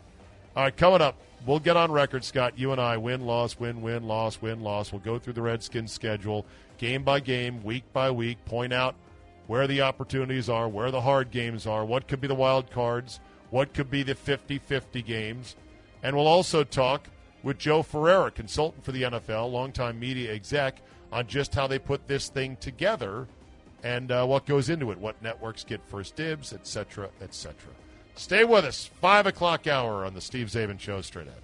All 0.56 0.62
right, 0.62 0.76
coming 0.76 1.02
up, 1.02 1.16
we'll 1.46 1.58
get 1.58 1.76
on 1.76 1.90
record, 1.90 2.24
Scott. 2.24 2.58
You 2.58 2.72
and 2.72 2.80
I 2.80 2.96
win, 2.96 3.26
loss, 3.26 3.58
win, 3.58 3.82
win, 3.82 4.04
loss, 4.04 4.40
win, 4.40 4.60
loss. 4.60 4.92
We'll 4.92 5.00
go 5.00 5.18
through 5.18 5.32
the 5.32 5.42
Redskins 5.42 5.92
schedule 5.92 6.46
game 6.78 7.02
by 7.02 7.20
game, 7.20 7.62
week 7.62 7.84
by 7.92 8.10
week, 8.10 8.44
point 8.44 8.72
out 8.72 8.94
where 9.46 9.66
the 9.66 9.82
opportunities 9.82 10.48
are, 10.48 10.68
where 10.68 10.90
the 10.90 11.00
hard 11.00 11.30
games 11.30 11.66
are, 11.66 11.84
what 11.84 12.08
could 12.08 12.20
be 12.20 12.28
the 12.28 12.34
wild 12.34 12.70
cards, 12.70 13.20
what 13.50 13.74
could 13.74 13.90
be 13.90 14.02
the 14.02 14.14
50 14.14 14.58
50 14.58 15.02
games. 15.02 15.56
And 16.02 16.16
we'll 16.16 16.26
also 16.26 16.64
talk 16.64 17.08
with 17.42 17.58
Joe 17.58 17.82
Ferreira, 17.82 18.30
consultant 18.30 18.84
for 18.84 18.92
the 18.92 19.02
NFL, 19.02 19.52
longtime 19.52 19.98
media 19.98 20.32
exec, 20.32 20.80
on 21.12 21.26
just 21.26 21.54
how 21.54 21.66
they 21.66 21.78
put 21.78 22.08
this 22.08 22.28
thing 22.28 22.56
together 22.56 23.28
and 23.84 24.10
uh, 24.10 24.26
what 24.26 24.46
goes 24.46 24.70
into 24.70 24.90
it, 24.90 24.98
what 24.98 25.22
networks 25.22 25.62
get 25.62 25.80
first 25.86 26.16
dibs, 26.16 26.52
etc., 26.52 27.10
etc. 27.20 27.54
Stay 28.16 28.44
with 28.44 28.64
us. 28.64 28.90
Five 29.00 29.26
o'clock 29.26 29.66
hour 29.66 30.04
on 30.04 30.14
the 30.14 30.20
Steve 30.20 30.48
Czaban 30.48 30.80
Show 30.80 31.02
straight 31.02 31.28
ahead. 31.28 31.43